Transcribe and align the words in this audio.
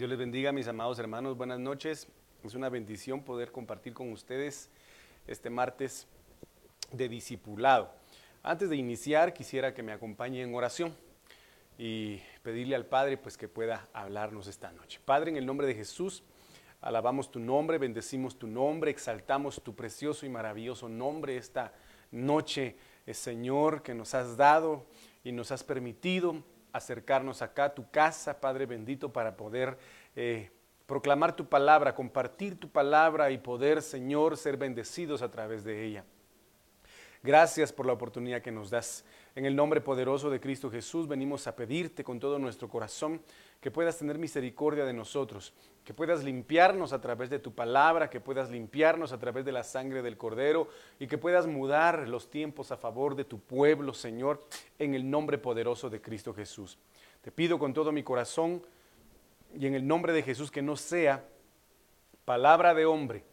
Dios 0.00 0.08
les 0.08 0.18
bendiga, 0.18 0.50
mis 0.50 0.66
amados 0.66 0.98
hermanos. 0.98 1.36
Buenas 1.36 1.58
noches. 1.58 2.08
Es 2.42 2.54
una 2.54 2.70
bendición 2.70 3.22
poder 3.22 3.52
compartir 3.52 3.92
con 3.92 4.10
ustedes 4.12 4.70
este 5.26 5.50
martes 5.50 6.06
de 6.90 7.06
discipulado. 7.06 7.92
Antes 8.42 8.70
de 8.70 8.76
iniciar, 8.76 9.34
quisiera 9.34 9.74
que 9.74 9.82
me 9.82 9.92
acompañe 9.92 10.40
en 10.40 10.54
oración 10.54 10.96
y 11.76 12.18
pedirle 12.42 12.76
al 12.76 12.86
Padre 12.86 13.18
pues 13.18 13.36
que 13.36 13.46
pueda 13.46 13.90
hablarnos 13.92 14.46
esta 14.46 14.72
noche. 14.72 15.00
Padre, 15.04 15.32
en 15.32 15.36
el 15.36 15.44
nombre 15.44 15.66
de 15.66 15.74
Jesús, 15.74 16.22
alabamos 16.80 17.30
tu 17.30 17.38
nombre, 17.38 17.76
bendecimos 17.76 18.38
tu 18.38 18.46
nombre, 18.46 18.90
exaltamos 18.90 19.62
tu 19.62 19.74
precioso 19.74 20.24
y 20.24 20.30
maravilloso 20.30 20.88
nombre 20.88 21.36
esta 21.36 21.74
noche, 22.10 22.74
eh, 23.04 23.12
Señor, 23.12 23.82
que 23.82 23.92
nos 23.92 24.14
has 24.14 24.38
dado 24.38 24.86
y 25.22 25.32
nos 25.32 25.52
has 25.52 25.62
permitido 25.62 26.42
acercarnos 26.72 27.42
acá 27.42 27.64
a 27.64 27.74
tu 27.74 27.90
casa, 27.90 28.40
Padre 28.40 28.66
bendito, 28.66 29.12
para 29.12 29.36
poder 29.36 29.78
eh, 30.16 30.50
proclamar 30.86 31.36
tu 31.36 31.48
palabra, 31.48 31.94
compartir 31.94 32.58
tu 32.58 32.68
palabra 32.68 33.30
y 33.30 33.38
poder, 33.38 33.82
Señor, 33.82 34.36
ser 34.36 34.56
bendecidos 34.56 35.22
a 35.22 35.30
través 35.30 35.64
de 35.64 35.84
ella. 35.84 36.04
Gracias 37.22 37.72
por 37.72 37.86
la 37.86 37.92
oportunidad 37.92 38.40
que 38.40 38.50
nos 38.50 38.70
das. 38.70 39.04
En 39.34 39.44
el 39.44 39.54
nombre 39.54 39.80
poderoso 39.80 40.30
de 40.30 40.40
Cristo 40.40 40.70
Jesús 40.70 41.06
venimos 41.06 41.46
a 41.46 41.54
pedirte 41.54 42.02
con 42.02 42.18
todo 42.18 42.38
nuestro 42.38 42.68
corazón 42.68 43.20
que 43.60 43.70
puedas 43.70 43.98
tener 43.98 44.18
misericordia 44.18 44.84
de 44.84 44.92
nosotros, 44.92 45.52
que 45.84 45.92
puedas 45.92 46.24
limpiarnos 46.24 46.92
a 46.92 47.00
través 47.00 47.28
de 47.28 47.38
tu 47.38 47.54
palabra, 47.54 48.08
que 48.08 48.20
puedas 48.20 48.50
limpiarnos 48.50 49.12
a 49.12 49.18
través 49.18 49.44
de 49.44 49.52
la 49.52 49.64
sangre 49.64 50.02
del 50.02 50.16
Cordero 50.16 50.68
y 50.98 51.06
que 51.06 51.18
puedas 51.18 51.46
mudar 51.46 52.08
los 52.08 52.30
tiempos 52.30 52.72
a 52.72 52.76
favor 52.76 53.14
de 53.16 53.24
tu 53.24 53.38
pueblo, 53.38 53.92
Señor, 53.92 54.42
en 54.78 54.94
el 54.94 55.08
nombre 55.08 55.36
poderoso 55.36 55.90
de 55.90 56.00
Cristo 56.00 56.32
Jesús. 56.32 56.78
Te 57.20 57.30
pido 57.30 57.58
con 57.58 57.74
todo 57.74 57.92
mi 57.92 58.02
corazón 58.02 58.62
y 59.54 59.66
en 59.66 59.74
el 59.74 59.86
nombre 59.86 60.12
de 60.12 60.22
Jesús 60.22 60.50
que 60.50 60.62
no 60.62 60.76
sea 60.76 61.24
palabra 62.24 62.72
de 62.72 62.86
hombre, 62.86 63.24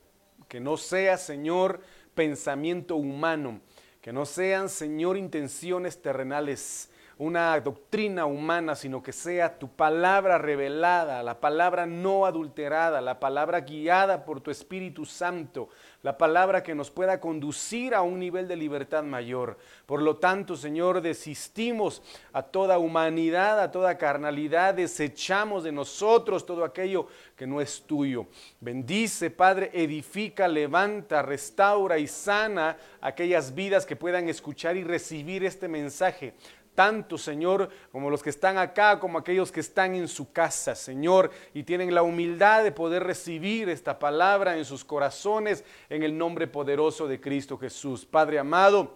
que 0.49 0.59
no 0.59 0.75
sea, 0.75 1.17
Señor, 1.17 1.81
pensamiento 2.15 2.95
humano, 2.95 3.61
que 4.01 4.11
no 4.11 4.25
sean, 4.25 4.67
Señor, 4.67 5.17
intenciones 5.17 6.01
terrenales, 6.01 6.89
una 7.19 7.59
doctrina 7.59 8.25
humana, 8.25 8.75
sino 8.75 9.01
que 9.01 9.11
sea 9.11 9.57
tu 9.57 9.69
palabra 9.69 10.37
revelada, 10.37 11.23
la 11.23 11.39
palabra 11.39 11.87
no 11.87 12.25
adulterada, 12.27 13.01
la 13.01 13.19
palabra 13.19 13.61
guiada 13.61 14.23
por 14.23 14.39
tu 14.39 14.51
Espíritu 14.51 15.03
Santo, 15.03 15.69
la 16.03 16.17
palabra 16.17 16.61
que 16.61 16.75
nos 16.75 16.91
pueda 16.91 17.19
conducir 17.19 17.95
a 17.95 18.03
un 18.03 18.19
nivel 18.19 18.47
de 18.47 18.55
libertad 18.55 19.03
mayor. 19.03 19.57
Por 19.87 20.03
lo 20.03 20.17
tanto, 20.17 20.55
Señor, 20.55 21.01
desistimos 21.01 22.03
a 22.33 22.43
toda 22.43 22.77
humanidad, 22.77 23.59
a 23.61 23.71
toda 23.71 23.97
carnalidad, 23.97 24.75
desechamos 24.75 25.63
de 25.63 25.71
nosotros 25.71 26.45
todo 26.45 26.63
aquello 26.63 27.07
que 27.35 27.47
no 27.47 27.61
es 27.61 27.81
tuyo. 27.81 28.27
Bendice, 28.59 29.31
Padre, 29.31 29.71
edifica, 29.73 30.47
levanta, 30.47 31.23
restaura 31.23 31.97
y 31.97 32.07
sana 32.07 32.77
aquellas 33.01 33.55
vidas 33.55 33.87
que 33.87 33.95
puedan 33.95 34.29
escuchar 34.29 34.77
y 34.77 34.83
recibir 34.83 35.43
este 35.43 35.67
mensaje 35.67 36.35
tanto, 36.77 37.17
Señor, 37.17 37.71
como 37.91 38.11
los 38.11 38.21
que 38.21 38.29
están 38.29 38.59
acá, 38.59 38.99
como 38.99 39.17
aquellos 39.17 39.51
que 39.51 39.61
están 39.61 39.95
en 39.95 40.07
su 40.07 40.31
casa, 40.31 40.75
Señor, 40.75 41.31
y 41.55 41.63
tienen 41.63 41.91
la 41.91 42.03
humildad 42.03 42.63
de 42.63 42.71
poder 42.71 43.03
recibir 43.03 43.67
esta 43.67 43.97
palabra 43.97 44.55
en 44.59 44.63
sus 44.63 44.85
corazones, 44.85 45.63
en 45.89 46.03
el 46.03 46.15
nombre 46.15 46.45
poderoso 46.45 47.07
de 47.07 47.19
Cristo 47.19 47.57
Jesús. 47.57 48.05
Padre 48.05 48.37
amado, 48.37 48.93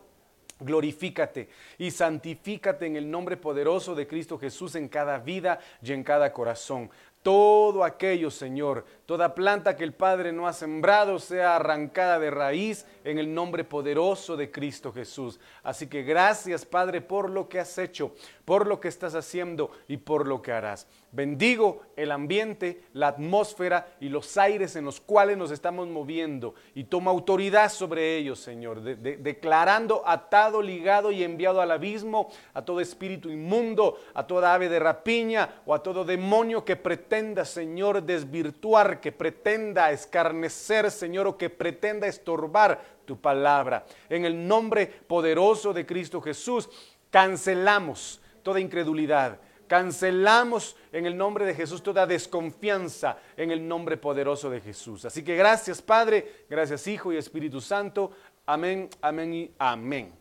glorifícate 0.59 1.49
y 1.79 1.89
santifícate 1.89 2.85
en 2.85 2.97
el 2.97 3.09
nombre 3.09 3.35
poderoso 3.35 3.95
de 3.95 4.05
Cristo 4.05 4.37
Jesús 4.37 4.75
en 4.75 4.87
cada 4.87 5.17
vida 5.17 5.59
y 5.81 5.91
en 5.91 6.03
cada 6.03 6.31
corazón. 6.31 6.87
Todo 7.23 7.83
aquello, 7.83 8.29
Señor, 8.29 8.85
toda 9.11 9.35
planta 9.35 9.75
que 9.75 9.83
el 9.83 9.91
Padre 9.91 10.31
no 10.31 10.47
ha 10.47 10.53
sembrado 10.53 11.19
sea 11.19 11.57
arrancada 11.57 12.17
de 12.17 12.31
raíz 12.31 12.85
en 13.03 13.19
el 13.19 13.33
nombre 13.33 13.65
poderoso 13.65 14.37
de 14.37 14.49
Cristo 14.49 14.93
Jesús. 14.93 15.37
Así 15.63 15.87
que 15.87 16.03
gracias, 16.03 16.65
Padre, 16.65 17.01
por 17.01 17.29
lo 17.29 17.49
que 17.49 17.59
has 17.59 17.77
hecho, 17.77 18.15
por 18.45 18.67
lo 18.67 18.79
que 18.79 18.87
estás 18.87 19.13
haciendo 19.13 19.71
y 19.89 19.97
por 19.97 20.27
lo 20.29 20.41
que 20.41 20.53
harás. 20.53 20.87
Bendigo 21.11 21.81
el 21.97 22.09
ambiente, 22.09 22.83
la 22.93 23.09
atmósfera 23.09 23.95
y 23.99 24.07
los 24.07 24.37
aires 24.37 24.77
en 24.77 24.85
los 24.85 25.01
cuales 25.01 25.37
nos 25.37 25.51
estamos 25.51 25.89
moviendo 25.89 26.55
y 26.73 26.85
toma 26.85 27.11
autoridad 27.11 27.69
sobre 27.69 28.15
ellos, 28.15 28.39
Señor, 28.39 28.81
declarando 28.81 30.03
atado, 30.07 30.61
ligado 30.61 31.11
y 31.11 31.25
enviado 31.25 31.59
al 31.59 31.71
abismo 31.71 32.31
a 32.53 32.63
todo 32.63 32.79
espíritu 32.79 33.29
inmundo, 33.29 33.99
a 34.13 34.25
toda 34.25 34.53
ave 34.53 34.69
de 34.69 34.79
rapiña 34.79 35.61
o 35.65 35.73
a 35.73 35.83
todo 35.83 36.05
demonio 36.05 36.63
que 36.63 36.77
pretenda, 36.77 37.43
Señor, 37.43 38.03
desvirtuar, 38.03 39.00
que 39.01 39.11
pretenda 39.11 39.91
escarnecer, 39.91 40.89
Señor, 40.91 41.27
o 41.27 41.37
que 41.37 41.49
pretenda 41.49 42.07
estorbar 42.07 42.79
tu 43.05 43.19
palabra. 43.19 43.85
En 44.09 44.23
el 44.23 44.47
nombre 44.47 44.85
poderoso 44.85 45.73
de 45.73 45.85
Cristo 45.85 46.21
Jesús, 46.21 46.69
cancelamos 47.09 48.21
toda 48.43 48.59
incredulidad. 48.59 49.39
Cancelamos 49.67 50.75
en 50.91 51.05
el 51.05 51.17
nombre 51.17 51.45
de 51.45 51.55
Jesús 51.55 51.81
toda 51.81 52.05
desconfianza 52.05 53.17
en 53.37 53.51
el 53.51 53.65
nombre 53.65 53.95
poderoso 53.97 54.49
de 54.49 54.59
Jesús. 54.59 55.05
Así 55.05 55.23
que 55.23 55.35
gracias 55.35 55.81
Padre, 55.81 56.45
gracias 56.49 56.87
Hijo 56.87 57.13
y 57.13 57.17
Espíritu 57.17 57.61
Santo. 57.61 58.11
Amén, 58.45 58.89
amén 59.01 59.33
y 59.33 59.51
amén. 59.57 60.13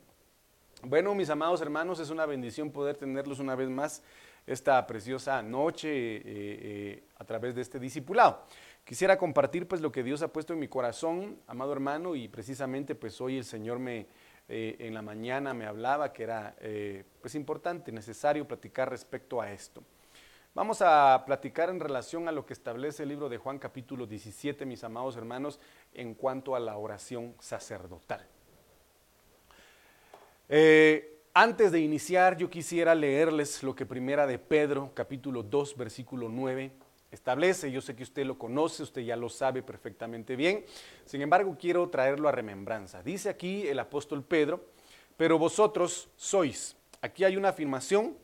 Bueno, 0.83 1.15
mis 1.15 1.31
amados 1.31 1.61
hermanos, 1.61 1.99
es 1.99 2.11
una 2.11 2.27
bendición 2.27 2.71
poder 2.71 2.97
tenerlos 2.97 3.41
una 3.41 3.57
vez 3.57 3.69
más 3.69 4.03
esta 4.47 4.87
preciosa 4.87 5.43
noche 5.43 5.89
eh, 5.89 6.23
eh, 6.25 7.05
a 7.19 7.25
través 7.25 7.55
de 7.55 7.63
este 7.63 7.79
discipulado. 7.79 8.45
Quisiera 8.91 9.17
compartir 9.17 9.69
pues 9.69 9.81
lo 9.81 9.93
que 9.93 10.03
Dios 10.03 10.21
ha 10.21 10.33
puesto 10.33 10.53
en 10.53 10.59
mi 10.59 10.67
corazón, 10.67 11.39
amado 11.47 11.73
hermano, 11.73 12.17
y 12.17 12.27
precisamente 12.27 12.97
pues 12.97 13.21
hoy 13.21 13.39
el 13.39 13.45
Señor 13.45 13.79
me 13.79 14.09
eh, 14.49 14.75
en 14.81 14.95
la 14.95 15.01
mañana 15.01 15.55
me 15.55 15.65
hablaba 15.65 16.13
que 16.13 16.25
era 16.25 16.57
pues 17.21 17.37
importante, 17.37 17.93
necesario 17.93 18.49
platicar 18.49 18.91
respecto 18.91 19.41
a 19.41 19.53
esto. 19.53 19.85
Vamos 20.55 20.83
a 20.83 21.23
platicar 21.25 21.71
en 21.71 21.79
relación 21.79 22.27
a 22.27 22.33
lo 22.33 22.45
que 22.45 22.53
establece 22.53 23.05
el 23.05 23.11
libro 23.11 23.29
de 23.29 23.39
Juan 23.39 23.61
capítulo 23.61 24.09
17, 24.09 24.67
mis 24.67 24.83
amados 24.83 25.17
hermanos, 25.17 25.61
en 25.95 26.15
cuanto 26.15 26.57
a 26.57 26.59
la 26.59 26.77
oración 26.77 27.37
sacerdotal. 27.39 28.27
Antes 31.33 31.71
de 31.71 31.79
iniciar, 31.79 32.37
yo 32.37 32.51
quisiera 32.51 32.97
leerles 32.97 33.63
lo 33.63 33.73
que 33.77 33.87
primera 33.87 34.27
de 34.27 34.41
Pedro, 34.41 34.91
capítulo 34.95 35.45
2, 35.45 35.77
versículo 35.77 36.29
9, 36.29 36.73
establece. 37.11 37.71
Yo 37.71 37.81
sé 37.81 37.97
que 37.97 38.03
usted 38.03 38.25
lo 38.25 38.39
conoce, 38.39 38.83
usted 38.83 39.03
ya 39.03 39.17
lo 39.17 39.29
sabe 39.29 39.63
perfectamente 39.63 40.37
bien. 40.37 40.65
Sin 41.05 41.23
embargo, 41.23 41.57
quiero 41.59 41.89
traerlo 41.89 42.29
a 42.29 42.33
remembranza. 42.33 43.03
Dice 43.03 43.29
aquí 43.29 43.67
el 43.67 43.79
apóstol 43.79 44.23
Pedro, 44.23 44.65
pero 45.17 45.39
vosotros 45.39 46.09
sois. 46.17 46.77
Aquí 47.03 47.25
hay 47.25 47.37
una 47.37 47.51
afirmación, 47.51 48.17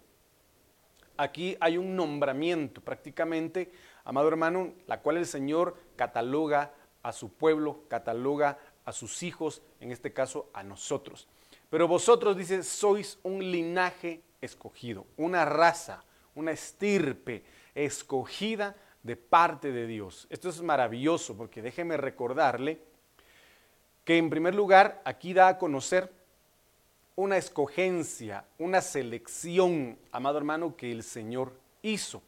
aquí 1.17 1.57
hay 1.61 1.79
un 1.79 1.97
nombramiento 1.97 2.81
prácticamente, 2.81 3.73
amado 4.05 4.29
hermano, 4.29 4.75
la 4.87 5.01
cual 5.01 5.17
el 5.17 5.27
Señor 5.27 5.77
cataloga 5.97 6.73
a 7.03 7.13
su 7.13 7.33
pueblo, 7.33 7.85
cataloga 7.89 8.59
a 8.85 8.93
sus 8.93 9.23
hijos, 9.23 9.63
en 9.81 9.93
este 9.93 10.13
caso 10.13 10.51
a 10.53 10.63
nosotros. 10.63 11.29
Pero 11.71 11.89
vosotros, 11.89 12.37
dice, 12.37 12.63
sois 12.63 13.19
un 13.23 13.51
linaje 13.51 14.23
escogido, 14.41 15.07
una 15.17 15.45
raza, 15.45 16.05
una 16.35 16.53
estirpe 16.53 17.43
escogida 17.77 18.75
de 19.05 19.15
parte 19.15 19.71
de 19.71 19.87
Dios. 19.87 20.27
Esto 20.31 20.49
es 20.49 20.61
maravilloso 20.61 21.37
porque 21.37 21.63
déjeme 21.63 21.97
recordarle 21.97 22.81
que 24.05 24.19
en 24.19 24.29
primer 24.29 24.57
lugar 24.57 25.01
aquí 25.05 25.33
da 25.33 25.47
a 25.47 25.59
conocer 25.59 26.11
una 27.15 27.37
escogencia, 27.37 28.45
una 28.59 28.81
selección, 28.81 29.97
amado 30.11 30.39
hermano, 30.39 30.77
que 30.77 30.91
el 30.91 31.05
Señor 31.05 31.53
hizo. 31.83 32.21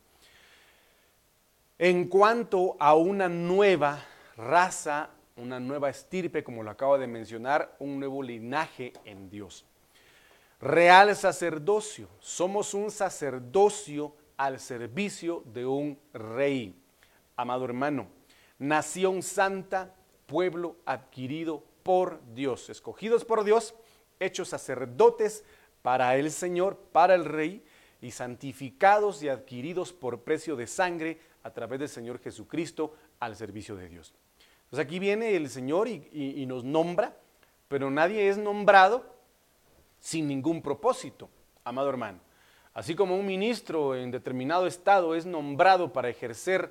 En 1.78 2.06
cuanto 2.08 2.76
a 2.78 2.94
una 2.94 3.28
nueva 3.28 4.04
raza 4.36 5.10
una 5.38 5.60
nueva 5.60 5.88
estirpe, 5.88 6.44
como 6.44 6.62
lo 6.62 6.70
acabo 6.70 6.98
de 6.98 7.06
mencionar, 7.06 7.74
un 7.78 7.98
nuevo 7.98 8.22
linaje 8.22 8.92
en 9.04 9.30
Dios. 9.30 9.64
Real 10.60 11.14
sacerdocio, 11.14 12.08
somos 12.18 12.74
un 12.74 12.90
sacerdocio 12.90 14.12
al 14.38 14.58
servicio 14.58 15.42
de 15.52 15.66
un 15.66 15.98
rey. 16.14 16.74
Amado 17.36 17.66
hermano, 17.66 18.08
nación 18.58 19.22
santa, 19.22 19.94
pueblo 20.26 20.76
adquirido 20.86 21.62
por 21.82 22.22
Dios, 22.34 22.70
escogidos 22.70 23.26
por 23.26 23.44
Dios, 23.44 23.74
hechos 24.18 24.48
sacerdotes 24.48 25.44
para 25.82 26.16
el 26.16 26.30
Señor, 26.30 26.76
para 26.92 27.14
el 27.14 27.26
rey, 27.26 27.62
y 28.00 28.10
santificados 28.12 29.22
y 29.22 29.28
adquiridos 29.28 29.92
por 29.92 30.22
precio 30.22 30.56
de 30.56 30.66
sangre 30.66 31.18
a 31.42 31.50
través 31.50 31.80
del 31.80 31.88
Señor 31.88 32.20
Jesucristo 32.20 32.94
al 33.18 33.36
servicio 33.36 33.74
de 33.76 33.88
Dios. 33.88 34.14
Entonces 34.64 34.84
aquí 34.84 34.98
viene 34.98 35.34
el 35.34 35.48
Señor 35.48 35.88
y, 35.88 36.44
nos 36.46 36.62
nombra, 36.62 37.16
pero 37.68 37.90
nadie 37.90 38.28
es 38.28 38.38
nombrado 38.38 39.16
sin 39.98 40.28
ningún 40.28 40.62
propósito, 40.62 41.28
amado 41.64 41.88
hermano. 41.88 42.20
Así 42.78 42.94
como 42.94 43.16
un 43.16 43.26
ministro 43.26 43.96
en 43.96 44.12
determinado 44.12 44.68
estado 44.68 45.16
es 45.16 45.26
nombrado 45.26 45.92
para 45.92 46.10
ejercer 46.10 46.70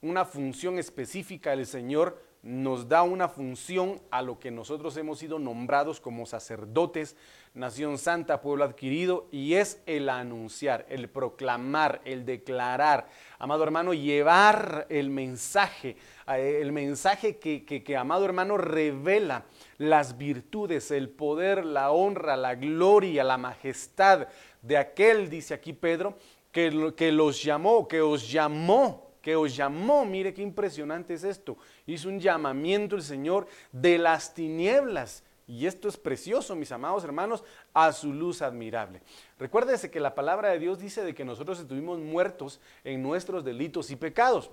una 0.00 0.24
función 0.24 0.78
específica, 0.78 1.52
el 1.52 1.66
Señor 1.66 2.18
nos 2.42 2.88
da 2.88 3.02
una 3.02 3.28
función 3.28 4.00
a 4.10 4.22
lo 4.22 4.38
que 4.38 4.50
nosotros 4.50 4.96
hemos 4.96 5.18
sido 5.18 5.38
nombrados 5.38 6.00
como 6.00 6.24
sacerdotes, 6.24 7.16
nación 7.52 7.98
santa, 7.98 8.40
pueblo 8.40 8.64
adquirido, 8.64 9.28
y 9.30 9.54
es 9.54 9.82
el 9.84 10.08
anunciar, 10.08 10.86
el 10.88 11.08
proclamar, 11.08 12.00
el 12.04 12.24
declarar, 12.24 13.08
amado 13.38 13.64
hermano, 13.64 13.92
llevar 13.92 14.86
el 14.88 15.10
mensaje, 15.10 15.96
eh, 16.28 16.58
el 16.62 16.72
mensaje 16.72 17.38
que, 17.38 17.64
que, 17.64 17.96
amado 17.96 18.24
hermano, 18.24 18.56
revela 18.58 19.44
las 19.78 20.18
virtudes, 20.18 20.90
el 20.90 21.08
poder, 21.10 21.64
la 21.64 21.92
honra, 21.92 22.36
la 22.36 22.54
gloria, 22.54 23.24
la 23.24 23.38
majestad 23.38 24.28
de 24.64 24.76
aquel, 24.76 25.30
dice 25.30 25.54
aquí 25.54 25.72
Pedro, 25.72 26.18
que, 26.50 26.92
que 26.96 27.12
los 27.12 27.42
llamó, 27.42 27.86
que 27.86 28.00
os 28.00 28.30
llamó 28.30 29.04
que 29.24 29.36
os 29.36 29.56
llamó, 29.56 30.04
mire 30.04 30.34
qué 30.34 30.42
impresionante 30.42 31.14
es 31.14 31.24
esto, 31.24 31.56
hizo 31.86 32.10
un 32.10 32.20
llamamiento 32.20 32.94
el 32.94 33.02
Señor 33.02 33.46
de 33.72 33.96
las 33.96 34.34
tinieblas. 34.34 35.24
Y 35.46 35.66
esto 35.66 35.88
es 35.88 35.96
precioso, 35.96 36.54
mis 36.54 36.70
amados 36.72 37.04
hermanos, 37.04 37.42
a 37.72 37.90
su 37.92 38.12
luz 38.12 38.42
admirable. 38.42 39.00
Recuérdese 39.38 39.90
que 39.90 39.98
la 39.98 40.14
palabra 40.14 40.50
de 40.50 40.58
Dios 40.58 40.78
dice 40.78 41.02
de 41.02 41.14
que 41.14 41.24
nosotros 41.24 41.58
estuvimos 41.58 41.98
muertos 42.00 42.60
en 42.82 43.02
nuestros 43.02 43.44
delitos 43.44 43.90
y 43.90 43.96
pecados. 43.96 44.50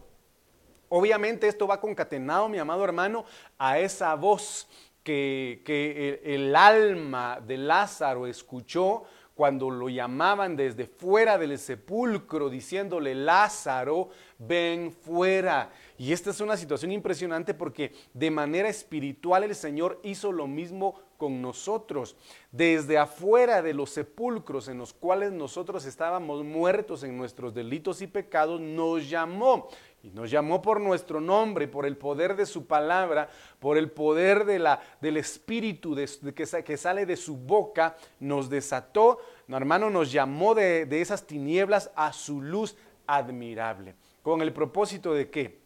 Obviamente 0.87 1.49
esto 1.49 1.67
va 1.67 1.81
concatenado, 1.81 2.47
mi 2.47 2.57
amado 2.57 2.85
hermano, 2.85 3.25
a 3.57 3.77
esa 3.77 4.15
voz 4.15 4.69
que, 5.03 5.61
que 5.65 6.19
el, 6.23 6.45
el 6.45 6.55
alma 6.55 7.41
de 7.45 7.57
Lázaro 7.57 8.25
escuchó 8.25 9.03
cuando 9.41 9.71
lo 9.71 9.89
llamaban 9.89 10.55
desde 10.55 10.85
fuera 10.85 11.39
del 11.39 11.57
sepulcro 11.57 12.47
diciéndole, 12.47 13.15
Lázaro, 13.15 14.09
ven 14.37 14.91
fuera. 14.91 15.71
Y 15.97 16.13
esta 16.13 16.29
es 16.29 16.41
una 16.41 16.55
situación 16.55 16.91
impresionante 16.91 17.55
porque 17.55 17.91
de 18.13 18.29
manera 18.29 18.69
espiritual 18.69 19.43
el 19.43 19.55
Señor 19.55 19.99
hizo 20.03 20.31
lo 20.31 20.45
mismo 20.45 20.93
con 21.17 21.41
nosotros. 21.41 22.15
Desde 22.51 22.97
afuera 22.97 23.61
de 23.61 23.73
los 23.73 23.91
sepulcros 23.91 24.67
en 24.67 24.77
los 24.79 24.93
cuales 24.93 25.31
nosotros 25.31 25.85
estábamos 25.85 26.43
muertos 26.43 27.03
en 27.03 27.17
nuestros 27.17 27.53
delitos 27.53 28.01
y 28.01 28.07
pecados, 28.07 28.59
nos 28.61 29.09
llamó. 29.09 29.69
Y 30.03 30.09
nos 30.09 30.31
llamó 30.31 30.63
por 30.63 30.81
nuestro 30.81 31.21
nombre, 31.21 31.67
por 31.67 31.85
el 31.85 31.95
poder 31.95 32.35
de 32.35 32.47
su 32.47 32.65
palabra, 32.65 33.29
por 33.59 33.77
el 33.77 33.91
poder 33.91 34.45
de 34.45 34.57
la, 34.57 34.81
del 34.99 35.17
Espíritu 35.17 35.95
que, 35.95 36.63
que, 36.63 36.77
sale 36.77 37.05
de 37.05 37.15
su 37.15 37.37
boca, 37.37 37.95
nos 38.19 38.49
desató, 38.49 39.19
no, 39.51 39.57
hermano, 39.57 39.89
nos 39.89 40.13
llamó 40.13 40.55
de, 40.55 40.85
de 40.85 41.01
esas 41.01 41.27
tinieblas 41.27 41.91
a 41.97 42.13
su 42.13 42.41
luz 42.41 42.77
admirable. 43.05 43.95
¿Con 44.23 44.41
el 44.41 44.53
propósito 44.53 45.13
de 45.13 45.29
qué? 45.29 45.59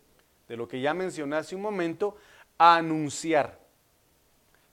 De 0.48 0.58
lo 0.58 0.68
que 0.68 0.82
ya 0.82 0.96
mencioné 0.96 1.36
hace 1.36 1.56
un 1.56 1.62
momento, 1.62 2.18
anunciar. 2.58 3.60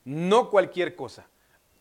No 0.03 0.49
cualquier 0.49 0.95
cosa 0.95 1.27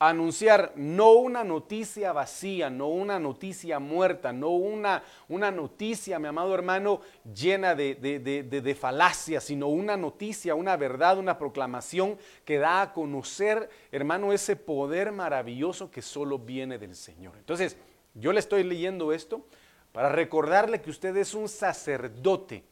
anunciar 0.08 0.72
no 0.75 1.12
una 1.12 1.44
noticia 1.44 2.12
vacía, 2.12 2.70
no 2.70 2.88
una 2.88 3.19
noticia 3.19 3.78
muerta, 3.78 4.32
no 4.32 4.50
una, 4.50 5.02
una 5.28 5.50
noticia, 5.50 6.19
mi 6.19 6.28
amado 6.28 6.54
hermano, 6.54 7.00
llena 7.34 7.75
de, 7.75 7.94
de, 7.94 8.43
de, 8.43 8.75
falacias, 8.75 9.44
sino 9.44 9.69
una 9.69 9.96
noticia, 9.96 10.54
una 10.54 10.76
verdad, 10.76 11.19
una 11.19 11.38
proclamación 11.38 12.19
que 12.44 12.58
da 12.58 12.82
a 12.82 12.93
conocer, 12.93 13.69
hermano, 13.90 14.32
ese 14.32 14.56
poder 14.56 15.12
maravilloso 15.12 15.90
que 15.90 16.02
solo 16.02 16.38
viene 16.38 16.78
del 16.78 16.96
Señor. 16.96 17.37
Entonces, 17.38 17.76
yo 18.14 18.32
le 18.32 18.40
estoy 18.40 18.64
leyendo 18.64 19.12
esto 19.12 19.46
para 19.93 20.08
recordarle 20.08 20.81
que 20.81 20.90
usted 20.90 21.16
es 21.16 21.34
un 21.34 21.48
sacerdote, 21.48 22.64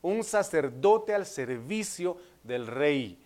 un 0.00 0.24
sacerdote 0.24 1.14
al 1.14 1.26
servicio 1.26 2.16
del 2.44 2.66
rey 2.66 3.18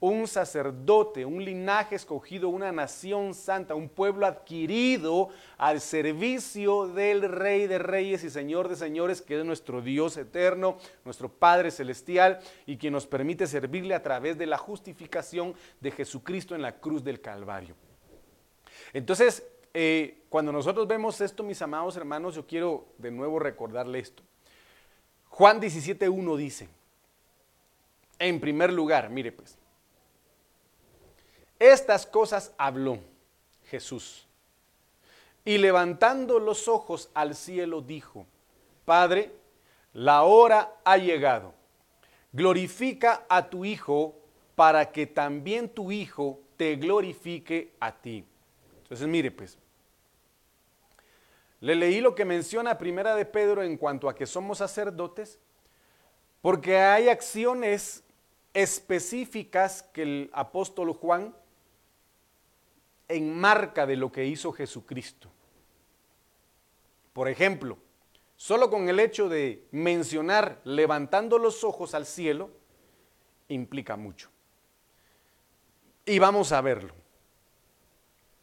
un 0.00 0.28
sacerdote, 0.28 1.24
un 1.24 1.44
linaje 1.44 1.96
escogido, 1.96 2.48
una 2.48 2.70
nación 2.70 3.34
santa, 3.34 3.74
un 3.74 3.88
pueblo 3.88 4.26
adquirido 4.26 5.30
al 5.56 5.80
servicio 5.80 6.86
del 6.86 7.22
Rey 7.22 7.66
de 7.66 7.78
Reyes 7.78 8.22
y 8.22 8.30
Señor 8.30 8.68
de 8.68 8.76
Señores, 8.76 9.22
que 9.22 9.38
es 9.38 9.44
nuestro 9.44 9.82
Dios 9.82 10.16
eterno, 10.16 10.78
nuestro 11.04 11.28
Padre 11.28 11.70
celestial, 11.70 12.38
y 12.66 12.76
que 12.76 12.90
nos 12.90 13.06
permite 13.06 13.46
servirle 13.46 13.94
a 13.94 14.02
través 14.02 14.38
de 14.38 14.46
la 14.46 14.58
justificación 14.58 15.54
de 15.80 15.90
Jesucristo 15.90 16.54
en 16.54 16.62
la 16.62 16.76
cruz 16.78 17.02
del 17.02 17.20
Calvario. 17.20 17.74
Entonces, 18.92 19.44
eh, 19.74 20.22
cuando 20.28 20.52
nosotros 20.52 20.86
vemos 20.86 21.20
esto, 21.20 21.42
mis 21.42 21.60
amados 21.60 21.96
hermanos, 21.96 22.36
yo 22.36 22.46
quiero 22.46 22.86
de 22.98 23.10
nuevo 23.10 23.38
recordarle 23.38 23.98
esto. 23.98 24.22
Juan 25.28 25.60
17.1 25.60 26.36
dice, 26.36 26.68
en 28.18 28.40
primer 28.40 28.72
lugar, 28.72 29.10
mire 29.10 29.32
pues, 29.32 29.56
estas 31.58 32.06
cosas 32.06 32.52
habló 32.56 32.98
Jesús. 33.70 34.26
Y 35.44 35.58
levantando 35.58 36.38
los 36.38 36.68
ojos 36.68 37.10
al 37.14 37.34
cielo 37.34 37.80
dijo, 37.80 38.26
Padre, 38.84 39.32
la 39.92 40.22
hora 40.22 40.74
ha 40.84 40.96
llegado. 40.98 41.54
Glorifica 42.32 43.24
a 43.28 43.48
tu 43.48 43.64
Hijo 43.64 44.14
para 44.54 44.92
que 44.92 45.06
también 45.06 45.68
tu 45.68 45.90
Hijo 45.90 46.40
te 46.56 46.76
glorifique 46.76 47.72
a 47.80 47.92
ti. 47.92 48.24
Entonces, 48.82 49.06
mire 49.06 49.30
pues, 49.30 49.58
le 51.60 51.74
leí 51.74 52.00
lo 52.00 52.14
que 52.14 52.24
menciona 52.24 52.78
Primera 52.78 53.14
de 53.14 53.24
Pedro 53.24 53.62
en 53.62 53.76
cuanto 53.76 54.08
a 54.08 54.14
que 54.14 54.26
somos 54.26 54.58
sacerdotes, 54.58 55.38
porque 56.40 56.78
hay 56.78 57.08
acciones 57.08 58.04
específicas 58.54 59.82
que 59.82 60.02
el 60.02 60.30
apóstol 60.32 60.92
Juan 60.92 61.34
en 63.08 63.34
marca 63.34 63.86
de 63.86 63.96
lo 63.96 64.12
que 64.12 64.26
hizo 64.26 64.52
Jesucristo. 64.52 65.30
Por 67.12 67.28
ejemplo, 67.28 67.78
solo 68.36 68.70
con 68.70 68.88
el 68.88 69.00
hecho 69.00 69.28
de 69.28 69.66
mencionar 69.72 70.60
levantando 70.64 71.38
los 71.38 71.64
ojos 71.64 71.94
al 71.94 72.06
cielo, 72.06 72.50
implica 73.48 73.96
mucho. 73.96 74.30
Y 76.04 76.18
vamos 76.18 76.52
a 76.52 76.60
verlo. 76.60 76.94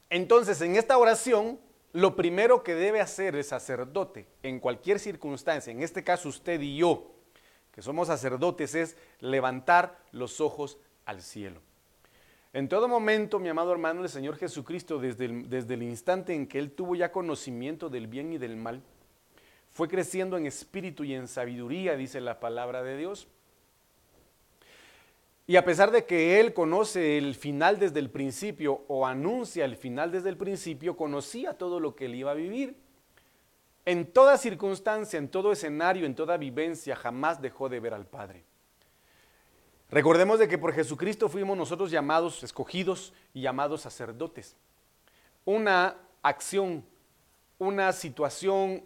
Entonces, 0.10 0.60
en 0.62 0.76
esta 0.76 0.98
oración, 0.98 1.60
lo 1.94 2.16
primero 2.16 2.64
que 2.64 2.76
debe 2.76 3.02
hacer 3.02 3.36
el 3.36 3.44
sacerdote 3.44 4.28
en 4.44 4.60
cualquier 4.60 5.00
circunstancia, 5.00 5.72
en 5.72 5.82
este 5.82 6.04
caso 6.04 6.30
usted 6.30 6.60
y 6.60 6.78
yo, 6.78 7.12
que 7.72 7.82
somos 7.82 8.08
sacerdotes, 8.08 8.76
es 8.76 8.98
levantar 9.20 9.98
los 10.12 10.42
ojos 10.42 10.78
al 11.06 11.22
cielo. 11.22 11.62
En 12.56 12.70
todo 12.70 12.88
momento, 12.88 13.38
mi 13.38 13.50
amado 13.50 13.74
hermano, 13.74 14.02
el 14.02 14.08
Señor 14.08 14.38
Jesucristo, 14.38 14.98
desde 14.98 15.26
el, 15.26 15.84
instante 15.84 16.34
en 16.34 16.48
que 16.48 16.58
Él 16.58 16.72
tuvo 16.72 16.96
ya 16.96 17.12
conocimiento 17.12 17.90
del 17.90 18.08
bien 18.08 18.32
y 18.32 18.38
del 18.38 18.56
mal, 18.56 18.82
fue 19.72 19.90
creciendo 19.90 20.38
en 20.38 20.46
espíritu 20.46 21.04
y 21.04 21.14
en 21.16 21.28
sabiduría, 21.28 21.98
dice 21.98 22.22
la 22.22 22.40
palabra 22.40 22.82
de 22.82 22.96
Dios. 22.96 23.28
Y 25.46 25.58
a 25.58 25.66
pesar 25.66 25.92
de 25.92 26.06
que 26.06 26.40
Él 26.40 26.54
conoce 26.54 27.18
el 27.18 27.36
final 27.36 27.78
desde 27.78 28.00
el 28.00 28.10
principio 28.10 28.86
o 28.88 29.06
anuncia 29.06 29.66
el 29.66 29.76
final 29.76 30.14
desde 30.14 30.30
el 30.30 30.38
principio, 30.38 30.96
conocía 30.96 31.58
todo 31.58 31.82
lo 31.82 31.94
que 31.94 32.06
Él 32.06 32.16
iba 32.16 32.32
a 32.32 32.36
vivir. 32.36 32.78
En 33.84 34.14
toda 34.14 34.38
circunstancia, 34.38 35.20
en 35.20 35.28
todo 35.28 35.52
escenario, 35.52 36.06
en 36.06 36.16
toda 36.16 36.38
vivencia, 36.38 36.96
jamás 36.96 37.42
dejó 37.42 37.68
de 37.68 37.82
ver 37.82 37.94
al 37.94 38.06
Padre. 38.06 38.46
Recordemos 39.96 40.40
de 40.40 40.50
que 40.50 40.58
por 40.58 40.74
Jesucristo 40.74 41.30
fuimos 41.30 41.58
nosotros 41.58 41.90
llamados, 41.90 42.44
escogidos 42.44 43.14
y 43.34 43.40
llamados 43.40 43.80
sacerdotes. 43.80 44.58
Una 45.46 45.96
acción, 46.22 46.84
una 47.60 47.94
situación, 47.94 48.84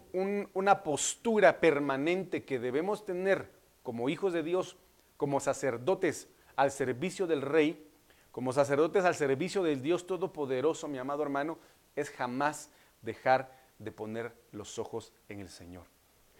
una 0.54 0.84
postura 0.84 1.58
permanente 1.58 2.44
que 2.44 2.60
debemos 2.60 3.04
tener 3.04 3.50
como 3.82 4.08
hijos 4.08 4.32
de 4.32 4.44
Dios, 4.44 4.76
como 5.16 5.40
sacerdotes 5.40 6.28
al 6.54 6.70
servicio 6.70 7.26
del 7.26 7.42
Rey, 7.42 7.90
como 8.30 8.52
sacerdotes 8.52 9.04
al 9.04 9.16
servicio 9.16 9.64
del 9.64 9.82
Dios 9.82 10.06
Todopoderoso, 10.06 10.86
mi 10.86 10.98
amado 10.98 11.24
hermano, 11.24 11.58
es 11.96 12.08
jamás 12.10 12.70
dejar 13.02 13.52
de 13.80 13.90
poner 13.90 14.32
los 14.52 14.78
ojos 14.78 15.12
en 15.28 15.40
el 15.40 15.48
Señor. 15.48 15.86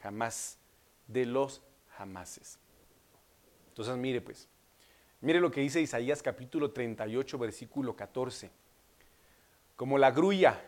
Jamás, 0.01 0.59
de 1.09 1.27
los 1.27 1.61
jamases. 1.97 2.61
Entonces, 3.71 3.97
mire 3.97 4.21
pues, 4.21 4.49
mire 5.21 5.41
lo 5.41 5.51
que 5.51 5.61
dice 5.61 5.81
Isaías 5.81 6.23
capítulo 6.23 6.73
38, 6.73 7.39
versículo 7.39 7.97
14. 7.97 8.51
Como 9.77 9.99
la 9.99 10.11
grulla 10.11 10.61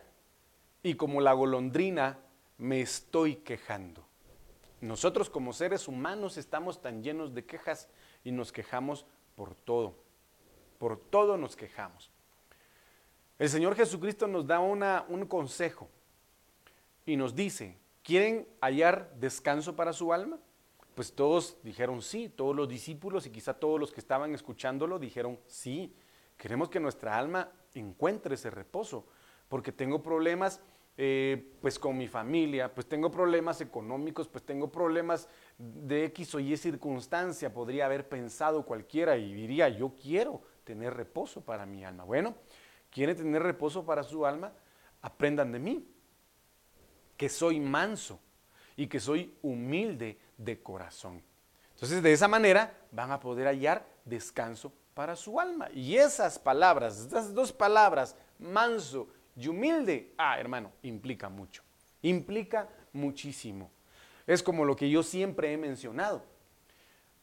y 0.82 0.94
como 0.94 1.20
la 1.20 1.32
golondrina 1.32 2.18
me 2.58 2.80
estoy 2.80 3.36
quejando. 3.36 4.06
Nosotros 4.80 5.30
como 5.30 5.52
seres 5.52 5.86
humanos 5.86 6.36
estamos 6.36 6.80
tan 6.82 7.02
llenos 7.02 7.34
de 7.34 7.44
quejas 7.44 7.88
y 8.24 8.32
nos 8.32 8.52
quejamos 8.52 9.06
por 9.36 9.54
todo. 9.54 9.94
Por 10.78 10.98
todo 10.98 11.36
nos 11.36 11.54
quejamos. 11.54 12.10
El 13.38 13.48
Señor 13.48 13.76
Jesucristo 13.76 14.26
nos 14.26 14.46
da 14.46 14.60
una, 14.60 15.04
un 15.08 15.26
consejo 15.26 15.88
y 17.06 17.16
nos 17.16 17.34
dice, 17.34 17.78
¿quieren 18.02 18.46
hallar 18.60 19.12
descanso 19.16 19.74
para 19.74 19.92
su 19.92 20.12
alma? 20.12 20.38
Pues 20.94 21.14
todos 21.14 21.56
dijeron 21.62 22.02
sí, 22.02 22.28
todos 22.28 22.54
los 22.54 22.68
discípulos 22.68 23.26
y 23.26 23.30
quizá 23.30 23.54
todos 23.54 23.80
los 23.80 23.92
que 23.92 24.00
estaban 24.00 24.34
escuchándolo 24.34 24.98
dijeron 24.98 25.38
sí. 25.46 25.94
Queremos 26.36 26.68
que 26.68 26.80
nuestra 26.80 27.16
alma 27.18 27.50
encuentre 27.74 28.34
ese 28.34 28.50
reposo, 28.50 29.06
porque 29.48 29.72
tengo 29.72 30.02
problemas 30.02 30.60
eh, 30.98 31.52
pues 31.62 31.78
con 31.78 31.96
mi 31.96 32.06
familia, 32.06 32.74
pues 32.74 32.86
tengo 32.86 33.10
problemas 33.10 33.62
económicos, 33.62 34.28
pues 34.28 34.44
tengo 34.44 34.70
problemas 34.70 35.26
de 35.56 36.04
X 36.06 36.34
o 36.34 36.40
Y 36.40 36.54
circunstancia, 36.56 37.52
podría 37.52 37.86
haber 37.86 38.08
pensado 38.08 38.66
cualquiera 38.66 39.16
y 39.16 39.32
diría, 39.32 39.70
yo 39.70 39.94
quiero 40.00 40.42
tener 40.64 40.94
reposo 40.94 41.40
para 41.40 41.64
mi 41.64 41.82
alma. 41.82 42.04
Bueno, 42.04 42.34
¿quiere 42.90 43.14
tener 43.14 43.42
reposo 43.42 43.86
para 43.86 44.02
su 44.02 44.26
alma? 44.26 44.52
Aprendan 45.00 45.50
de 45.50 45.58
mí, 45.58 45.88
que 47.16 47.30
soy 47.30 47.58
manso 47.58 48.20
y 48.76 48.86
que 48.86 49.00
soy 49.00 49.34
humilde 49.42 50.18
de 50.44 50.62
corazón. 50.62 51.22
Entonces, 51.74 52.02
de 52.02 52.12
esa 52.12 52.28
manera 52.28 52.76
van 52.90 53.10
a 53.10 53.20
poder 53.20 53.46
hallar 53.46 53.86
descanso 54.04 54.72
para 54.94 55.16
su 55.16 55.40
alma. 55.40 55.68
Y 55.72 55.96
esas 55.96 56.38
palabras, 56.38 56.98
estas 56.98 57.34
dos 57.34 57.52
palabras, 57.52 58.16
manso 58.38 59.08
y 59.36 59.48
humilde, 59.48 60.12
ah, 60.18 60.38
hermano, 60.38 60.72
implica 60.82 61.28
mucho. 61.28 61.62
Implica 62.02 62.68
muchísimo. 62.92 63.70
Es 64.26 64.42
como 64.42 64.64
lo 64.64 64.76
que 64.76 64.90
yo 64.90 65.02
siempre 65.02 65.52
he 65.52 65.56
mencionado. 65.56 66.22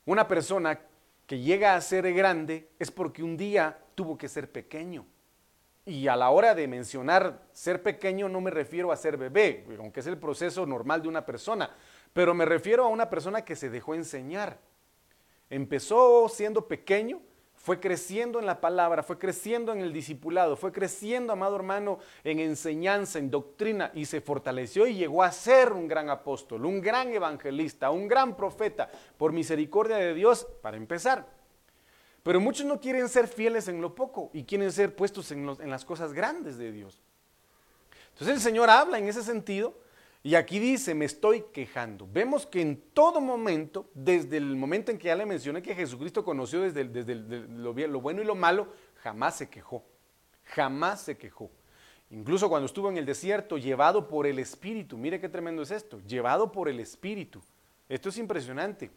Una 0.05 0.27
persona 0.27 0.79
que 1.27 1.39
llega 1.39 1.75
a 1.75 1.81
ser 1.81 2.11
grande 2.13 2.69
es 2.79 2.89
porque 2.89 3.23
un 3.23 3.37
día 3.37 3.77
tuvo 3.95 4.17
que 4.17 4.27
ser 4.27 4.51
pequeño. 4.51 5.05
Y 5.85 6.07
a 6.07 6.15
la 6.15 6.29
hora 6.29 6.53
de 6.55 6.67
mencionar 6.67 7.47
ser 7.51 7.81
pequeño 7.81 8.29
no 8.29 8.41
me 8.41 8.51
refiero 8.51 8.91
a 8.91 8.97
ser 8.97 9.17
bebé, 9.17 9.65
aunque 9.79 10.01
es 10.01 10.07
el 10.07 10.17
proceso 10.17 10.65
normal 10.65 11.01
de 11.01 11.07
una 11.07 11.25
persona, 11.25 11.75
pero 12.19 12.33
me 12.33 12.43
refiero 12.43 12.83
a 12.83 12.89
una 12.89 13.09
persona 13.09 13.45
que 13.45 13.55
se 13.55 13.69
dejó 13.69 13.95
enseñar. 13.95 14.59
Empezó 15.49 16.27
siendo 16.27 16.67
pequeño, 16.67 17.21
fue 17.55 17.79
creciendo 17.79 18.39
en 18.39 18.45
la 18.45 18.59
palabra, 18.59 19.03
fue 19.03 19.17
creciendo 19.17 19.71
en 19.71 19.79
el 19.79 19.93
discipulado, 19.93 20.57
fue 20.57 20.73
creciendo, 20.73 21.31
amado 21.31 21.55
hermano, 21.55 21.99
en 22.25 22.39
enseñanza, 22.41 23.19
en 23.19 23.31
doctrina, 23.31 23.91
y 23.93 24.03
se 24.03 24.19
fortaleció 24.19 24.85
y 24.85 24.95
llegó 24.95 25.23
a 25.23 25.31
ser 25.31 25.71
un 25.71 25.87
gran 25.87 26.09
apóstol, 26.09 26.65
un 26.65 26.81
gran 26.81 27.07
evangelista, 27.13 27.89
un 27.89 28.09
gran 28.09 28.35
profeta, 28.35 28.91
por 29.15 29.31
misericordia 29.31 29.95
de 29.95 30.13
Dios, 30.13 30.45
para 30.61 30.75
empezar. 30.75 31.25
Pero 32.21 32.41
muchos 32.41 32.65
no 32.65 32.81
quieren 32.81 33.07
ser 33.07 33.29
fieles 33.29 33.69
en 33.69 33.79
lo 33.79 33.95
poco 33.95 34.29
y 34.33 34.43
quieren 34.43 34.73
ser 34.73 34.93
puestos 34.93 35.31
en, 35.31 35.69
las 35.69 35.85
cosas 35.85 36.11
grandes 36.11 36.57
de 36.57 36.73
Dios. 36.73 37.01
Entonces 38.09 38.35
el 38.35 38.41
Señor 38.41 38.69
habla 38.69 38.97
en 38.97 39.07
ese 39.07 39.23
sentido 39.23 39.87
y 40.21 40.35
aquí 40.35 40.59
dice, 40.59 40.93
me 40.93 41.05
estoy 41.05 41.45
quejando. 41.53 42.07
Vemos 42.11 42.45
que 42.45 42.61
en 42.61 42.81
todo 42.93 43.21
momento, 43.21 43.89
desde 43.93 44.37
el 44.37 44.55
momento 44.57 44.91
en 44.91 44.97
que 44.97 45.07
ya 45.07 45.15
le 45.15 45.25
mencioné 45.25 45.61
que 45.61 45.73
Jesucristo 45.73 46.25
conoció 46.25 46.61
desde, 46.61 46.83
desde 46.83 47.15
lo, 47.15 47.73
lo 47.73 48.01
bueno 48.01 48.21
y 48.21 48.25
lo 48.25 48.35
malo, 48.35 48.67
jamás 48.95 49.37
se 49.37 49.49
quejó. 49.49 49.85
Jamás 50.43 51.01
se 51.01 51.17
quejó. 51.17 51.49
Incluso 52.11 52.49
cuando 52.49 52.65
estuvo 52.65 52.89
en 52.89 52.97
el 52.97 53.05
desierto, 53.05 53.57
llevado 53.57 54.07
por 54.07 54.27
el 54.27 54.39
Espíritu. 54.39 54.97
Mire 54.97 55.21
qué 55.21 55.29
tremendo 55.29 55.61
es 55.61 55.71
esto, 55.71 56.01
llevado 56.01 56.51
por 56.51 56.67
el 56.67 56.81
Espíritu. 56.81 57.41
Esto 57.87 58.09
es 58.09 58.17
impresionante. 58.17 58.91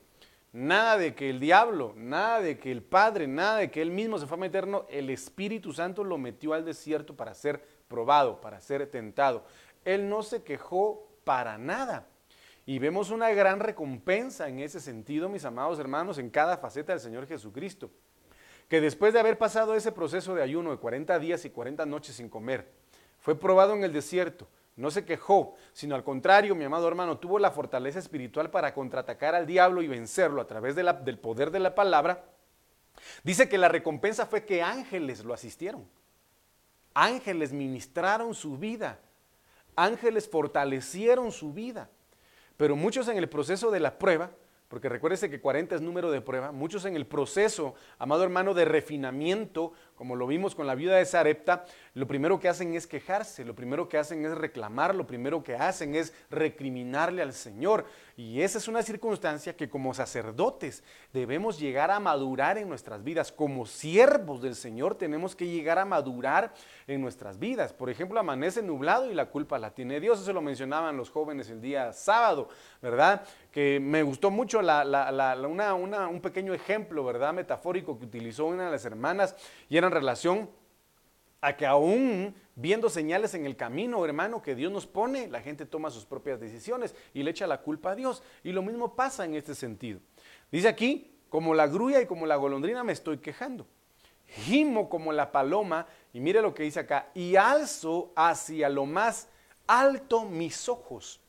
Nada 0.52 0.98
de 0.98 1.14
que 1.14 1.30
el 1.30 1.38
diablo, 1.38 1.94
nada 1.96 2.40
de 2.40 2.58
que 2.58 2.72
el 2.72 2.82
Padre, 2.82 3.26
nada 3.26 3.58
de 3.58 3.70
que 3.70 3.80
él 3.80 3.90
mismo 3.90 4.18
se 4.18 4.26
fue 4.26 4.36
a 4.36 4.40
meter, 4.40 4.66
el 4.90 5.08
Espíritu 5.10 5.72
Santo 5.72 6.02
lo 6.04 6.18
metió 6.18 6.52
al 6.52 6.64
desierto 6.64 7.16
para 7.16 7.32
ser 7.32 7.62
probado, 7.86 8.40
para 8.40 8.60
ser 8.60 8.86
tentado. 8.90 9.44
Él 9.84 10.08
no 10.08 10.22
se 10.22 10.42
quejó 10.42 11.11
para 11.24 11.58
nada. 11.58 12.06
Y 12.64 12.78
vemos 12.78 13.10
una 13.10 13.30
gran 13.30 13.60
recompensa 13.60 14.48
en 14.48 14.60
ese 14.60 14.80
sentido, 14.80 15.28
mis 15.28 15.44
amados 15.44 15.78
hermanos, 15.78 16.18
en 16.18 16.30
cada 16.30 16.56
faceta 16.56 16.92
del 16.92 17.00
Señor 17.00 17.26
Jesucristo. 17.26 17.90
Que 18.68 18.80
después 18.80 19.12
de 19.12 19.20
haber 19.20 19.36
pasado 19.36 19.74
ese 19.74 19.92
proceso 19.92 20.34
de 20.34 20.42
ayuno 20.42 20.70
de 20.70 20.78
40 20.78 21.18
días 21.18 21.44
y 21.44 21.50
40 21.50 21.84
noches 21.86 22.16
sin 22.16 22.28
comer, 22.28 22.70
fue 23.18 23.38
probado 23.38 23.74
en 23.74 23.84
el 23.84 23.92
desierto, 23.92 24.48
no 24.76 24.90
se 24.90 25.04
quejó, 25.04 25.54
sino 25.72 25.94
al 25.94 26.04
contrario, 26.04 26.54
mi 26.54 26.64
amado 26.64 26.88
hermano, 26.88 27.18
tuvo 27.18 27.38
la 27.38 27.50
fortaleza 27.50 27.98
espiritual 27.98 28.50
para 28.50 28.72
contraatacar 28.72 29.34
al 29.34 29.46
diablo 29.46 29.82
y 29.82 29.88
vencerlo 29.88 30.40
a 30.40 30.46
través 30.46 30.74
del 30.74 31.18
poder 31.18 31.50
de 31.50 31.60
la 31.60 31.74
palabra. 31.74 32.24
Dice 33.22 33.48
que 33.48 33.58
la 33.58 33.68
recompensa 33.68 34.26
fue 34.26 34.44
que 34.44 34.62
ángeles 34.62 35.24
lo 35.24 35.34
asistieron. 35.34 35.86
Ángeles 36.94 37.52
ministraron 37.52 38.34
su 38.34 38.56
vida. 38.56 38.98
Ángeles 39.76 40.28
fortalecieron 40.28 41.32
su 41.32 41.52
vida. 41.52 41.90
Pero 42.56 42.76
muchos 42.76 43.08
en 43.08 43.16
el 43.18 43.28
proceso 43.28 43.70
de 43.70 43.80
la 43.80 43.98
prueba 43.98 44.30
porque 44.72 44.88
recuérdese 44.88 45.28
que 45.28 45.38
40 45.38 45.74
es 45.74 45.82
número 45.82 46.10
de 46.10 46.22
prueba. 46.22 46.50
Muchos 46.50 46.86
en 46.86 46.96
el 46.96 47.04
proceso, 47.04 47.74
amado 47.98 48.24
hermano, 48.24 48.54
de 48.54 48.64
refinamiento, 48.64 49.74
como 49.96 50.16
lo 50.16 50.26
vimos 50.26 50.54
con 50.54 50.66
la 50.66 50.74
viuda 50.74 50.96
de 50.96 51.04
Sarepta, 51.04 51.64
lo 51.94 52.06
primero 52.06 52.40
que 52.40 52.48
hacen 52.48 52.74
es 52.74 52.86
quejarse, 52.86 53.44
lo 53.44 53.54
primero 53.54 53.88
que 53.88 53.98
hacen 53.98 54.24
es 54.24 54.36
reclamar, 54.36 54.94
lo 54.94 55.06
primero 55.06 55.42
que 55.42 55.54
hacen 55.54 55.94
es 55.94 56.12
recriminarle 56.30 57.22
al 57.22 57.32
Señor. 57.32 57.84
Y 58.16 58.42
esa 58.42 58.58
es 58.58 58.68
una 58.68 58.82
circunstancia 58.82 59.56
que 59.56 59.68
como 59.68 59.94
sacerdotes 59.94 60.82
debemos 61.12 61.58
llegar 61.58 61.90
a 61.90 62.00
madurar 62.00 62.58
en 62.58 62.68
nuestras 62.68 63.02
vidas. 63.04 63.32
Como 63.32 63.66
siervos 63.66 64.42
del 64.42 64.54
Señor 64.54 64.94
tenemos 64.96 65.34
que 65.34 65.46
llegar 65.46 65.78
a 65.78 65.84
madurar 65.84 66.52
en 66.86 67.00
nuestras 67.00 67.38
vidas. 67.38 67.72
Por 67.72 67.90
ejemplo, 67.90 68.20
amanece 68.20 68.62
nublado 68.62 69.10
y 69.10 69.14
la 69.14 69.26
culpa 69.26 69.58
la 69.58 69.70
tiene 69.70 70.00
Dios. 70.00 70.20
Eso 70.20 70.32
lo 70.32 70.42
mencionaban 70.42 70.96
los 70.96 71.10
jóvenes 71.10 71.48
el 71.50 71.60
día 71.60 71.92
sábado, 71.92 72.48
¿verdad? 72.80 73.22
Que 73.50 73.80
me 73.80 74.02
gustó 74.02 74.30
mucho 74.30 74.60
un 74.60 76.20
pequeño 76.22 76.54
ejemplo, 76.54 77.04
¿verdad? 77.04 77.32
Metafórico 77.32 77.98
que 77.98 78.06
utilizó 78.06 78.46
una 78.46 78.66
de 78.66 78.70
las 78.70 78.84
hermanas 78.84 79.34
y 79.68 79.76
era 79.76 79.86
en 79.86 79.91
relación 79.92 80.50
a 81.40 81.56
que 81.56 81.66
aún 81.66 82.34
viendo 82.54 82.88
señales 82.88 83.34
en 83.34 83.46
el 83.46 83.56
camino, 83.56 84.04
hermano, 84.04 84.42
que 84.42 84.54
Dios 84.54 84.72
nos 84.72 84.86
pone, 84.86 85.28
la 85.28 85.40
gente 85.40 85.66
toma 85.66 85.90
sus 85.90 86.04
propias 86.04 86.40
decisiones 86.40 86.94
y 87.14 87.22
le 87.22 87.30
echa 87.30 87.46
la 87.46 87.62
culpa 87.62 87.92
a 87.92 87.94
Dios. 87.94 88.22
Y 88.44 88.52
lo 88.52 88.62
mismo 88.62 88.94
pasa 88.94 89.24
en 89.24 89.34
este 89.34 89.54
sentido. 89.54 90.00
Dice 90.50 90.68
aquí, 90.68 91.12
como 91.28 91.54
la 91.54 91.66
grulla 91.66 92.00
y 92.00 92.06
como 92.06 92.26
la 92.26 92.36
golondrina 92.36 92.84
me 92.84 92.92
estoy 92.92 93.18
quejando. 93.18 93.66
Gimo 94.26 94.88
como 94.88 95.12
la 95.12 95.32
paloma, 95.32 95.86
y 96.12 96.20
mire 96.20 96.40
lo 96.40 96.54
que 96.54 96.62
dice 96.62 96.80
acá, 96.80 97.08
y 97.14 97.36
alzo 97.36 98.12
hacia 98.14 98.68
lo 98.68 98.86
más 98.86 99.28
alto 99.66 100.24
mis 100.24 100.68
ojos. 100.68 101.20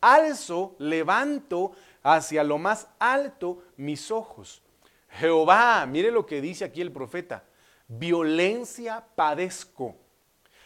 Alzo, 0.00 0.76
levanto 0.78 1.72
hacia 2.02 2.44
lo 2.44 2.58
más 2.58 2.88
alto 2.98 3.62
mis 3.76 4.10
ojos. 4.10 4.62
Jehová, 5.10 5.84
mire 5.86 6.10
lo 6.10 6.24
que 6.24 6.40
dice 6.40 6.64
aquí 6.64 6.80
el 6.80 6.92
profeta, 6.92 7.44
violencia 7.90 9.04
padezco, 9.16 9.96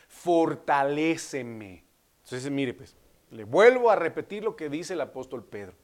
fortaléceme. 0.08 1.84
Entonces, 2.22 2.50
mire, 2.50 2.74
pues, 2.74 2.94
le 3.30 3.44
vuelvo 3.44 3.90
a 3.90 3.96
repetir 3.96 4.44
lo 4.44 4.54
que 4.54 4.68
dice 4.68 4.92
el 4.92 5.00
apóstol 5.00 5.44
Pedro. 5.44 5.74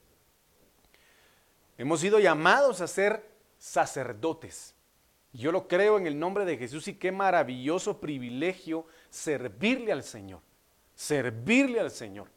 Hemos 1.78 2.00
sido 2.00 2.18
llamados 2.20 2.80
a 2.82 2.87
ser 2.87 3.26
sacerdotes. 3.59 4.75
Yo 5.32 5.50
lo 5.50 5.66
creo 5.66 5.97
en 5.97 6.06
el 6.06 6.18
nombre 6.18 6.44
de 6.44 6.59
Jesús 6.59 6.88
y 6.88 6.94
qué 6.94 7.11
maravilloso 7.11 8.00
privilegio 8.00 8.85
servirle 9.09 9.92
al 9.92 10.02
Señor. 10.02 10.42
Servirle 10.94 11.80
al 11.80 11.90
Señor. 11.90 12.28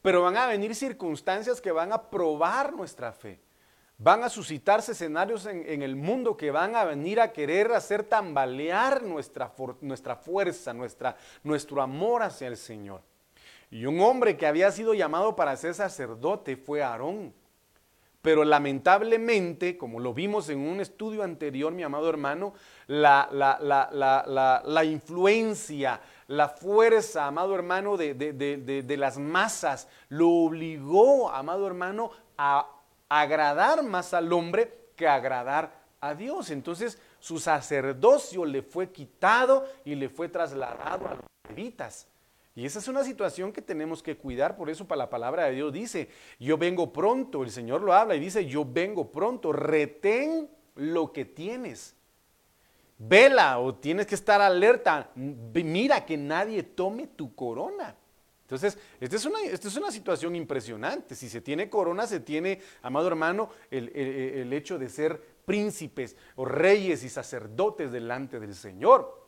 Pero 0.00 0.22
van 0.22 0.36
a 0.36 0.46
venir 0.46 0.74
circunstancias 0.74 1.60
que 1.60 1.70
van 1.70 1.92
a 1.92 2.10
probar 2.10 2.72
nuestra 2.72 3.12
fe. 3.12 3.40
Van 4.02 4.24
a 4.24 4.28
suscitarse 4.28 4.92
escenarios 4.92 5.46
en, 5.46 5.80
el 5.80 5.94
mundo 5.94 6.36
que 6.36 6.50
van 6.50 6.74
a 6.74 6.82
venir 6.82 7.20
a 7.20 7.32
querer 7.32 7.70
hacer 7.70 8.02
tambalear 8.02 9.04
nuestra, 9.04 9.52
nuestra 9.80 10.16
fuerza, 10.16 10.72
nuestra, 10.72 11.16
nuestro 11.44 11.80
amor 11.80 12.24
hacia 12.24 12.48
el 12.48 12.56
Señor. 12.56 13.00
Y 13.70 13.86
un 13.86 14.00
hombre 14.00 14.36
que 14.36 14.48
había 14.48 14.72
sido 14.72 14.92
llamado 14.92 15.36
para 15.36 15.56
ser 15.56 15.74
sacerdote 15.74 16.56
fue 16.56 16.82
Aarón. 16.82 17.32
Pero 18.22 18.44
lamentablemente, 18.44 19.78
como 19.78 20.00
lo 20.00 20.12
vimos 20.12 20.48
en 20.48 20.58
un 20.58 20.80
estudio 20.80 21.22
anterior, 21.22 21.72
mi 21.72 21.84
amado 21.84 22.10
hermano, 22.10 22.54
la, 22.88 23.28
la 23.30 24.84
influencia, 24.84 26.00
la 26.26 26.48
fuerza, 26.48 27.28
amado 27.28 27.54
hermano, 27.54 27.96
de, 27.96 28.96
las 28.98 29.16
masas, 29.16 29.86
lo 30.08 30.28
obligó, 30.28 31.30
amado 31.30 31.68
hermano, 31.68 32.10
a 32.36 32.81
agradar 33.20 33.82
más 33.82 34.14
al 34.14 34.32
hombre 34.32 34.90
que 34.96 35.06
agradar 35.06 35.72
a 36.00 36.14
Dios. 36.14 36.50
Entonces 36.50 36.98
su 37.20 37.38
sacerdocio 37.38 38.44
le 38.44 38.62
fue 38.62 38.90
quitado 38.90 39.66
y 39.84 39.94
le 39.94 40.08
fue 40.08 40.28
trasladado 40.28 41.08
a 41.08 41.14
los 41.14 41.24
levitas. 41.48 42.08
Y 42.54 42.66
esa 42.66 42.78
es 42.78 42.88
una 42.88 43.02
situación 43.02 43.52
que 43.52 43.62
tenemos 43.62 44.02
que 44.02 44.16
cuidar, 44.16 44.56
por 44.56 44.68
eso 44.68 44.86
para 44.86 44.98
la 44.98 45.10
palabra 45.10 45.44
de 45.44 45.52
Dios 45.52 45.72
dice, 45.72 46.10
yo 46.38 46.58
vengo 46.58 46.92
pronto, 46.92 47.42
el 47.42 47.50
Señor 47.50 47.80
lo 47.80 47.94
habla 47.94 48.14
y 48.14 48.20
dice, 48.20 48.44
yo 48.44 48.66
vengo 48.66 49.10
pronto, 49.10 49.52
retén 49.52 50.50
lo 50.74 51.12
que 51.14 51.24
tienes 51.24 51.96
Vela 53.04 53.58
o 53.58 53.74
tienes 53.74 54.06
que 54.06 54.14
estar 54.14 54.40
alerta. 54.40 55.10
Mira 55.16 56.06
que 56.06 56.16
nadie 56.16 56.62
tome 56.62 57.08
tu 57.08 57.34
corona. 57.34 57.96
Entonces, 58.42 58.76
esta 59.00 59.16
es, 59.16 59.24
una, 59.24 59.40
esta 59.42 59.68
es 59.68 59.76
una 59.76 59.90
situación 59.90 60.36
impresionante. 60.36 61.14
Si 61.14 61.28
se 61.28 61.40
tiene 61.40 61.70
corona, 61.70 62.06
se 62.06 62.20
tiene, 62.20 62.60
amado 62.82 63.08
hermano, 63.08 63.48
el, 63.70 63.88
el 63.96 64.52
hecho 64.52 64.78
de 64.78 64.90
ser 64.90 65.22
príncipes 65.44 66.16
o 66.36 66.44
reyes 66.44 67.02
y 67.02 67.08
sacerdotes 67.08 67.90
delante 67.90 68.38
del 68.38 68.54
Señor. 68.54 69.22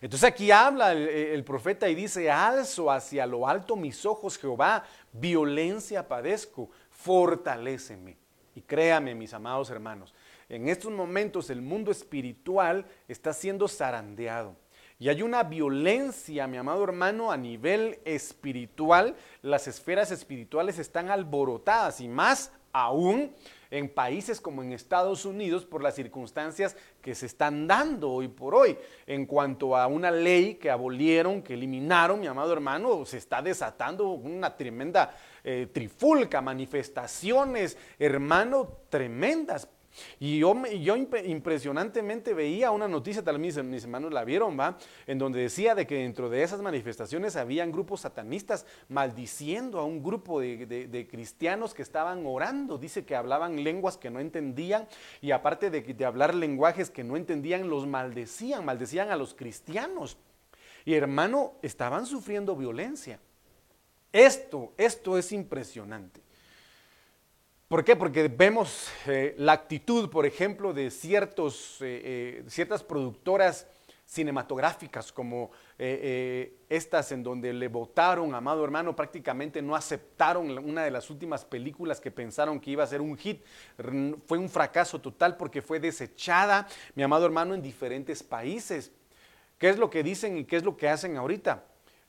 Entonces 0.00 0.28
aquí 0.28 0.50
habla 0.50 0.92
el, 0.92 1.44
profeta 1.44 1.88
y 1.88 1.94
dice, 1.94 2.30
alzo 2.30 2.90
hacia 2.90 3.26
lo 3.26 3.48
alto 3.48 3.76
mis 3.76 4.04
ojos, 4.06 4.38
Jehová, 4.38 4.84
violencia 5.12 6.06
padezco, 6.06 6.70
fortaléceme. 6.90 8.16
Y 8.54 8.62
créame, 8.62 9.14
mis 9.14 9.34
amados 9.34 9.70
hermanos, 9.70 10.14
en 10.48 10.68
estos 10.68 10.92
momentos 10.92 11.50
el 11.50 11.60
mundo 11.60 11.90
espiritual 11.90 12.86
está 13.08 13.32
siendo 13.32 13.66
zarandeado. 13.66 14.56
Y 14.98 15.08
hay 15.08 15.22
una 15.22 15.42
violencia, 15.42 16.46
mi 16.46 16.56
amado 16.56 16.84
hermano, 16.84 17.32
a 17.32 17.36
nivel 17.36 17.98
espiritual. 18.04 19.16
Las 19.42 19.66
esferas 19.66 20.10
espirituales 20.12 20.78
están 20.78 21.10
alborotadas 21.10 22.00
y 22.00 22.08
más 22.08 22.52
aún 22.72 23.32
en 23.70 23.88
países 23.88 24.40
como 24.40 24.62
en 24.62 24.72
Estados 24.72 25.24
Unidos 25.24 25.64
por 25.64 25.82
las 25.82 25.96
circunstancias 25.96 26.76
que 27.02 27.16
se 27.16 27.26
están 27.26 27.66
dando 27.66 28.08
hoy 28.10 28.28
por 28.28 28.54
hoy. 28.54 28.78
En 29.04 29.26
cuanto 29.26 29.76
a 29.76 29.88
una 29.88 30.12
ley 30.12 30.54
que 30.54 30.70
abolieron, 30.70 31.42
que 31.42 31.54
eliminaron, 31.54 32.20
mi 32.20 32.28
amado 32.28 32.52
hermano, 32.52 33.04
se 33.04 33.18
está 33.18 33.42
desatando 33.42 34.10
una 34.10 34.56
tremenda 34.56 35.12
eh, 35.42 35.68
trifulca, 35.72 36.40
manifestaciones, 36.40 37.76
hermano, 37.98 38.68
tremendas 38.88 39.68
y 40.18 40.38
yo, 40.38 40.54
impresionantemente 40.96 42.34
veía 42.34 42.70
una 42.70 42.88
noticia, 42.88 43.22
tal 43.22 43.38
vez 43.38 43.62
mis, 43.64 43.84
hermanos 43.84 44.12
la 44.12 44.24
vieron, 44.24 44.58
¿va? 44.58 44.76
En 45.06 45.18
donde 45.18 45.40
decía 45.40 45.74
de 45.74 45.86
que 45.86 45.96
dentro 45.96 46.28
de 46.28 46.42
esas 46.42 46.60
manifestaciones 46.60 47.36
habían 47.36 47.70
grupos 47.72 48.00
satanistas 48.00 48.66
maldiciendo 48.88 49.78
a 49.78 49.84
un 49.84 50.02
grupo 50.02 50.40
de, 50.40 51.08
cristianos 51.10 51.74
que 51.74 51.82
estaban 51.82 52.24
orando. 52.26 52.78
Dice 52.78 53.04
que 53.04 53.16
hablaban 53.16 53.62
lenguas 53.62 53.96
que 53.96 54.10
no 54.10 54.20
entendían 54.20 54.88
y 55.20 55.30
aparte 55.30 55.70
de 55.70 56.04
hablar 56.04 56.34
lenguajes 56.34 56.90
que 56.90 57.04
no 57.04 57.16
entendían, 57.16 57.68
los 57.68 57.86
maldecían, 57.86 58.64
maldecían 58.64 59.10
a 59.10 59.16
los 59.16 59.34
cristianos. 59.34 60.18
Y 60.84 60.94
hermano, 60.94 61.54
estaban 61.62 62.04
sufriendo 62.06 62.56
violencia. 62.56 63.18
Esto, 64.12 64.72
esto 64.76 65.18
es 65.18 65.32
impresionante. 65.32 66.23
¿Por 67.68 67.82
qué? 67.82 67.96
Porque 67.96 68.28
vemos 68.28 68.90
eh, 69.06 69.34
la 69.38 69.52
actitud, 69.52 70.10
por 70.10 70.26
ejemplo, 70.26 70.74
de 70.74 70.88
eh, 70.88 70.90
eh, 71.80 72.44
ciertas 72.46 72.82
productoras 72.82 73.66
cinematográficas 74.04 75.10
como 75.10 75.50
estas 75.78 77.10
en 77.10 77.22
donde 77.22 77.54
le 77.54 77.68
votaron, 77.68 78.34
amado 78.34 78.62
hermano, 78.62 78.94
prácticamente 78.94 79.62
no 79.62 79.74
aceptaron 79.74 80.56
una 80.58 80.84
de 80.84 80.90
las 80.90 81.08
últimas 81.08 81.44
películas 81.44 82.02
que 82.02 82.10
pensaron 82.10 82.60
que 82.60 82.70
iba 82.70 82.84
a 82.84 82.86
ser 82.86 83.00
un 83.00 83.16
hit. 83.16 83.42
Fue 84.26 84.36
un 84.36 84.50
fracaso 84.50 85.00
total 85.00 85.38
porque 85.38 85.62
fue 85.62 85.80
desechada, 85.80 86.68
mi 86.94 87.02
amado 87.02 87.24
hermano, 87.24 87.54
en 87.54 87.62
diferentes 87.62 88.22
países. 88.22 88.92
¿Qué 89.58 89.70
es 89.70 89.78
lo 89.78 89.88
que 89.88 90.02
dicen 90.02 90.36
y 90.36 90.44
qué 90.44 90.56
es 90.56 90.64
lo 90.64 90.76
que 90.76 90.90
hacen 90.90 91.16
ahorita? 91.16 91.64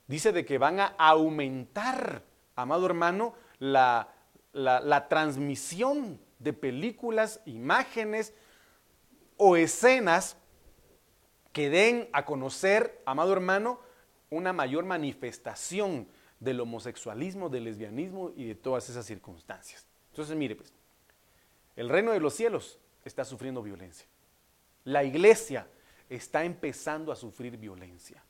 Dice 0.05 0.33
de 0.33 0.45
que 0.45 0.57
van 0.57 0.81
a 0.81 0.93
aumentar, 0.97 2.23
amado 2.55 2.85
hermano, 2.85 3.33
la 3.57 4.14
la, 4.55 5.07
transmisión 5.09 6.19
de 6.39 6.53
películas, 6.53 7.41
imágenes 7.45 8.33
o 9.35 9.57
escenas 9.57 10.37
que 11.51 11.69
den 11.69 12.09
a 12.13 12.25
conocer, 12.25 13.01
amado 13.05 13.33
hermano, 13.33 13.79
una 14.29 14.53
mayor 14.53 14.85
manifestación 14.85 16.07
del 16.39 16.61
homosexualismo, 16.61 17.49
del 17.49 17.65
lesbianismo 17.65 18.31
y 18.35 18.45
de 18.45 18.55
todas 18.55 18.89
esas 18.89 19.05
circunstancias. 19.05 19.85
Entonces, 20.11 20.35
mire, 20.37 20.55
pues, 20.55 20.73
el 21.75 21.89
reino 21.89 22.11
de 22.11 22.21
los 22.21 22.33
cielos 22.33 22.79
está 23.03 23.25
sufriendo 23.25 23.61
violencia. 23.61 24.07
La 24.85 25.03
iglesia 25.03 25.67
está 26.09 26.45
empezando 26.45 27.11
a 27.11 27.15
sufrir 27.15 27.57
violencia 27.57 28.23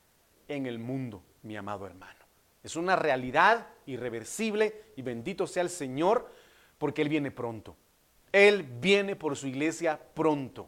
en 0.48 0.66
el 0.66 0.80
mundo, 0.80 1.24
mi 1.44 1.56
amado 1.56 1.86
hermano. 1.86 2.25
Es 2.66 2.76
una 2.76 2.96
realidad 2.96 3.68
irreversible 3.86 4.86
y 4.96 5.04
bendito 5.04 5.46
sea 5.46 5.62
el 5.62 5.70
Señor 5.70 6.32
porque 6.80 7.04
Él 7.04 7.10
viene 7.10 7.30
pronto. 7.30 7.76
Él 8.32 8.64
viene 8.64 9.16
por 9.16 9.36
su 9.36 9.46
iglesia 9.46 10.00
pronto. 10.16 10.68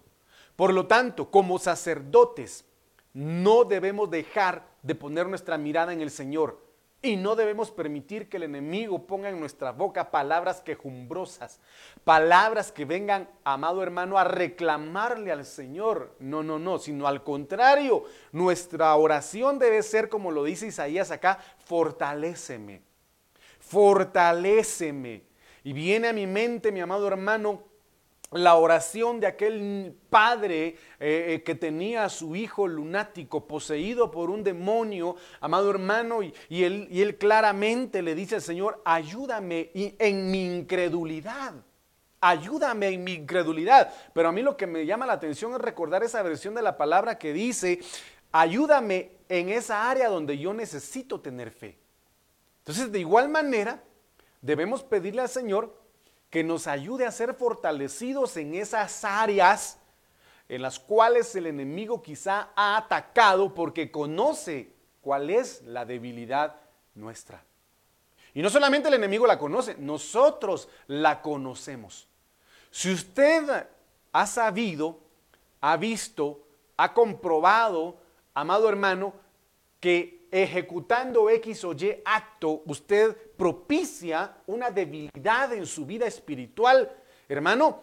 Por 0.56 0.76
lo 0.76 0.86
tanto, 0.86 1.32
como 1.32 1.58
sacerdotes, 1.58 2.66
no 3.14 3.64
debemos 3.64 4.12
dejar 4.12 4.68
de 4.84 4.94
poner 4.94 5.28
nuestra 5.28 5.58
mirada 5.58 5.92
en 5.92 6.02
el 6.02 6.12
Señor 6.12 6.66
y 7.02 7.16
no 7.16 7.36
debemos 7.36 7.70
permitir 7.70 8.28
que 8.28 8.38
el 8.38 8.44
enemigo 8.44 9.06
ponga 9.06 9.30
en 9.30 9.40
nuestra 9.40 9.72
boca 9.72 10.10
palabras 10.10 10.62
quejumbrosas, 10.62 11.60
palabras 12.04 12.72
que 12.72 12.86
vengan, 12.86 13.30
amado 13.44 13.84
hermano, 13.84 14.18
a 14.18 14.24
reclamarle 14.24 15.32
al 15.32 15.46
Señor. 15.46 16.16
No, 16.20 16.42
no, 16.42 16.58
no, 16.58 16.80
sino 16.80 17.08
al 17.08 17.24
contrario, 17.24 18.04
nuestra 18.32 18.96
oración 18.96 19.60
debe 19.60 19.84
ser, 19.84 20.10
como 20.10 20.32
lo 20.32 20.44
dice 20.44 20.68
Isaías 20.68 21.12
acá, 21.12 21.40
fortaléceme, 21.66 22.82
fortaléceme. 23.60 25.24
Y 25.64 25.74
viene 25.74 26.08
a 26.08 26.14
mi 26.14 26.26
mente, 26.26 26.72
mi 26.72 26.80
amado 26.80 27.08
hermano, 27.08 27.66
la 28.32 28.56
oración 28.56 29.20
de 29.20 29.28
aquel 29.28 29.96
padre 30.10 30.68
eh, 30.68 30.76
eh, 31.00 31.44
que 31.46 31.56
tenía 31.56 32.06
a 32.06 32.10
su 32.10 32.36
hijo 32.36 32.68
lunático, 32.68 33.48
poseído 33.48 34.12
por 34.12 34.30
un 34.30 34.44
demonio, 34.44 35.16
amado 35.40 35.70
hermano, 35.70 36.22
y, 36.22 36.34
él, 36.50 36.88
y 36.92 37.02
él, 37.02 37.18
claramente 37.18 38.02
le 38.02 38.16
dice 38.16 38.36
al 38.36 38.42
Señor, 38.42 38.82
ayúdame 38.84 39.72
en 39.74 40.32
mi 40.32 40.46
incredulidad. 40.46 41.54
Ayúdame 42.20 42.90
en 42.90 43.04
mi 43.04 43.13
incredulidad. 43.13 43.94
Pero 44.13 44.30
a 44.30 44.32
mí 44.32 44.42
lo 44.42 44.58
que 44.58 44.68
me 44.68 44.86
llama 44.86 45.06
la 45.06 45.13
atención 45.13 45.54
es 45.54 45.60
recordar 45.60 46.04
esa 46.04 46.22
versión 46.24 46.56
de 46.56 46.63
la 46.63 46.76
palabra 46.76 47.18
que 47.18 47.32
dice, 47.32 47.80
ayúdame 48.32 49.12
en 49.30 49.50
esa 49.50 49.90
área 49.90 50.10
donde 50.10 50.38
yo 50.38 50.54
necesito 50.54 51.22
tener 51.22 51.52
fe. 51.52 51.78
Entonces, 52.60 52.92
de 52.92 53.00
igual 53.00 53.30
manera, 53.30 53.84
debemos 54.42 54.84
pedirle 54.84 55.22
al 55.22 55.30
Señor 55.30 55.87
que 56.30 56.44
nos 56.44 56.68
ayude 56.68 57.06
a 57.06 57.12
ser 57.12 57.34
fortalecidos 57.34 58.38
en 58.38 58.56
esas 58.56 59.04
áreas 59.04 59.80
en 60.50 60.62
las 60.62 60.80
cuales 60.80 61.36
el 61.36 61.46
enemigo 61.46 62.02
quizá 62.02 62.50
ha 62.56 62.78
atacado 62.78 63.54
porque 63.54 63.92
conoce 63.92 64.72
cuál 65.02 65.30
es 65.30 65.62
la 65.63 65.86
debilidad 65.86 66.56
nuestra. 66.96 67.44
Y 68.34 68.42
no 68.42 68.50
solamente 68.50 68.88
el 68.88 68.94
enemigo 68.94 69.26
la 69.28 69.40
conoce, 69.40 69.76
nosotros 69.78 70.70
la 70.88 71.22
conocemos. 71.22 72.08
Si 72.72 72.92
usted 72.92 73.68
ha 74.12 74.28
sabido, 74.28 75.00
ha 75.62 75.76
visto, 75.76 76.44
ha 76.78 76.94
comprobado, 76.94 77.98
amado 78.34 78.70
hermano, 78.70 79.13
que 79.80 80.16
ejecutando 80.32 81.30
X 81.30 81.63
o 81.63 81.74
Y 81.74 82.02
acto, 82.06 82.63
usted 82.66 83.16
propicia 83.38 84.38
una 84.48 84.70
debilidad 84.70 85.54
en 85.54 85.66
su 85.66 85.86
vida 85.86 86.06
espiritual, 86.06 86.92
hermano, 87.28 87.82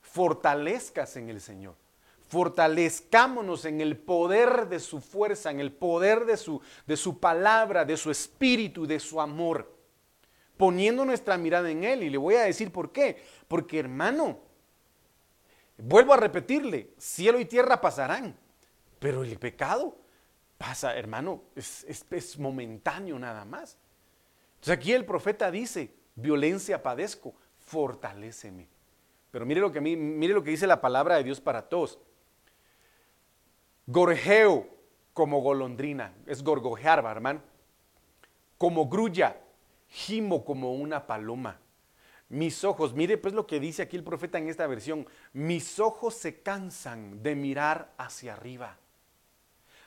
fortalezcas 0.00 1.16
en 1.16 1.28
el 1.28 1.40
Señor. 1.40 1.74
Fortalezcámonos 2.28 3.64
en 3.64 3.80
el 3.80 3.96
poder 3.96 4.68
de 4.68 4.80
su 4.80 5.00
fuerza, 5.00 5.50
en 5.50 5.60
el 5.60 5.72
poder 5.72 6.24
de 6.24 6.36
su, 6.36 6.60
de 6.86 6.96
su 6.96 7.18
palabra, 7.18 7.84
de 7.84 7.96
su 7.96 8.10
espíritu, 8.10 8.86
de 8.86 8.98
su 8.98 9.20
amor. 9.20 9.72
Poniendo 10.56 11.04
nuestra 11.04 11.36
mirada 11.36 11.70
en 11.70 11.84
Él. 11.84 12.02
Y 12.02 12.10
le 12.10 12.18
voy 12.18 12.34
a 12.34 12.42
decir 12.42 12.72
por 12.72 12.92
qué. 12.92 13.22
Porque 13.46 13.78
hermano, 13.78 14.38
vuelvo 15.76 16.14
a 16.14 16.16
repetirle, 16.16 16.90
cielo 16.98 17.38
y 17.38 17.44
tierra 17.44 17.80
pasarán, 17.80 18.36
pero 18.98 19.22
el 19.22 19.38
pecado 19.38 19.96
pasa, 20.64 20.96
hermano, 20.96 21.42
es, 21.54 22.38
momentáneo 22.38 23.18
nada 23.18 23.44
más. 23.44 23.76
Entonces 24.54 24.78
aquí 24.78 24.92
el 24.94 25.04
profeta 25.04 25.50
dice, 25.50 25.94
violencia 26.14 26.82
padezco, 26.82 27.34
fortaléceme. 27.58 28.66
Pero 29.30 29.44
mire 29.44 29.60
lo 29.60 29.70
que, 29.70 29.82
mire 29.82 30.32
lo 30.32 30.42
que 30.42 30.52
dice 30.52 30.66
la 30.66 30.80
palabra 30.80 31.16
de 31.16 31.24
Dios 31.24 31.38
para 31.38 31.68
todos. 31.68 31.98
Gorjeo 33.86 34.66
como 35.12 35.42
golondrina, 35.42 36.14
es 36.26 36.42
gorgojear, 36.42 37.04
hermano. 37.04 37.42
Como 38.56 38.88
grulla, 38.88 39.36
gimo 39.88 40.46
como 40.46 40.72
una 40.72 41.06
paloma. 41.06 41.60
Mis 42.30 42.64
ojos, 42.64 42.94
mire 42.94 43.18
pues 43.18 43.34
lo 43.34 43.46
que 43.46 43.60
dice 43.60 43.82
aquí 43.82 43.96
el 43.96 44.02
profeta 44.02 44.38
en 44.38 44.48
esta 44.48 44.66
versión, 44.66 45.06
mis 45.34 45.78
ojos 45.78 46.14
se 46.14 46.40
cansan 46.40 47.22
de 47.22 47.34
mirar 47.34 47.92
hacia 47.98 48.32
arriba. 48.32 48.78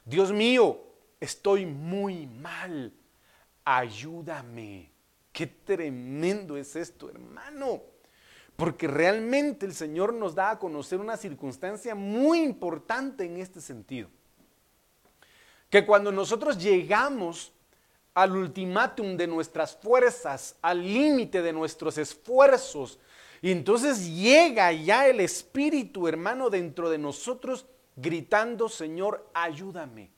Dios 0.08 0.32
mío, 0.32 0.80
estoy 1.20 1.66
muy 1.66 2.28
mal, 2.28 2.94
ayúdame. 3.66 4.90
Qué 5.34 5.48
tremendo 5.48 6.56
es 6.56 6.78
esto, 6.78 7.10
hermano. 7.10 7.82
Porque 8.56 8.88
realmente 8.88 9.66
el 9.66 9.74
Señor 9.74 10.14
nos 10.14 10.34
da 10.34 10.52
a 10.52 10.60
conocer 10.60 11.02
una 11.02 11.18
circunstancia 11.18 11.94
muy 11.94 12.40
importante 12.40 13.26
en 13.26 13.36
este 13.36 13.60
sentido. 13.60 14.08
Que 15.70 15.86
cuando 15.86 16.14
nosotros 16.14 16.58
llegamos 16.58 17.52
al 18.14 18.36
ultimátum 18.36 19.18
de 19.18 19.28
nuestras 19.28 19.76
fuerzas, 19.76 20.56
al 20.62 20.82
límite 20.82 21.42
de 21.42 21.52
nuestros 21.52 21.98
esfuerzos. 21.98 22.98
Y 23.42 23.52
entonces 23.52 24.08
llega 24.08 24.72
ya 24.72 25.06
el 25.06 25.20
Espíritu, 25.20 26.08
hermano, 26.08 26.50
dentro 26.50 26.90
de 26.90 26.98
nosotros, 26.98 27.66
gritando, 27.98 28.70
Señor, 28.70 29.30
ayúdame. 29.34 30.12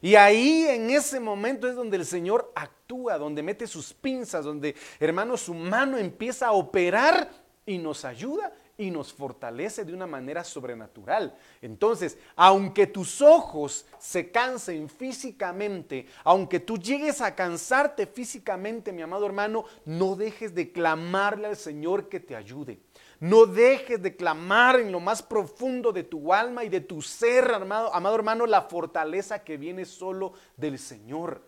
Y 0.00 0.16
ahí 0.16 0.66
en 0.68 0.90
ese 0.90 1.20
momento 1.20 1.68
es 1.68 1.76
donde 1.76 1.96
el 1.96 2.04
Señor 2.04 2.52
actúa, 2.54 3.16
donde 3.16 3.42
mete 3.42 3.66
sus 3.66 3.94
pinzas, 3.94 4.44
donde, 4.44 4.74
hermano, 4.98 5.36
su 5.36 5.54
mano 5.54 5.96
empieza 5.96 6.48
a 6.48 6.52
operar 6.52 7.30
y 7.64 7.78
nos 7.78 8.04
ayuda 8.04 8.52
y 8.76 8.90
nos 8.90 9.12
fortalece 9.12 9.84
de 9.84 9.94
una 9.94 10.06
manera 10.06 10.42
sobrenatural. 10.42 11.34
Entonces, 11.62 12.18
aunque 12.34 12.86
tus 12.86 13.22
ojos 13.22 13.86
se 13.98 14.30
cansen 14.30 14.88
físicamente, 14.88 16.06
aunque 16.24 16.60
tú 16.60 16.76
llegues 16.76 17.20
a 17.20 17.34
cansarte 17.34 18.06
físicamente, 18.06 18.92
mi 18.92 19.02
amado 19.02 19.26
hermano, 19.26 19.64
no 19.84 20.16
dejes 20.16 20.54
de 20.54 20.72
clamarle 20.72 21.46
al 21.46 21.56
Señor 21.56 22.08
que 22.08 22.20
te 22.20 22.34
ayude. 22.34 22.80
No 23.20 23.46
dejes 23.46 24.02
de 24.02 24.16
clamar 24.16 24.80
en 24.80 24.92
lo 24.92 25.00
más 25.00 25.22
profundo 25.22 25.92
de 25.92 26.02
tu 26.02 26.32
alma 26.32 26.64
y 26.64 26.68
de 26.68 26.80
tu 26.80 27.00
ser, 27.00 27.52
amado, 27.52 27.94
amado 27.94 28.14
hermano, 28.14 28.46
la 28.46 28.62
fortaleza 28.62 29.44
que 29.44 29.56
viene 29.56 29.84
solo 29.84 30.34
del 30.56 30.78
Señor. 30.78 31.42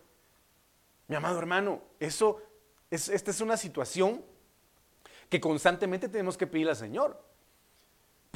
Mi 1.07 1.15
amado 1.15 1.39
hermano, 1.39 1.81
eso 1.99 2.41
es, 2.89 3.09
esta 3.09 3.31
es 3.31 3.41
una 3.41 3.57
situación 3.57 4.23
que 5.29 5.41
constantemente 5.41 6.09
tenemos 6.09 6.37
que 6.37 6.47
pedirle 6.47 6.71
al 6.71 6.77
Señor. 6.77 7.21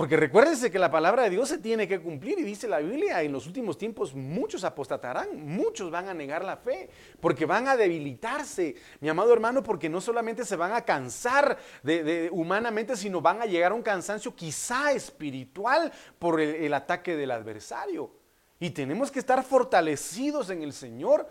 Porque 0.01 0.17
recuérdense 0.17 0.71
que 0.71 0.79
la 0.79 0.89
palabra 0.89 1.21
de 1.21 1.29
Dios 1.29 1.47
se 1.47 1.59
tiene 1.59 1.87
que 1.87 2.01
cumplir 2.01 2.39
y 2.39 2.43
dice 2.43 2.67
la 2.67 2.79
Biblia, 2.79 3.21
en 3.21 3.31
los 3.31 3.45
últimos 3.45 3.77
tiempos 3.77 4.15
muchos 4.15 4.63
apostatarán, 4.63 5.45
muchos 5.45 5.91
van 5.91 6.09
a 6.09 6.13
negar 6.15 6.43
la 6.43 6.57
fe, 6.57 6.89
porque 7.19 7.45
van 7.45 7.67
a 7.67 7.77
debilitarse, 7.77 8.73
mi 8.99 9.09
amado 9.09 9.31
hermano, 9.31 9.61
porque 9.61 9.89
no 9.89 10.01
solamente 10.01 10.43
se 10.43 10.55
van 10.55 10.73
a 10.73 10.81
cansar 10.81 11.55
de, 11.83 12.29
humanamente, 12.31 12.95
sino 12.95 13.21
van 13.21 13.43
a 13.43 13.45
llegar 13.45 13.73
a 13.73 13.75
un 13.75 13.83
cansancio 13.83 14.35
quizá 14.35 14.91
espiritual 14.91 15.91
por 16.17 16.41
el, 16.41 16.55
el 16.55 16.73
ataque 16.73 17.15
del 17.15 17.29
adversario. 17.29 18.11
Y 18.59 18.71
tenemos 18.71 19.11
que 19.11 19.19
estar 19.19 19.43
fortalecidos 19.43 20.49
en 20.49 20.63
el 20.63 20.73
Señor 20.73 21.29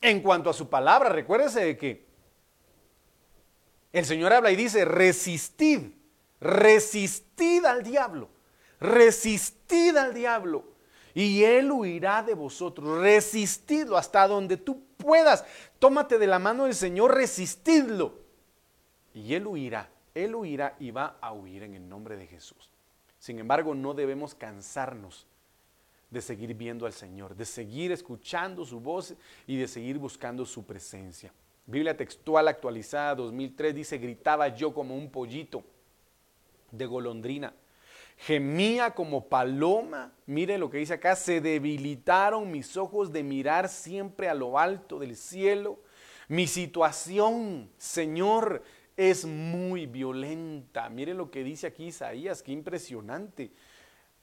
en 0.00 0.20
cuanto 0.20 0.50
a 0.50 0.52
su 0.52 0.68
palabra. 0.68 1.10
Recuérdense 1.10 1.64
de 1.64 1.76
que 1.76 2.06
el 3.92 4.04
Señor 4.04 4.32
habla 4.32 4.50
y 4.50 4.56
dice, 4.56 4.84
resistid, 4.84 5.92
resistid 6.40 7.64
al 7.64 7.82
diablo, 7.82 8.28
resistid 8.80 9.96
al 9.96 10.14
diablo 10.14 10.76
y 11.16 11.44
él 11.44 11.72
huirá 11.72 12.22
de 12.22 12.34
vosotros. 12.34 13.00
Resistidlo 13.00 13.96
hasta 13.96 14.28
donde 14.28 14.58
tú 14.58 14.82
puedas. 14.98 15.46
Tómate 15.78 16.18
de 16.18 16.26
la 16.26 16.38
mano 16.38 16.64
del 16.64 16.74
Señor, 16.74 17.14
resistidlo. 17.14 18.20
Y 19.14 19.32
él 19.32 19.46
huirá, 19.46 19.88
él 20.14 20.34
huirá 20.34 20.76
y 20.78 20.90
va 20.90 21.16
a 21.22 21.32
huir 21.32 21.62
en 21.62 21.74
el 21.74 21.88
nombre 21.88 22.18
de 22.18 22.26
Jesús. 22.26 22.68
Sin 23.18 23.38
embargo, 23.38 23.74
no 23.74 23.94
debemos 23.94 24.34
cansarnos 24.34 25.26
de 26.10 26.20
seguir 26.20 26.52
viendo 26.52 26.84
al 26.84 26.92
Señor, 26.92 27.34
de 27.34 27.46
seguir 27.46 27.92
escuchando 27.92 28.66
su 28.66 28.78
voz 28.78 29.14
y 29.46 29.56
de 29.56 29.68
seguir 29.68 29.96
buscando 29.96 30.44
su 30.44 30.66
presencia. 30.66 31.32
Biblia 31.64 31.96
textual 31.96 32.46
actualizada 32.46 33.14
2003 33.14 33.74
dice, 33.74 33.96
gritaba 33.96 34.48
yo 34.48 34.74
como 34.74 34.94
un 34.94 35.10
pollito 35.10 35.64
de 36.70 36.86
golondrina, 36.86 37.54
gemía 38.18 38.92
como 38.92 39.28
paloma, 39.28 40.12
mire 40.26 40.58
lo 40.58 40.70
que 40.70 40.78
dice 40.78 40.94
acá, 40.94 41.16
se 41.16 41.40
debilitaron 41.40 42.50
mis 42.50 42.76
ojos 42.76 43.12
de 43.12 43.22
mirar 43.22 43.68
siempre 43.68 44.28
a 44.28 44.34
lo 44.34 44.58
alto 44.58 44.98
del 44.98 45.16
cielo. 45.16 45.78
Mi 46.28 46.46
situación, 46.46 47.70
Señor, 47.76 48.62
es 48.96 49.24
muy 49.26 49.86
violenta. 49.86 50.88
Mire 50.88 51.14
lo 51.14 51.30
que 51.30 51.44
dice 51.44 51.66
aquí 51.66 51.86
Isaías, 51.86 52.42
qué 52.42 52.52
impresionante. 52.52 53.52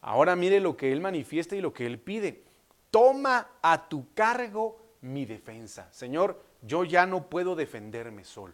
Ahora 0.02 0.36
mire 0.36 0.60
lo 0.60 0.76
que 0.76 0.92
él 0.92 1.00
manifiesta 1.00 1.56
y 1.56 1.62
lo 1.62 1.74
que 1.74 1.86
él 1.86 2.00
pide. 2.00 2.44
Toma 2.92 3.52
a 3.62 3.88
tu 3.88 4.14
cargo 4.14 4.80
mi 5.02 5.26
defensa. 5.26 5.88
Señor, 5.92 6.44
yo 6.62 6.84
ya 6.84 7.06
no 7.06 7.30
puedo 7.30 7.56
defenderme 7.56 8.24
solo. 8.24 8.54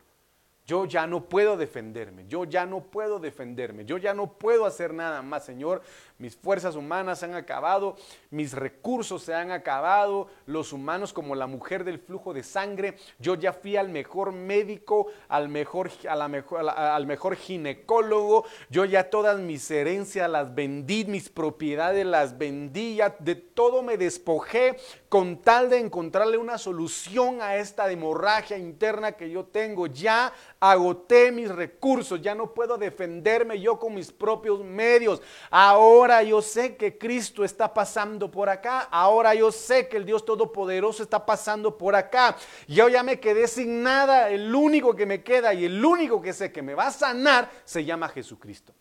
Yo 0.69 0.85
ya 0.85 1.07
no 1.07 1.27
puedo 1.27 1.57
defenderme, 1.57 2.27
yo 2.27 2.43
ya 2.43 2.67
no 2.67 2.81
puedo 2.81 3.17
defenderme, 3.17 3.85
yo 3.85 3.97
ya 3.97 4.13
no 4.13 4.33
puedo 4.33 4.67
hacer 4.67 4.93
nada 4.93 5.23
más, 5.23 5.43
Señor. 5.43 5.81
Mis 6.19 6.35
fuerzas 6.35 6.75
humanas 6.75 7.17
se 7.17 7.25
han 7.25 7.33
acabado, 7.33 7.95
mis 8.29 8.53
recursos 8.53 9.23
se 9.23 9.33
han 9.33 9.49
acabado, 9.49 10.27
los 10.45 10.71
humanos 10.71 11.11
como 11.11 11.33
la 11.33 11.47
mujer 11.47 11.83
del 11.83 11.97
flujo 11.97 12.35
de 12.35 12.43
sangre. 12.43 12.97
Yo 13.17 13.33
ya 13.33 13.51
fui 13.51 13.77
al 13.77 13.89
mejor 13.89 14.31
médico, 14.31 15.07
al 15.27 15.49
mejor, 15.49 15.89
a 16.07 16.15
la 16.15 16.27
mejor, 16.27 16.69
al 16.69 17.07
mejor 17.07 17.35
ginecólogo. 17.35 18.45
Yo 18.69 18.85
ya 18.85 19.09
todas 19.09 19.39
mis 19.39 19.71
herencias 19.71 20.29
las 20.29 20.53
vendí, 20.53 21.03
mis 21.05 21.29
propiedades 21.29 22.05
las 22.05 22.37
vendí, 22.37 22.97
ya 22.97 23.15
de 23.17 23.33
todo 23.33 23.81
me 23.81 23.97
despojé 23.97 24.77
con 25.09 25.41
tal 25.41 25.71
de 25.71 25.79
encontrarle 25.79 26.37
una 26.37 26.59
solución 26.59 27.41
a 27.41 27.55
esta 27.55 27.91
hemorragia 27.91 28.59
interna 28.59 29.13
que 29.13 29.31
yo 29.31 29.43
tengo. 29.43 29.87
Ya 29.87 30.31
agoté 30.59 31.31
mis 31.31 31.49
recursos, 31.49 32.21
ya 32.21 32.35
no 32.35 32.53
puedo 32.53 32.77
defenderme 32.77 33.59
yo 33.59 33.79
con 33.79 33.95
mis 33.95 34.11
propios 34.11 34.63
medios. 34.63 35.19
Ahora 35.49 36.21
yo 36.21 36.43
sé 36.43 36.77
que 36.77 36.99
Cristo 36.99 37.43
está 37.43 37.73
pasando 37.73 38.29
por 38.29 38.49
acá, 38.49 38.81
ahora 38.91 39.33
yo 39.33 39.51
sé 39.51 39.87
que 39.87 39.97
el 39.97 40.05
Dios 40.05 40.23
Todopoderoso 40.23 41.01
está 41.01 41.25
pasando 41.25 41.75
por 41.75 41.95
acá. 41.95 42.37
Yo 42.67 42.87
ya 42.87 43.01
me 43.01 43.19
quedé 43.19 43.47
sin 43.47 43.81
nada, 43.81 44.29
el 44.29 44.53
único 44.53 44.95
que 44.95 45.07
me 45.07 45.23
queda 45.23 45.55
y 45.55 45.65
el 45.65 45.83
único 45.83 46.21
que 46.21 46.33
sé 46.33 46.51
que 46.51 46.61
me 46.61 46.75
va 46.75 46.87
a 46.87 46.91
sanar 46.91 47.49
se 47.65 47.83
llama 47.83 48.09
Jesucristo. 48.09 48.75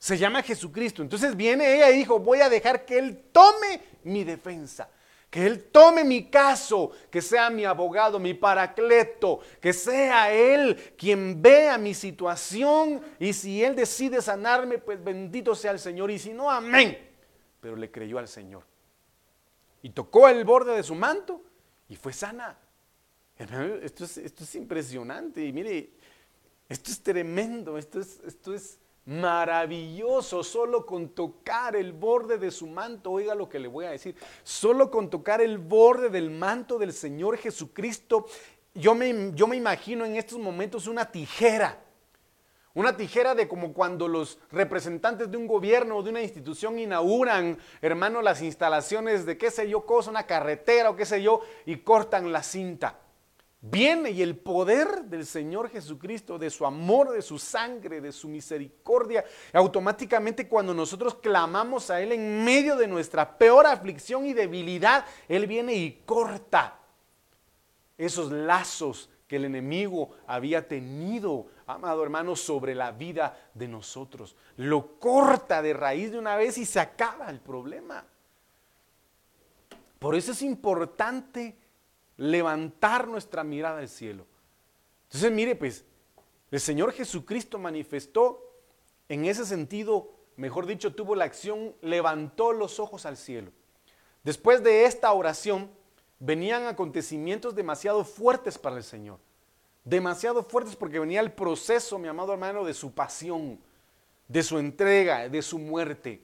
Se 0.00 0.18
llama 0.18 0.42
Jesucristo. 0.42 1.00
Entonces 1.00 1.36
viene 1.36 1.76
ella 1.76 1.90
y 1.90 1.98
dijo, 1.98 2.18
voy 2.18 2.40
a 2.40 2.48
dejar 2.48 2.84
que 2.84 2.98
Él 2.98 3.22
tome 3.30 3.80
mi 4.02 4.24
defensa 4.24 4.88
que 5.32 5.46
Él 5.46 5.64
tome 5.72 6.04
mi 6.04 6.28
caso, 6.28 6.90
que 7.10 7.22
sea 7.22 7.48
mi 7.48 7.64
abogado, 7.64 8.18
mi 8.18 8.34
paracleto, 8.34 9.40
que 9.62 9.72
sea 9.72 10.30
Él 10.30 10.92
quien 10.94 11.40
vea 11.40 11.78
mi 11.78 11.94
situación 11.94 13.00
y 13.18 13.32
si 13.32 13.64
Él 13.64 13.74
decide 13.74 14.20
sanarme, 14.20 14.76
pues 14.76 15.02
bendito 15.02 15.54
sea 15.54 15.70
el 15.70 15.78
Señor 15.78 16.10
y 16.10 16.18
si 16.18 16.34
no, 16.34 16.50
amén. 16.50 16.98
Pero 17.62 17.76
le 17.76 17.90
creyó 17.90 18.18
al 18.18 18.28
Señor. 18.28 18.64
Y 19.80 19.88
tocó 19.88 20.28
el 20.28 20.44
borde 20.44 20.76
de 20.76 20.82
su 20.82 20.94
manto 20.94 21.40
y 21.88 21.96
fue 21.96 22.12
sana. 22.12 22.58
Esto 23.38 24.04
es, 24.04 24.18
esto 24.18 24.44
es 24.44 24.54
impresionante 24.54 25.42
y 25.46 25.50
mire, 25.50 25.92
esto 26.68 26.90
es 26.90 27.02
tremendo, 27.02 27.78
esto 27.78 28.00
es, 28.00 28.20
esto 28.26 28.52
es 28.52 28.78
maravilloso, 29.04 30.44
solo 30.44 30.86
con 30.86 31.08
tocar 31.08 31.74
el 31.74 31.92
borde 31.92 32.38
de 32.38 32.50
su 32.50 32.66
manto, 32.66 33.10
oiga 33.10 33.34
lo 33.34 33.48
que 33.48 33.58
le 33.58 33.68
voy 33.68 33.84
a 33.84 33.90
decir, 33.90 34.14
solo 34.44 34.90
con 34.90 35.10
tocar 35.10 35.40
el 35.40 35.58
borde 35.58 36.08
del 36.08 36.30
manto 36.30 36.78
del 36.78 36.92
Señor 36.92 37.36
Jesucristo, 37.36 38.26
yo 38.74 38.94
me, 38.94 39.32
yo 39.34 39.46
me 39.46 39.56
imagino 39.56 40.04
en 40.04 40.16
estos 40.16 40.38
momentos 40.38 40.86
una 40.86 41.10
tijera, 41.10 41.82
una 42.74 42.96
tijera 42.96 43.34
de 43.34 43.48
como 43.48 43.74
cuando 43.74 44.08
los 44.08 44.38
representantes 44.50 45.30
de 45.30 45.36
un 45.36 45.46
gobierno 45.46 45.96
o 45.96 46.02
de 46.02 46.10
una 46.10 46.22
institución 46.22 46.78
inauguran, 46.78 47.58
hermano, 47.82 48.22
las 48.22 48.40
instalaciones 48.40 49.26
de 49.26 49.36
qué 49.36 49.50
sé 49.50 49.68
yo, 49.68 49.84
cosa, 49.84 50.10
una 50.10 50.26
carretera 50.26 50.90
o 50.90 50.96
qué 50.96 51.04
sé 51.04 51.22
yo, 51.22 51.40
y 51.66 51.78
cortan 51.78 52.32
la 52.32 52.42
cinta 52.42 52.98
viene 53.62 54.10
y 54.10 54.22
el 54.22 54.36
poder 54.36 55.04
del 55.04 55.24
Señor 55.24 55.70
Jesucristo, 55.70 56.36
de 56.36 56.50
su 56.50 56.66
amor, 56.66 57.12
de 57.12 57.22
su 57.22 57.38
sangre, 57.38 58.00
de 58.00 58.10
su 58.10 58.28
misericordia, 58.28 59.24
automáticamente 59.52 60.48
cuando 60.48 60.74
nosotros 60.74 61.14
clamamos 61.14 61.88
a 61.88 62.00
Él 62.02 62.12
en 62.12 62.44
medio 62.44 62.76
de 62.76 62.88
nuestra 62.88 63.38
peor 63.38 63.66
aflicción 63.66 64.26
y 64.26 64.32
debilidad, 64.32 65.06
Él 65.28 65.46
viene 65.46 65.74
y 65.74 66.02
corta 66.04 66.80
esos 67.96 68.32
lazos 68.32 69.08
que 69.28 69.36
el 69.36 69.44
enemigo 69.44 70.10
había 70.26 70.66
tenido, 70.66 71.46
amado 71.66 72.02
hermano, 72.02 72.34
sobre 72.34 72.74
la 72.74 72.90
vida 72.90 73.38
de 73.54 73.68
nosotros. 73.68 74.34
Lo 74.56 74.98
corta 74.98 75.62
de 75.62 75.72
raíz 75.72 76.10
de 76.10 76.18
una 76.18 76.34
vez 76.36 76.58
y 76.58 76.66
se 76.66 76.80
acaba 76.80 77.30
el 77.30 77.38
problema. 77.38 78.04
Por 80.00 80.16
eso 80.16 80.32
es 80.32 80.42
importante 80.42 81.61
levantar 82.22 83.08
nuestra 83.08 83.42
mirada 83.42 83.80
al 83.80 83.88
cielo. 83.88 84.26
Entonces, 85.04 85.32
mire, 85.32 85.56
pues, 85.56 85.84
el 86.52 86.60
Señor 86.60 86.92
Jesucristo 86.92 87.58
manifestó 87.58 88.48
en 89.08 89.24
ese 89.24 89.44
sentido, 89.44 90.12
mejor 90.36 90.66
dicho, 90.66 90.94
tuvo 90.94 91.16
la 91.16 91.24
acción, 91.24 91.74
levantó 91.80 92.52
los 92.52 92.78
ojos 92.78 93.06
al 93.06 93.16
cielo. 93.16 93.50
Después 94.22 94.62
de 94.62 94.84
esta 94.84 95.12
oración, 95.12 95.68
venían 96.20 96.66
acontecimientos 96.66 97.56
demasiado 97.56 98.04
fuertes 98.04 98.56
para 98.56 98.76
el 98.76 98.84
Señor. 98.84 99.18
Demasiado 99.84 100.44
fuertes 100.44 100.76
porque 100.76 101.00
venía 101.00 101.20
el 101.20 101.32
proceso, 101.32 101.98
mi 101.98 102.06
amado 102.06 102.32
hermano, 102.32 102.64
de 102.64 102.74
su 102.74 102.94
pasión, 102.94 103.58
de 104.28 104.44
su 104.44 104.58
entrega, 104.58 105.28
de 105.28 105.42
su 105.42 105.58
muerte. 105.58 106.22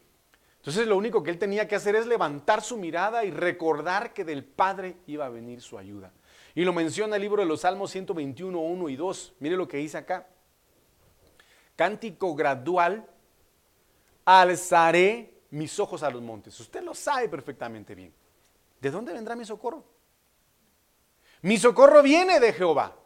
Entonces 0.58 0.86
lo 0.86 0.96
único 0.96 1.22
que 1.22 1.30
él 1.30 1.38
tenía 1.38 1.66
que 1.66 1.76
hacer 1.76 1.94
es 1.94 2.06
levantar 2.06 2.62
su 2.62 2.76
mirada 2.76 3.24
y 3.24 3.30
recordar 3.30 4.12
que 4.12 4.24
del 4.24 4.44
Padre 4.44 4.96
iba 5.06 5.26
a 5.26 5.30
venir 5.30 5.62
su 5.62 5.78
ayuda. 5.78 6.12
Y 6.54 6.64
lo 6.64 6.72
menciona 6.72 7.16
el 7.16 7.22
libro 7.22 7.42
de 7.42 7.48
los 7.48 7.60
Salmos 7.60 7.90
121, 7.90 8.58
1 8.58 8.88
y 8.88 8.96
2. 8.96 9.34
Mire 9.38 9.56
lo 9.56 9.68
que 9.68 9.76
dice 9.76 9.98
acá. 9.98 10.26
Cántico 11.76 12.34
gradual, 12.34 13.08
alzaré 14.24 15.32
mis 15.50 15.78
ojos 15.78 16.02
a 16.02 16.10
los 16.10 16.20
montes. 16.20 16.58
Usted 16.58 16.82
lo 16.82 16.94
sabe 16.94 17.28
perfectamente 17.28 17.94
bien. 17.94 18.12
¿De 18.80 18.90
dónde 18.90 19.12
vendrá 19.12 19.36
mi 19.36 19.44
socorro? 19.44 19.84
Mi 21.42 21.56
socorro 21.56 22.02
viene 22.02 22.40
de 22.40 22.52
Jehová, 22.52 22.96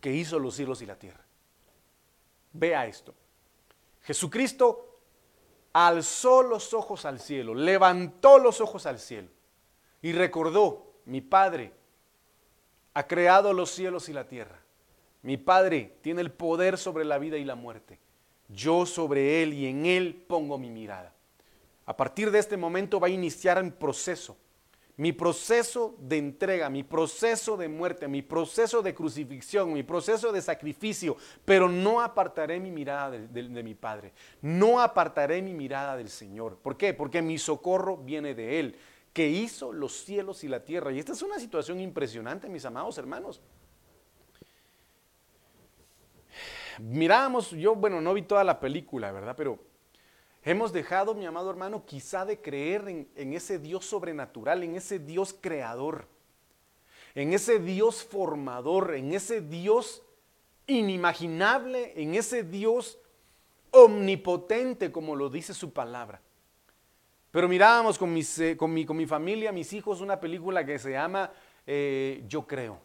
que 0.00 0.12
hizo 0.12 0.38
los 0.38 0.54
cielos 0.54 0.80
y 0.82 0.86
la 0.86 0.96
tierra. 0.96 1.24
Vea 2.52 2.86
esto. 2.86 3.14
Jesucristo 4.02 4.85
alzó 5.84 6.42
los 6.42 6.72
ojos 6.72 7.04
al 7.04 7.20
cielo, 7.20 7.54
levantó 7.54 8.38
los 8.38 8.62
ojos 8.62 8.86
al 8.86 8.98
cielo 8.98 9.28
y 10.00 10.12
recordó, 10.12 10.94
mi 11.04 11.20
Padre 11.20 11.70
ha 12.94 13.06
creado 13.06 13.52
los 13.52 13.70
cielos 13.72 14.08
y 14.08 14.14
la 14.14 14.26
tierra. 14.26 14.58
Mi 15.20 15.36
Padre 15.36 15.98
tiene 16.00 16.22
el 16.22 16.32
poder 16.32 16.78
sobre 16.78 17.04
la 17.04 17.18
vida 17.18 17.36
y 17.36 17.44
la 17.44 17.56
muerte. 17.56 17.98
Yo 18.48 18.86
sobre 18.86 19.42
Él 19.42 19.52
y 19.52 19.66
en 19.66 19.84
Él 19.84 20.24
pongo 20.26 20.56
mi 20.56 20.70
mirada. 20.70 21.12
A 21.84 21.94
partir 21.94 22.30
de 22.30 22.38
este 22.38 22.56
momento 22.56 22.98
va 22.98 23.08
a 23.08 23.10
iniciar 23.10 23.62
un 23.62 23.70
proceso 23.70 24.34
mi 24.96 25.12
proceso 25.12 25.94
de 26.00 26.16
entrega, 26.16 26.70
mi 26.70 26.82
proceso 26.82 27.56
de 27.56 27.68
muerte, 27.68 28.08
mi 28.08 28.22
proceso 28.22 28.80
de 28.80 28.94
crucifixión, 28.94 29.72
mi 29.72 29.82
proceso 29.82 30.32
de 30.32 30.40
sacrificio, 30.40 31.16
pero 31.44 31.68
no 31.68 32.00
apartaré 32.00 32.58
mi 32.58 32.70
mirada 32.70 33.10
de, 33.10 33.62
mi 33.62 33.74
Padre, 33.74 34.12
no 34.40 34.80
apartaré 34.80 35.42
mi 35.42 35.52
mirada 35.52 35.96
del 35.96 36.08
Señor. 36.08 36.56
¿Por 36.56 36.78
qué? 36.78 36.94
Porque 36.94 37.20
mi 37.20 37.36
socorro 37.36 37.98
viene 37.98 38.34
de 38.34 38.58
Él, 38.58 38.76
que 39.12 39.28
hizo 39.28 39.72
los 39.72 39.92
cielos 39.92 40.44
y 40.44 40.48
la 40.48 40.64
tierra. 40.64 40.92
Y 40.92 40.98
esta 40.98 41.12
es 41.12 41.22
una 41.22 41.38
situación 41.38 41.78
impresionante, 41.80 42.48
mis 42.48 42.64
amados 42.64 42.96
hermanos. 42.96 43.42
Mirábamos, 46.78 47.50
yo, 47.50 47.74
bueno, 47.74 48.00
no 48.00 48.14
vi 48.14 48.22
toda 48.22 48.44
la 48.44 48.60
película, 48.60 49.12
¿verdad? 49.12 49.34
Pero 49.36 49.58
Hemos 50.46 50.72
dejado, 50.72 51.12
mi 51.12 51.26
amado 51.26 51.50
hermano, 51.50 51.84
quizá 51.84 52.24
de 52.24 52.40
creer 52.40 52.86
en, 53.16 53.32
ese 53.32 53.58
Dios 53.58 53.84
sobrenatural, 53.84 54.62
en 54.62 54.76
ese 54.76 55.00
Dios 55.00 55.34
creador, 55.40 56.06
en 57.16 57.32
ese 57.32 57.58
Dios 57.58 58.04
formador, 58.04 58.94
en 58.94 59.12
ese 59.12 59.40
Dios 59.40 60.04
inimaginable, 60.68 62.00
en 62.00 62.14
ese 62.14 62.44
Dios 62.44 62.96
omnipotente, 63.72 64.92
como 64.92 65.16
lo 65.16 65.30
dice 65.30 65.52
su 65.52 65.72
palabra. 65.72 66.20
Pero 67.32 67.48
mirábamos 67.48 67.98
con, 67.98 68.16
eh, 68.16 68.56
mi, 68.68 69.06
familia, 69.06 69.50
mis 69.50 69.72
hijos, 69.72 70.00
una 70.00 70.20
película 70.20 70.64
que 70.64 70.78
se 70.78 70.92
llama 70.92 71.32
eh, 71.66 72.22
Yo 72.28 72.46
creo. 72.46 72.78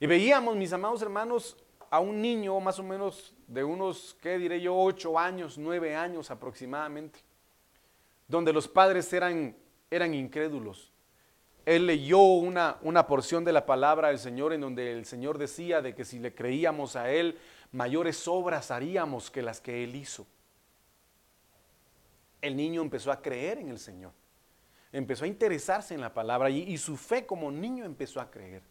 Y 0.00 0.06
veíamos, 0.06 0.56
mis 0.56 0.72
amados 0.72 1.02
hermanos, 1.02 1.54
a 1.90 2.00
un 2.00 2.22
niño 2.22 2.58
más 2.60 2.78
o 2.78 2.82
menos 2.82 3.34
de 3.48 3.64
unos, 3.64 4.16
¿qué 4.20 4.38
diré 4.38 4.60
yo?, 4.60 4.76
ocho 4.76 5.18
años, 5.18 5.58
nueve 5.58 5.96
años 5.96 6.30
aproximadamente, 6.30 7.18
donde 8.28 8.52
los 8.52 8.68
padres 8.68 9.10
eran, 9.12 9.56
eran 9.90 10.14
incrédulos. 10.14 10.92
Él 11.64 11.86
leyó 11.86 12.20
una, 12.20 12.76
una 12.82 13.06
porción 13.06 13.44
de 13.44 13.52
la 13.52 13.66
palabra 13.66 14.08
del 14.08 14.18
Señor 14.18 14.52
en 14.52 14.60
donde 14.60 14.92
el 14.92 15.06
Señor 15.06 15.38
decía 15.38 15.82
de 15.82 15.94
que 15.94 16.04
si 16.04 16.18
le 16.18 16.34
creíamos 16.34 16.94
a 16.94 17.10
Él, 17.10 17.38
mayores 17.72 18.28
obras 18.28 18.70
haríamos 18.70 19.30
que 19.30 19.42
las 19.42 19.60
que 19.60 19.82
Él 19.82 19.96
hizo. 19.96 20.26
El 22.40 22.54
niño 22.54 22.82
empezó 22.82 23.10
a 23.10 23.20
creer 23.20 23.58
en 23.58 23.70
el 23.70 23.78
Señor, 23.78 24.12
empezó 24.92 25.24
a 25.24 25.28
interesarse 25.28 25.94
en 25.94 26.00
la 26.00 26.12
palabra 26.14 26.50
y, 26.50 26.62
y 26.62 26.78
su 26.78 26.96
fe 26.96 27.26
como 27.26 27.50
niño 27.50 27.84
empezó 27.84 28.20
a 28.20 28.30
creer. 28.30 28.62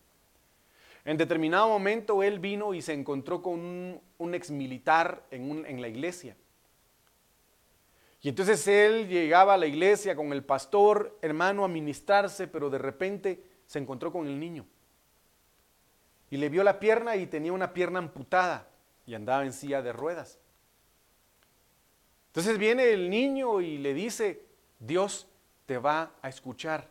En 1.07 1.15
determinado 1.15 1.69
momento 1.69 2.21
él 2.21 2.37
vino 2.37 2.73
y 2.73 2.81
se 2.81 2.91
encontró 2.91 3.41
con 3.41 4.01
un, 4.17 4.35
ex 4.35 4.51
militar 4.51 5.23
en, 5.31 5.65
en 5.65 5.81
la 5.81 5.87
iglesia. 5.87 6.35
Y 8.21 8.27
entonces 8.27 8.67
él 8.67 9.07
llegaba 9.07 9.53
a 9.53 9.57
la 9.57 9.67
iglesia 9.67 10.17
con 10.17 10.33
el 10.33 10.43
pastor, 10.43 11.17
hermano, 11.21 11.63
a 11.63 11.69
ministrarse, 11.69 12.45
pero 12.49 12.69
de 12.69 12.77
repente 12.77 13.41
se 13.67 13.79
encontró 13.79 14.11
con 14.11 14.27
el 14.27 14.37
niño. 14.37 14.65
Y 16.29 16.35
le 16.35 16.49
vio 16.49 16.61
la 16.65 16.77
pierna 16.77 17.15
y 17.15 17.25
tenía 17.25 17.53
una 17.53 17.73
pierna 17.73 17.99
amputada 17.99 18.67
y 19.05 19.13
andaba 19.13 19.45
en 19.45 19.53
silla 19.53 19.81
de 19.81 19.93
ruedas. 19.93 20.39
Entonces 22.31 22.57
viene 22.57 22.91
el 22.91 23.09
niño 23.09 23.61
y 23.61 23.77
le 23.77 23.93
dice, 23.93 24.43
Dios 24.77 25.29
te 25.67 25.77
va 25.77 26.11
a 26.21 26.27
escuchar. 26.27 26.89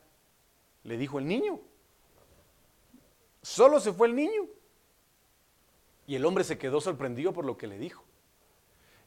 Le 0.84 0.96
dijo 0.96 1.18
el 1.18 1.26
niño, 1.26 1.60
Solo 3.46 3.78
se 3.78 3.92
fue 3.92 4.08
el 4.08 4.16
niño. 4.16 4.48
Y 6.08 6.16
el 6.16 6.24
hombre 6.24 6.42
se 6.42 6.58
quedó 6.58 6.80
sorprendido 6.80 7.32
por 7.32 7.44
lo 7.44 7.56
que 7.56 7.68
le 7.68 7.78
dijo. 7.78 8.02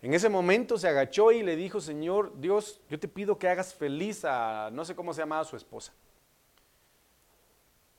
En 0.01 0.13
ese 0.13 0.29
momento 0.29 0.77
se 0.77 0.87
agachó 0.87 1.33
y 1.33 1.43
le 1.43 1.57
dijo, 1.57 1.81
Señor 1.81 2.39
Dios, 2.39 2.79
yo 2.89 2.97
te 2.97 3.09
pido 3.09 3.37
que 3.37 3.49
hagas 3.49 3.73
feliz 3.73 4.23
a, 4.23 4.69
no 4.71 4.85
sé 4.85 4.95
cómo 4.95 5.13
se 5.13 5.21
llamaba 5.23 5.43
su 5.43 5.57
esposa. 5.57 5.93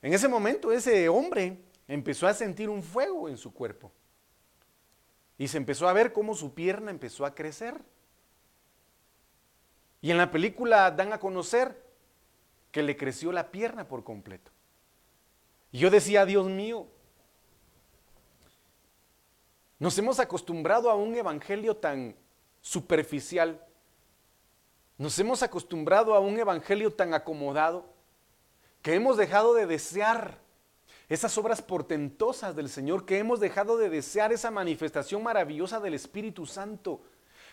En 0.00 0.14
ese 0.14 0.28
momento 0.28 0.72
ese 0.72 1.10
hombre 1.10 1.58
empezó 1.86 2.26
a 2.26 2.32
sentir 2.32 2.70
un 2.70 2.82
fuego 2.82 3.28
en 3.28 3.36
su 3.36 3.52
cuerpo. 3.52 3.92
Y 5.36 5.46
se 5.46 5.58
empezó 5.58 5.90
a 5.90 5.92
ver 5.92 6.10
cómo 6.10 6.34
su 6.34 6.54
pierna 6.54 6.90
empezó 6.90 7.26
a 7.26 7.34
crecer. 7.34 7.82
Y 10.00 10.10
en 10.10 10.16
la 10.16 10.30
película 10.30 10.90
dan 10.90 11.12
a 11.12 11.20
conocer 11.20 11.84
que 12.72 12.82
le 12.82 12.96
creció 12.96 13.30
la 13.30 13.50
pierna 13.50 13.86
por 13.86 14.04
completo. 14.04 14.50
Y 15.72 15.78
yo 15.78 15.90
decía, 15.90 16.26
Dios 16.26 16.46
mío, 16.46 16.86
nos 19.78 19.96
hemos 19.98 20.18
acostumbrado 20.20 20.90
a 20.90 20.94
un 20.94 21.14
evangelio 21.14 21.76
tan 21.76 22.14
superficial. 22.60 23.64
Nos 24.98 25.18
hemos 25.18 25.42
acostumbrado 25.42 26.14
a 26.14 26.20
un 26.20 26.38
evangelio 26.38 26.92
tan 26.92 27.14
acomodado 27.14 27.86
que 28.82 28.94
hemos 28.94 29.16
dejado 29.16 29.54
de 29.54 29.66
desear 29.66 30.38
esas 31.08 31.36
obras 31.38 31.62
portentosas 31.62 32.54
del 32.54 32.68
Señor, 32.68 33.04
que 33.04 33.18
hemos 33.18 33.40
dejado 33.40 33.76
de 33.78 33.90
desear 33.90 34.32
esa 34.32 34.50
manifestación 34.50 35.22
maravillosa 35.22 35.80
del 35.80 35.94
Espíritu 35.94 36.46
Santo 36.46 37.00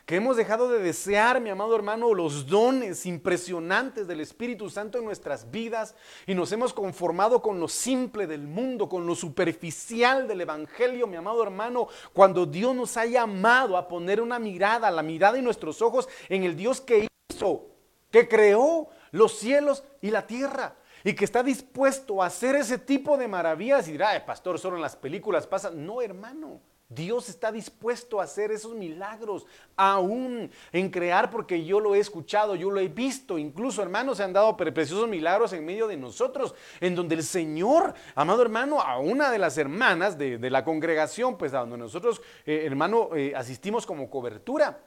que 0.07 0.15
hemos 0.15 0.37
dejado 0.37 0.69
de 0.69 0.79
desear, 0.79 1.41
mi 1.41 1.49
amado 1.49 1.75
hermano, 1.75 2.13
los 2.13 2.47
dones 2.47 3.05
impresionantes 3.05 4.07
del 4.07 4.21
Espíritu 4.21 4.69
Santo 4.69 4.97
en 4.97 5.03
nuestras 5.03 5.51
vidas 5.51 5.95
y 6.25 6.33
nos 6.33 6.49
hemos 6.53 6.71
conformado 6.71 7.41
con 7.41 7.59
lo 7.59 7.67
simple 7.67 8.25
del 8.25 8.47
mundo, 8.47 8.87
con 8.87 9.05
lo 9.05 9.15
superficial 9.15 10.25
del 10.25 10.39
Evangelio, 10.39 11.07
mi 11.07 11.17
amado 11.17 11.43
hermano, 11.43 11.89
cuando 12.13 12.45
Dios 12.45 12.73
nos 12.73 12.95
ha 12.95 13.05
llamado 13.05 13.75
a 13.75 13.89
poner 13.89 14.21
una 14.21 14.39
mirada, 14.39 14.89
la 14.91 15.03
mirada 15.03 15.37
y 15.39 15.41
nuestros 15.41 15.81
ojos 15.81 16.07
en 16.29 16.45
el 16.45 16.55
Dios 16.55 16.79
que 16.79 17.09
hizo, 17.29 17.65
que 18.09 18.29
creó 18.29 18.87
los 19.11 19.37
cielos 19.37 19.83
y 19.99 20.09
la 20.11 20.25
tierra 20.25 20.77
y 21.03 21.15
que 21.15 21.25
está 21.25 21.43
dispuesto 21.43 22.23
a 22.23 22.27
hacer 22.27 22.55
ese 22.55 22.77
tipo 22.77 23.17
de 23.17 23.27
maravillas 23.27 23.89
y 23.89 23.91
dirá, 23.91 24.25
pastor, 24.25 24.57
solo 24.57 24.77
en 24.77 24.83
las 24.83 24.95
películas 24.95 25.45
pasa. 25.45 25.69
No, 25.69 26.01
hermano. 26.01 26.61
Dios 26.89 27.27
está 27.27 27.51
dispuesto 27.51 28.21
a 28.21 28.23
hacer 28.23 28.49
esos 28.49 28.73
milagros, 28.73 29.45
aún 29.75 30.49
en 30.71 30.89
crear, 30.89 31.29
porque 31.29 31.65
yo 31.65 31.81
lo 31.81 31.95
he 31.95 31.99
escuchado, 31.99 32.55
yo 32.55 32.71
lo 32.71 32.79
he 32.79 32.87
visto. 32.87 33.37
Incluso, 33.37 33.81
hermanos, 33.81 34.17
se 34.17 34.23
han 34.23 34.31
dado 34.31 34.55
preciosos 34.55 35.09
milagros 35.09 35.51
en 35.51 35.65
medio 35.65 35.87
de 35.87 35.97
nosotros, 35.97 36.55
en 36.79 36.95
donde 36.95 37.15
el 37.15 37.23
Señor, 37.23 37.93
amado 38.15 38.41
hermano, 38.41 38.79
a 38.79 38.99
una 38.99 39.29
de 39.31 39.37
las 39.37 39.57
hermanas 39.57 40.17
de, 40.17 40.49
la 40.49 40.63
congregación, 40.63 41.37
pues 41.37 41.53
a 41.53 41.59
donde 41.59 41.77
nosotros, 41.77 42.21
eh, 42.45 42.63
hermano, 42.65 43.09
eh, 43.15 43.33
asistimos 43.35 43.85
como 43.85 44.09
cobertura, 44.09 44.81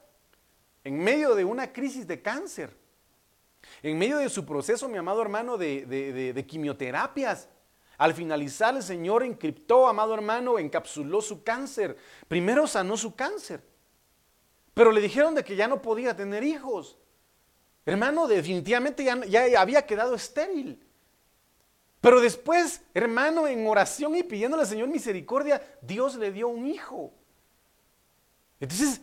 en 0.82 0.98
medio 0.98 1.34
de 1.34 1.44
una 1.44 1.70
crisis 1.70 2.06
de 2.06 2.22
cáncer, 2.22 2.74
en 3.82 3.98
medio 3.98 4.16
de 4.16 4.30
su 4.30 4.46
proceso, 4.46 4.88
mi 4.88 4.96
amado 4.96 5.20
hermano, 5.20 5.58
de 5.58 6.44
quimioterapias. 6.48 7.50
Al 8.00 8.14
finalizar, 8.14 8.74
el 8.74 8.82
Señor 8.82 9.22
encriptó, 9.22 9.86
amado 9.86 10.14
hermano, 10.14 10.58
encapsuló 10.58 11.20
su 11.20 11.44
cáncer. 11.44 11.98
Primero 12.28 12.66
sanó 12.66 12.96
su 12.96 13.14
cáncer. 13.14 13.62
Pero 14.72 14.90
le 14.90 15.02
dijeron 15.02 15.34
de 15.34 15.44
que 15.44 15.54
ya 15.54 15.68
no 15.68 15.82
podía 15.82 16.16
tener 16.16 16.42
hijos. 16.42 16.96
Hermano, 17.84 18.26
definitivamente 18.26 19.04
ya, 19.04 19.22
ya 19.26 19.60
había 19.60 19.84
quedado 19.84 20.14
estéril. 20.14 20.82
Pero 22.00 22.22
después, 22.22 22.80
hermano, 22.94 23.46
en 23.46 23.66
oración 23.66 24.16
y 24.16 24.22
pidiéndole 24.22 24.62
al 24.62 24.68
Señor 24.70 24.88
misericordia, 24.88 25.60
Dios 25.82 26.14
le 26.14 26.32
dio 26.32 26.48
un 26.48 26.66
hijo. 26.68 27.12
Entonces, 28.60 29.02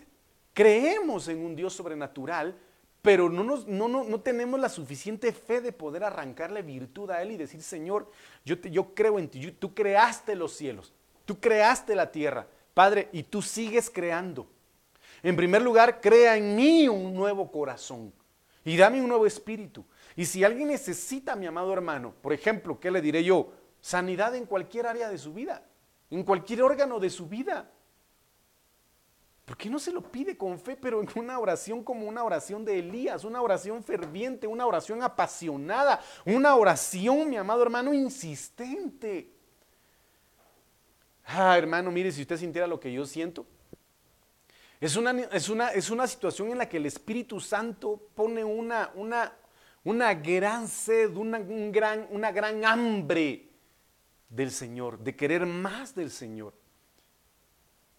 creemos 0.56 1.28
en 1.28 1.46
un 1.46 1.56
Dios 1.56 1.72
sobrenatural 1.72 2.60
pero 3.08 3.30
no, 3.30 3.42
nos, 3.42 3.66
no, 3.68 3.88
no, 3.88 4.20
tenemos 4.20 4.60
la 4.60 4.68
suficiente 4.68 5.32
fe 5.32 5.62
de 5.62 5.72
poder 5.72 6.04
arrancarle 6.04 6.62
virtud 6.62 7.10
a 7.10 7.22
Él 7.22 7.32
y 7.32 7.38
decir, 7.38 7.62
Señor, 7.62 8.12
yo, 8.44 8.60
te, 8.60 8.70
yo 8.70 8.94
creo 8.94 9.18
en 9.18 9.30
ti, 9.30 9.50
tú 9.54 9.74
creaste 9.74 10.36
los 10.36 10.52
cielos, 10.52 10.94
tú 11.24 11.40
creaste 11.40 11.96
la 11.96 12.12
tierra, 12.12 12.48
Padre, 12.74 13.08
y 13.14 13.24
tú 13.24 13.42
sigues 13.42 13.90
creando. 13.90 14.46
En 15.24 15.38
primer 15.38 15.62
lugar, 15.62 16.02
crea 16.02 16.36
en 16.36 16.54
mí 16.54 16.90
un 16.90 17.14
nuevo 17.14 17.50
corazón 17.50 18.12
y 18.66 18.76
dame 18.76 19.02
un 19.02 19.08
nuevo 19.08 19.26
espíritu. 19.26 19.86
Y 20.18 20.26
si 20.26 20.44
alguien 20.44 20.68
necesita, 20.68 21.38
mi 21.38 21.46
amado 21.46 21.72
hermano, 21.72 22.14
por 22.22 22.34
ejemplo, 22.34 22.78
¿qué 22.78 22.92
le 22.92 23.00
diré 23.00 23.24
yo? 23.24 23.54
Sanidad 23.80 24.36
en 24.36 24.46
cualquier 24.46 24.86
área 24.86 25.08
de 25.08 25.18
su 25.18 25.34
vida, 25.34 25.64
en 26.12 26.26
cualquier 26.26 26.62
órgano 26.62 27.00
de 27.00 27.10
su 27.10 27.30
vida. 27.30 27.72
¿Por 29.48 29.56
qué 29.56 29.70
no 29.70 29.80
se 29.80 29.94
lo 29.94 30.02
pide 30.02 30.36
con 30.36 30.60
fe, 30.60 30.76
pero 30.76 31.02
en 31.02 31.08
una 31.16 31.40
oración 31.40 31.82
como 31.82 32.06
una 32.06 32.22
oración 32.22 32.66
de 32.66 32.80
Elías, 32.80 33.24
una 33.24 33.42
oración 33.42 33.82
ferviente, 33.82 34.46
una 34.46 34.66
oración 34.66 35.02
apasionada, 35.02 36.02
una 36.26 36.54
oración, 36.58 37.30
mi 37.30 37.38
amado 37.38 37.64
hermano, 37.64 37.94
insistente? 37.94 39.32
Ah, 41.24 41.58
hermano, 41.58 41.90
mire, 41.92 42.12
si 42.12 42.24
usted 42.24 42.36
sintiera 42.36 42.68
lo 42.68 42.78
que 42.78 42.92
yo 42.92 43.06
siento, 43.06 43.46
es 44.82 44.98
una, 44.98 45.12
es 45.12 45.48
una, 45.48 45.70
es 45.70 45.90
una 45.92 46.08
situación 46.08 46.50
en 46.52 46.58
la 46.58 46.68
que 46.68 46.76
el 46.76 46.86
Espíritu 46.86 47.40
Santo 47.40 48.02
pone 48.16 48.44
una, 48.44 48.92
una, 48.96 49.34
una 49.86 50.14
gran 50.14 50.68
sed, 50.68 51.16
una, 51.16 51.40
un 51.40 51.72
gran, 51.72 52.06
una 52.12 52.34
gran 52.34 52.66
hambre 52.66 53.48
del 54.28 54.52
Señor, 54.52 55.00
de 55.00 55.16
querer 55.16 55.46
más 55.46 55.96
del 55.96 56.12
Señor. 56.12 56.54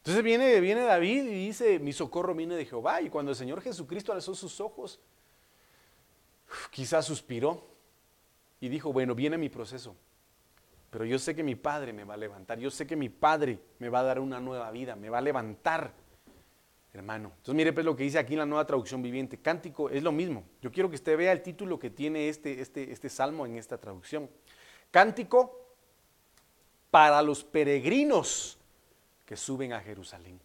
Entonces 0.09 0.25
viene, 0.25 0.59
viene 0.61 0.81
David 0.85 1.25
y 1.25 1.35
dice, 1.49 1.79
mi 1.79 1.93
socorro 1.93 2.35
viene 2.35 2.57
de 2.57 2.65
Jehová. 2.65 3.03
Y 3.03 3.11
cuando 3.11 3.33
el 3.33 3.37
Señor 3.37 3.61
Jesucristo 3.61 4.11
alzó 4.11 4.35
sus 4.35 4.59
ojos, 4.59 4.99
quizás 6.71 7.05
suspiró 7.05 7.63
y 8.59 8.71
dijo, 8.71 8.91
bueno, 8.91 9.15
viene 9.15 9.37
mi 9.37 9.51
proceso. 9.51 9.95
Pero 10.89 11.05
yo 11.05 11.19
sé 11.19 11.37
que 11.37 11.43
mi 11.43 11.57
Padre 11.57 11.93
me 11.93 12.05
va 12.05 12.15
a 12.15 12.17
levantar. 12.17 12.59
Yo 12.59 12.71
sé 12.71 12.87
que 12.87 12.97
mi 12.97 13.11
Padre 13.11 13.59
me 13.81 13.91
va 13.91 14.01
a 14.01 14.05
dar 14.05 14.19
una 14.19 14.41
nueva 14.41 14.71
vida, 14.71 14.97
me 14.97 15.11
va 15.11 15.19
a 15.19 15.21
levantar, 15.21 15.93
hermano. 16.95 17.33
Entonces 17.37 17.55
mire 17.55 17.75
pues 17.75 17.85
lo 17.85 17.95
que 17.95 18.05
dice 18.05 18.19
aquí 18.19 18.33
en 18.33 18.39
la 18.39 18.47
nueva 18.47 18.65
traducción 18.65 19.03
viviente. 19.03 19.37
Cántico 19.37 19.91
es 19.91 20.03
lo 20.03 20.11
mismo. 20.11 20.43
Yo 20.63 20.73
quiero 20.73 20.89
que 20.89 20.95
usted 20.95 21.19
vea 21.19 21.33
el 21.33 21.43
título 21.43 21.79
que 21.79 21.91
tiene 21.91 22.31
este, 22.31 22.63
este, 22.63 22.91
este 22.91 23.11
salmo 23.11 23.45
en 23.45 23.57
esta 23.59 23.77
traducción. 23.77 24.31
Cántico 24.91 25.75
para 26.91 27.21
los 27.21 27.45
peregrinos 27.45 28.58
que 29.29 29.37
suben 29.37 29.75
a 29.75 29.81
Jerusalén. 29.81 30.41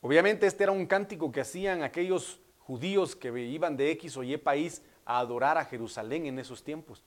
Obviamente 0.00 0.46
este 0.46 0.62
era 0.62 0.72
un 0.72 0.86
cántico 0.86 1.30
que 1.30 1.42
hacían 1.42 1.82
aquellos 1.82 2.40
judíos 2.60 3.14
que 3.14 3.28
iban 3.38 3.76
de 3.76 3.90
X 3.90 4.16
o 4.16 4.22
Y 4.22 4.38
país 4.38 4.80
a 5.04 5.18
adorar 5.18 5.58
a 5.58 5.66
Jerusalén 5.66 6.24
en 6.24 6.38
esos 6.38 6.64
tiempos. 6.64 7.04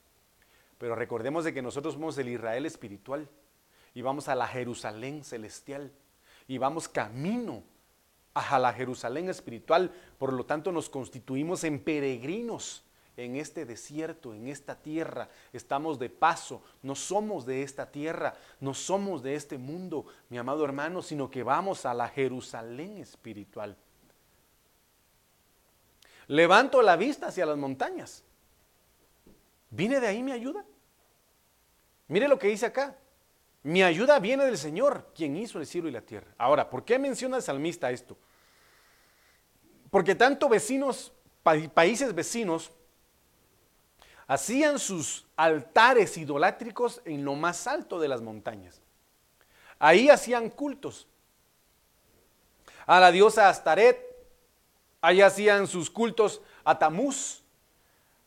Pero 0.77 0.93
recordemos 0.93 1.43
de 1.43 1.55
que 1.55 1.63
nosotros 1.63 1.95
somos 1.95 2.19
el 2.19 2.29
Israel 2.29 2.67
espiritual 2.67 3.27
y 3.95 4.03
vamos 4.03 4.27
a 4.27 4.35
la 4.35 4.45
Jerusalén 4.47 5.23
celestial 5.23 5.91
y 6.47 6.59
vamos 6.59 6.87
camino 6.87 7.63
a 8.35 8.59
la 8.59 8.73
Jerusalén 8.73 9.27
espiritual, 9.27 9.91
por 10.19 10.33
lo 10.33 10.45
tanto 10.45 10.71
nos 10.71 10.87
constituimos 10.87 11.63
en 11.63 11.79
peregrinos 11.79 12.83
en 13.17 13.35
este 13.35 13.65
desierto, 13.65 14.33
en 14.33 14.47
esta 14.47 14.75
tierra. 14.75 15.29
Estamos 15.53 15.99
de 15.99 16.09
paso, 16.09 16.61
no 16.81 16.95
somos 16.95 17.45
de 17.45 17.63
esta 17.63 17.91
tierra, 17.91 18.35
no 18.59 18.73
somos 18.73 19.23
de 19.23 19.35
este 19.35 19.57
mundo, 19.57 20.05
mi 20.29 20.37
amado 20.37 20.65
hermano, 20.65 21.01
sino 21.01 21.29
que 21.29 21.43
vamos 21.43 21.85
a 21.85 21.93
la 21.93 22.09
Jerusalén 22.09 22.97
espiritual. 22.97 23.77
Levanto 26.27 26.81
la 26.81 26.95
vista 26.95 27.27
hacia 27.27 27.45
las 27.45 27.57
montañas. 27.57 28.23
¿Viene 29.69 29.99
de 29.99 30.07
ahí 30.07 30.23
mi 30.23 30.31
ayuda? 30.31 30.65
Mire 32.07 32.27
lo 32.27 32.39
que 32.39 32.47
dice 32.47 32.65
acá. 32.65 32.97
Mi 33.63 33.81
ayuda 33.81 34.19
viene 34.19 34.45
del 34.45 34.57
Señor, 34.57 35.11
quien 35.15 35.35
hizo 35.35 35.59
el 35.59 35.65
cielo 35.65 35.87
y 35.87 35.91
la 35.91 36.01
tierra. 36.01 36.27
Ahora, 36.37 36.69
¿por 36.69 36.85
qué 36.85 36.99
menciona 36.99 37.37
el 37.37 37.43
salmista 37.43 37.89
esto? 37.89 38.15
Porque 39.89 40.13
tanto 40.13 40.47
vecinos, 40.47 41.13
países 41.73 42.13
vecinos, 42.13 42.71
hacían 44.27 44.79
sus 44.79 45.25
altares 45.35 46.17
idolátricos 46.17 47.01
en 47.05 47.23
lo 47.23 47.35
más 47.35 47.67
alto 47.67 47.99
de 47.99 48.07
las 48.07 48.21
montañas. 48.21 48.81
Ahí 49.79 50.09
hacían 50.09 50.49
cultos. 50.49 51.07
A 52.85 52.99
la 52.99 53.11
diosa 53.11 53.49
Astaret, 53.49 53.99
ahí 55.01 55.21
hacían 55.21 55.67
sus 55.67 55.89
cultos 55.89 56.41
a 56.63 56.77
Tamuz, 56.77 57.43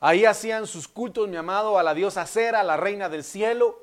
ahí 0.00 0.24
hacían 0.24 0.66
sus 0.66 0.88
cultos, 0.88 1.28
mi 1.28 1.36
amado, 1.36 1.78
a 1.78 1.82
la 1.82 1.94
diosa 1.94 2.26
Cera, 2.26 2.62
la 2.62 2.76
reina 2.76 3.08
del 3.08 3.24
cielo. 3.24 3.82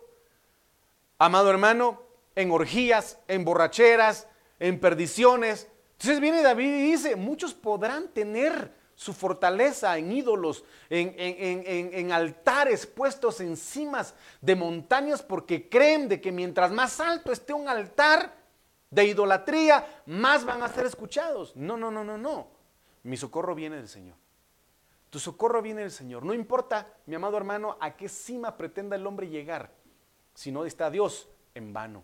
Amado 1.17 1.49
hermano, 1.49 2.01
en 2.35 2.51
orgías, 2.51 3.19
en 3.27 3.45
borracheras, 3.45 4.27
en 4.59 4.79
perdiciones. 4.79 5.69
Entonces 5.93 6.19
viene 6.19 6.41
David 6.41 6.75
y 6.75 6.91
dice, 6.91 7.15
muchos 7.15 7.53
podrán 7.53 8.09
tener 8.09 8.73
su 8.95 9.13
fortaleza 9.13 9.97
en 9.97 10.11
ídolos, 10.11 10.63
en, 10.89 12.11
altares 12.11 12.87
puestos 12.87 13.41
encima 13.41 14.05
de 14.41 14.55
montañas 14.55 15.21
porque 15.21 15.69
creen 15.69 16.07
de 16.07 16.21
que 16.21 16.31
mientras 16.31 16.71
más 16.71 16.99
alto 16.99 17.31
esté 17.31 17.53
un 17.53 17.67
altar 17.67 18.33
de 18.89 19.05
idolatría, 19.05 19.85
más 20.05 20.45
van 20.45 20.63
a 20.63 20.69
ser 20.69 20.85
escuchados. 20.85 21.55
No, 21.55 21.75
no, 21.75 21.91
no, 21.91 22.03
no, 22.03 22.17
no. 22.17 22.47
Mi 23.03 23.17
socorro 23.17 23.53
viene 23.53 23.75
del 23.75 23.89
Señor. 23.89 24.15
Tu 25.09 25.19
socorro 25.19 25.61
viene 25.61 25.81
del 25.81 25.91
Señor. 25.91 26.23
No 26.23 26.33
importa, 26.33 26.87
mi 27.05 27.15
amado 27.15 27.37
hermano, 27.37 27.77
a 27.81 27.95
qué 27.95 28.07
cima 28.07 28.55
pretenda 28.55 28.95
el 28.95 29.05
hombre 29.05 29.27
llegar. 29.27 29.71
Si 30.33 30.51
no 30.51 30.65
está 30.65 30.89
Dios, 30.89 31.29
en 31.53 31.73
vano. 31.73 32.03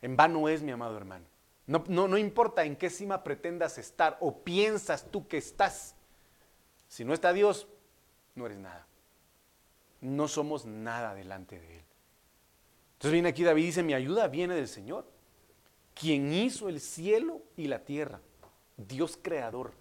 En 0.00 0.16
vano 0.16 0.48
es, 0.48 0.62
mi 0.62 0.72
amado 0.72 0.96
hermano. 0.96 1.26
No, 1.66 1.84
no, 1.88 2.18
importa 2.18 2.64
en 2.64 2.76
qué 2.76 2.90
cima 2.90 3.24
pretendas 3.24 3.78
estar 3.78 4.18
o 4.20 4.42
piensas 4.42 5.10
tú 5.10 5.26
que 5.26 5.38
estás. 5.38 5.94
Si 6.88 7.04
no 7.04 7.14
está 7.14 7.32
Dios, 7.32 7.68
no 8.34 8.46
eres 8.46 8.58
nada. 8.58 8.86
No 10.00 10.28
somos 10.28 10.66
nada 10.66 11.14
delante 11.14 11.58
de 11.58 11.78
Él. 11.78 11.84
Entonces 12.94 13.12
viene 13.12 13.30
aquí 13.30 13.44
David 13.44 13.62
y 13.62 13.66
dice, 13.66 13.82
mi 13.82 13.94
ayuda 13.94 14.28
viene 14.28 14.54
del 14.54 14.68
Señor, 14.68 15.10
quien 15.94 16.32
hizo 16.32 16.68
el 16.68 16.80
cielo 16.80 17.42
y 17.56 17.66
la 17.66 17.84
tierra, 17.84 18.20
Dios 18.76 19.18
creador. 19.20 19.72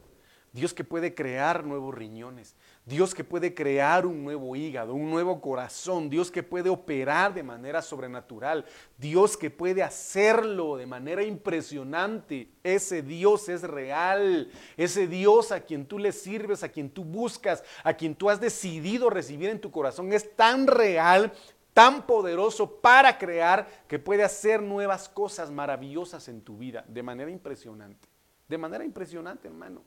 Dios 0.54 0.76
que 0.76 0.84
puede 0.84 1.15
crear 1.15 1.65
nuevos 1.65 1.96
riñones, 1.96 2.56
Dios 2.86 3.15
que 3.15 3.24
puede 3.24 3.54
crear 3.54 4.06
un 4.06 4.26
nuevo 4.26 4.58
hígado, 4.58 4.93
un 4.93 5.10
nuevo 5.10 5.39
corazón, 5.39 6.10
Dios 6.10 6.30
que 6.30 6.43
puede 6.43 6.69
operar 6.69 7.34
de 7.34 7.41
manera 7.41 7.82
sobrenatural, 7.82 8.65
Dios 8.98 9.38
que 9.38 9.50
puede 9.50 9.82
hacerlo 9.82 10.76
de 10.76 10.86
manera 10.86 11.24
impresionante. 11.24 12.50
Ese 12.62 13.02
Dios 13.02 13.48
es 13.48 13.62
real, 13.62 14.52
ese 14.76 15.08
Dios 15.08 15.54
a 15.54 15.62
quien 15.62 15.86
tú 15.86 15.98
le 15.98 16.12
sirves, 16.12 16.62
a 16.62 16.69
quien 16.69 16.89
tú 16.89 17.06
buscas, 17.06 17.63
a 17.86 17.93
quien 17.93 18.15
tú 18.15 18.30
has 18.30 18.41
decidido 18.41 19.10
recibir 19.10 19.50
en 19.50 19.62
tu 19.62 19.72
corazón, 19.72 20.12
es 20.12 20.36
tan 20.36 20.67
real 20.67 21.32
tan 21.74 22.06
poderoso 22.06 22.82
para 22.82 23.17
crear 23.17 23.67
que 23.88 23.98
puede 23.98 24.24
hacer 24.24 24.62
nuevas 24.62 25.10
cosas 25.10 25.50
maravillosas 25.50 26.28
en 26.28 26.41
tu 26.41 26.58
vida 26.58 26.86
de 26.88 27.02
manera 27.02 27.32
impresionante. 27.32 28.08
De 28.48 28.58
manera 28.58 28.86
impresionante, 28.86 29.48
hermano. 29.48 29.82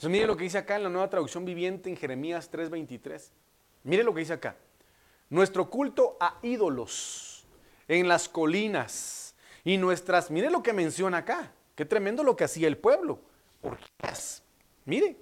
Entonces 0.00 0.12
mire 0.12 0.26
lo 0.26 0.34
que 0.38 0.44
dice 0.44 0.56
acá 0.56 0.76
en 0.76 0.84
la 0.84 0.88
nueva 0.88 1.10
traducción 1.10 1.44
viviente 1.44 1.90
en 1.90 1.96
Jeremías 1.98 2.50
3:23. 2.50 3.32
Mire 3.84 4.02
lo 4.02 4.14
que 4.14 4.20
dice 4.20 4.32
acá. 4.32 4.56
Nuestro 5.28 5.68
culto 5.68 6.16
a 6.18 6.38
ídolos 6.40 7.46
en 7.86 8.08
las 8.08 8.26
colinas 8.26 9.34
y 9.62 9.76
nuestras, 9.76 10.30
mire 10.30 10.48
lo 10.48 10.62
que 10.62 10.72
menciona 10.72 11.18
acá. 11.18 11.52
Qué 11.74 11.84
tremendo 11.84 12.24
lo 12.24 12.34
que 12.34 12.44
hacía 12.44 12.66
el 12.66 12.78
pueblo. 12.78 13.20
Orgías. 13.60 14.42
Mire. 14.86 15.18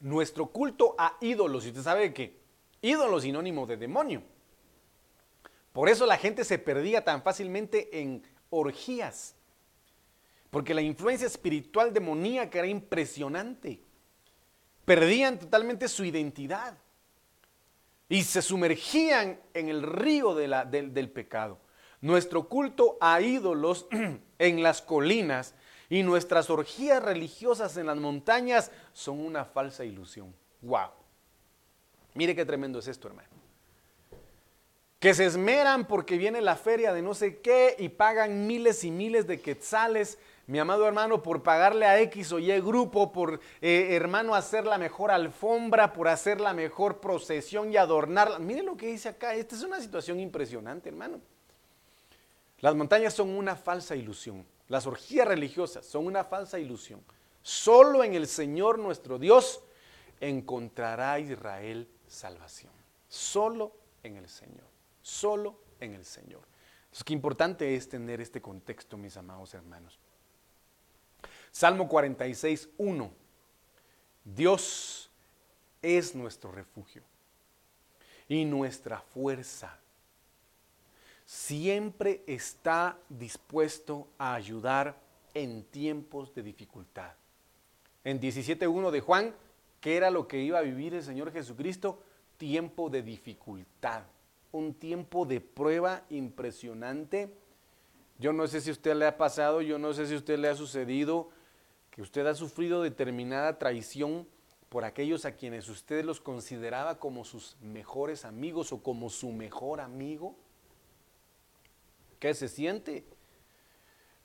Nuestro 0.00 0.48
culto 0.48 0.94
a 0.98 1.16
ídolos. 1.22 1.64
Y 1.64 1.68
usted 1.70 1.80
sabe 1.80 2.12
que 2.12 2.38
ídolo 2.82 3.18
sinónimo 3.18 3.66
de 3.66 3.78
demonio. 3.78 4.22
Por 5.72 5.88
eso 5.88 6.04
la 6.04 6.18
gente 6.18 6.44
se 6.44 6.58
perdía 6.58 7.02
tan 7.02 7.22
fácilmente 7.22 7.98
en 8.02 8.22
orgías 8.50 9.36
porque 10.54 10.72
la 10.72 10.82
influencia 10.82 11.26
espiritual 11.26 11.92
demoníaca 11.92 12.60
era 12.60 12.68
impresionante. 12.68 13.80
Perdían 14.84 15.36
totalmente 15.36 15.88
su 15.88 16.04
identidad 16.04 16.78
y 18.08 18.22
se 18.22 18.40
sumergían 18.40 19.40
en 19.52 19.68
el 19.68 19.82
río 19.82 20.32
del, 20.32 21.10
pecado. 21.10 21.58
Nuestro 22.00 22.48
culto 22.48 22.96
a 23.00 23.20
ídolos 23.20 23.88
en 24.38 24.62
las 24.62 24.80
colinas 24.80 25.56
y 25.90 26.04
nuestras 26.04 26.48
orgías 26.50 27.02
religiosas 27.02 27.76
en 27.76 27.86
las 27.86 27.96
montañas 27.96 28.70
son 28.92 29.18
una 29.18 29.44
falsa 29.44 29.84
ilusión. 29.84 30.32
¡Wow! 30.62 30.90
Mire 32.14 32.36
qué 32.36 32.44
tremendo 32.44 32.78
es 32.78 32.86
esto, 32.86 33.08
hermano. 33.08 33.28
Que 35.00 35.14
se 35.14 35.24
esmeran 35.24 35.88
porque 35.88 36.16
viene 36.16 36.40
la 36.40 36.54
feria 36.54 36.92
de 36.92 37.02
no 37.02 37.12
sé 37.12 37.40
qué 37.40 37.74
y 37.76 37.88
pagan 37.88 38.46
miles 38.46 38.84
y 38.84 38.92
miles 38.92 39.26
de 39.26 39.40
quetzales 39.40 40.16
mi 40.46 40.58
amado 40.58 40.86
hermano, 40.86 41.22
por 41.22 41.42
pagarle 41.42 41.86
a 41.86 42.00
X 42.00 42.32
o 42.32 42.38
Y 42.38 42.60
grupo, 42.60 43.12
por 43.12 43.40
eh, 43.62 43.88
hermano 43.92 44.34
hacer 44.34 44.66
la 44.66 44.76
mejor 44.76 45.10
alfombra, 45.10 45.92
por 45.92 46.08
hacer 46.08 46.40
la 46.40 46.52
mejor 46.52 47.00
procesión 47.00 47.72
y 47.72 47.76
adornarla. 47.76 48.38
Mire 48.38 48.62
lo 48.62 48.76
que 48.76 48.88
dice 48.88 49.08
acá, 49.08 49.34
esta 49.34 49.56
es 49.56 49.62
una 49.62 49.80
situación 49.80 50.20
impresionante, 50.20 50.90
hermano. 50.90 51.20
Las 52.60 52.74
montañas 52.74 53.14
son 53.14 53.30
una 53.30 53.56
falsa 53.56 53.96
ilusión. 53.96 54.46
Las 54.68 54.86
orgías 54.86 55.26
religiosas 55.26 55.84
son 55.86 56.06
una 56.06 56.24
falsa 56.24 56.58
ilusión. 56.58 57.02
Solo 57.42 58.04
en 58.04 58.14
el 58.14 58.26
Señor 58.26 58.78
nuestro 58.78 59.18
Dios 59.18 59.62
encontrará 60.20 61.18
Israel 61.18 61.88
salvación. 62.06 62.72
Solo 63.08 63.72
en 64.02 64.16
el 64.16 64.28
Señor. 64.28 64.66
Solo 65.02 65.58
en 65.80 65.94
el 65.94 66.04
Señor. 66.04 66.42
Entonces, 66.84 67.04
qué 67.04 67.12
importante 67.12 67.74
es 67.74 67.88
tener 67.88 68.20
este 68.20 68.40
contexto, 68.40 68.96
mis 68.96 69.16
amados 69.16 69.52
hermanos. 69.54 69.98
Salmo 71.54 71.86
46, 71.86 72.68
1. 72.78 73.12
Dios 74.24 75.08
es 75.82 76.12
nuestro 76.16 76.50
refugio 76.50 77.02
y 78.26 78.44
nuestra 78.44 78.98
fuerza. 78.98 79.78
Siempre 81.24 82.24
está 82.26 82.98
dispuesto 83.08 84.08
a 84.18 84.34
ayudar 84.34 84.96
en 85.32 85.62
tiempos 85.62 86.34
de 86.34 86.42
dificultad. 86.42 87.12
En 88.02 88.20
17.1 88.20 88.90
de 88.90 89.00
Juan, 89.00 89.32
¿qué 89.80 89.96
era 89.96 90.10
lo 90.10 90.26
que 90.26 90.40
iba 90.40 90.58
a 90.58 90.62
vivir 90.62 90.94
el 90.94 91.04
Señor 91.04 91.30
Jesucristo? 91.30 92.02
Tiempo 92.36 92.90
de 92.90 93.02
dificultad, 93.02 94.02
un 94.50 94.74
tiempo 94.74 95.24
de 95.24 95.40
prueba 95.40 96.02
impresionante. 96.10 97.32
Yo 98.18 98.32
no 98.32 98.48
sé 98.48 98.60
si 98.60 98.70
a 98.70 98.72
usted 98.72 98.96
le 98.96 99.06
ha 99.06 99.16
pasado, 99.16 99.62
yo 99.62 99.78
no 99.78 99.92
sé 99.92 100.08
si 100.08 100.14
a 100.14 100.18
usted 100.18 100.36
le 100.36 100.48
ha 100.48 100.56
sucedido 100.56 101.30
que 101.94 102.02
usted 102.02 102.26
ha 102.26 102.34
sufrido 102.34 102.82
determinada 102.82 103.56
traición 103.56 104.26
por 104.68 104.84
aquellos 104.84 105.24
a 105.24 105.36
quienes 105.36 105.68
usted 105.68 106.04
los 106.04 106.20
consideraba 106.20 106.98
como 106.98 107.24
sus 107.24 107.56
mejores 107.60 108.24
amigos 108.24 108.72
o 108.72 108.82
como 108.82 109.10
su 109.10 109.30
mejor 109.30 109.80
amigo? 109.80 110.34
¿Qué 112.18 112.34
se 112.34 112.48
siente? 112.48 113.04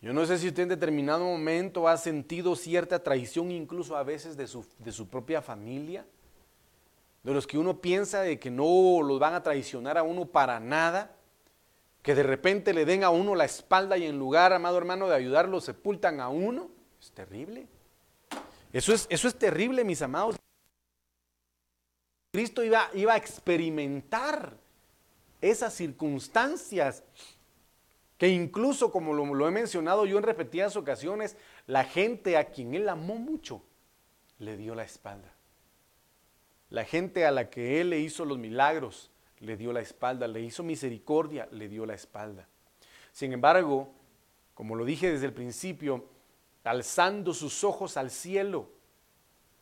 Yo 0.01 0.13
no 0.13 0.25
sé 0.25 0.39
si 0.39 0.47
usted 0.47 0.63
en 0.63 0.69
determinado 0.69 1.25
momento 1.25 1.87
ha 1.87 1.95
sentido 1.97 2.55
cierta 2.55 3.03
traición 3.03 3.51
incluso 3.51 3.95
a 3.95 4.01
veces 4.01 4.35
de 4.35 4.47
su, 4.47 4.65
de 4.79 4.91
su 4.91 5.07
propia 5.07 5.43
familia, 5.43 6.07
de 7.21 7.33
los 7.35 7.45
que 7.45 7.59
uno 7.59 7.81
piensa 7.81 8.21
de 8.21 8.39
que 8.39 8.49
no 8.49 9.03
los 9.03 9.19
van 9.19 9.35
a 9.35 9.43
traicionar 9.43 9.99
a 9.99 10.01
uno 10.01 10.25
para 10.25 10.59
nada, 10.59 11.15
que 12.01 12.15
de 12.15 12.23
repente 12.23 12.73
le 12.73 12.85
den 12.85 13.03
a 13.03 13.11
uno 13.11 13.35
la 13.35 13.45
espalda 13.45 13.95
y 13.95 14.05
en 14.05 14.17
lugar, 14.17 14.53
amado 14.53 14.79
hermano, 14.79 15.07
de 15.07 15.15
ayudarlo, 15.15 15.61
sepultan 15.61 16.19
a 16.19 16.29
uno. 16.29 16.78
Es 17.01 17.11
terrible. 17.11 17.67
Eso 18.71 18.93
es, 18.93 19.07
eso 19.09 19.27
es 19.27 19.35
terrible, 19.35 19.83
mis 19.83 20.01
amados. 20.01 20.35
Cristo 22.31 22.63
iba, 22.63 22.89
iba 22.93 23.13
a 23.13 23.17
experimentar 23.17 24.55
esas 25.41 25.73
circunstancias 25.73 27.03
que 28.17 28.27
incluso, 28.27 28.91
como 28.91 29.13
lo, 29.13 29.33
lo, 29.33 29.47
he 29.47 29.51
mencionado 29.51 30.05
yo 30.05 30.17
en 30.17 30.23
repetidas 30.23 30.75
ocasiones, 30.75 31.37
la 31.67 31.85
gente 31.85 32.37
a 32.37 32.51
quien 32.51 32.75
él 32.75 32.89
amó 32.89 33.15
mucho 33.15 33.61
le 34.39 34.57
dio 34.57 34.75
la 34.75 34.83
espalda. 34.83 35.33
La 36.69 36.85
gente 36.85 37.25
a 37.25 37.31
la 37.31 37.49
que 37.49 37.81
él 37.81 37.91
le 37.91 37.99
hizo 37.99 38.25
los 38.25 38.37
milagros 38.37 39.09
le 39.39 39.55
dio 39.55 39.71
la 39.71 39.79
espalda, 39.79 40.27
le 40.27 40.41
hizo 40.41 40.63
misericordia, 40.63 41.47
le 41.51 41.69
dio 41.69 41.85
la 41.85 41.93
espalda. 41.93 42.47
Sin 43.11 43.33
embargo, 43.33 43.89
como 44.53 44.75
lo 44.75 44.85
dije 44.85 45.11
desde 45.11 45.25
el 45.25 45.33
principio, 45.33 46.05
alzando 46.63 47.33
sus 47.33 47.63
ojos 47.63 47.97
al 47.97 48.11
cielo. 48.11 48.69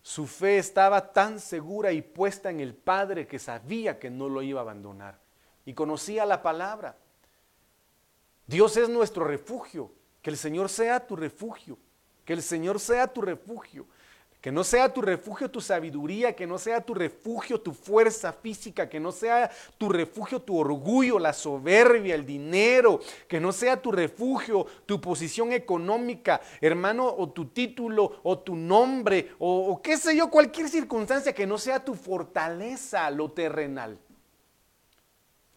Su 0.02 0.26
fe 0.26 0.58
estaba 0.58 1.12
tan 1.12 1.40
segura 1.40 1.92
y 1.92 2.02
puesta 2.02 2.50
en 2.50 2.60
el 2.60 2.74
Padre 2.74 3.28
que 3.28 3.40
sabía 3.40 4.00
que 4.00 4.10
no 4.10 4.30
lo 4.30 4.42
iba 4.42 4.60
a 4.60 4.64
abandonar 4.64 5.20
y 5.66 5.74
conocía 5.74 6.26
la 6.26 6.42
palabra. 6.42 6.98
Dios 8.46 8.78
es 8.78 8.88
nuestro 8.88 9.26
refugio, 9.26 9.92
que 10.22 10.30
el 10.30 10.38
Señor 10.38 10.70
sea 10.70 11.06
tu 11.06 11.18
refugio, 11.18 11.78
que 12.24 12.34
el 12.34 12.42
Señor 12.42 12.80
sea 12.80 13.08
tu 13.08 13.22
refugio. 13.22 13.86
Que 14.48 14.52
no 14.54 14.64
sea 14.64 14.94
tu 14.94 15.02
refugio 15.02 15.52
tu 15.52 15.60
sabiduría, 15.60 16.34
que 16.34 16.48
no 16.48 16.58
sea 16.58 16.80
tu 16.80 16.94
refugio 16.94 17.60
tu 17.60 17.74
fuerza 17.74 18.32
física, 18.32 18.88
que 18.88 18.98
no 18.98 19.12
sea 19.12 19.52
tu 19.78 19.90
refugio 19.90 20.42
tu 20.42 20.58
orgullo, 20.58 21.20
la 21.20 21.34
soberbia, 21.34 22.16
el 22.16 22.26
dinero, 22.26 23.02
que 23.28 23.42
no 23.42 23.52
sea 23.52 23.82
tu 23.82 23.92
refugio 23.92 24.66
tu 24.86 25.02
posición 25.02 25.52
económica, 25.52 26.40
hermano, 26.62 27.14
o 27.14 27.30
tu 27.30 27.48
título, 27.48 28.22
o 28.24 28.40
tu 28.40 28.56
nombre, 28.56 29.34
o, 29.38 29.82
qué 29.82 29.98
sé 29.98 30.16
yo, 30.16 30.30
cualquier 30.30 30.70
circunstancia 30.70 31.34
que 31.34 31.46
no 31.46 31.58
sea 31.58 31.84
tu 31.84 31.94
fortaleza, 31.94 33.12
lo 33.12 33.30
terrenal. 33.30 34.00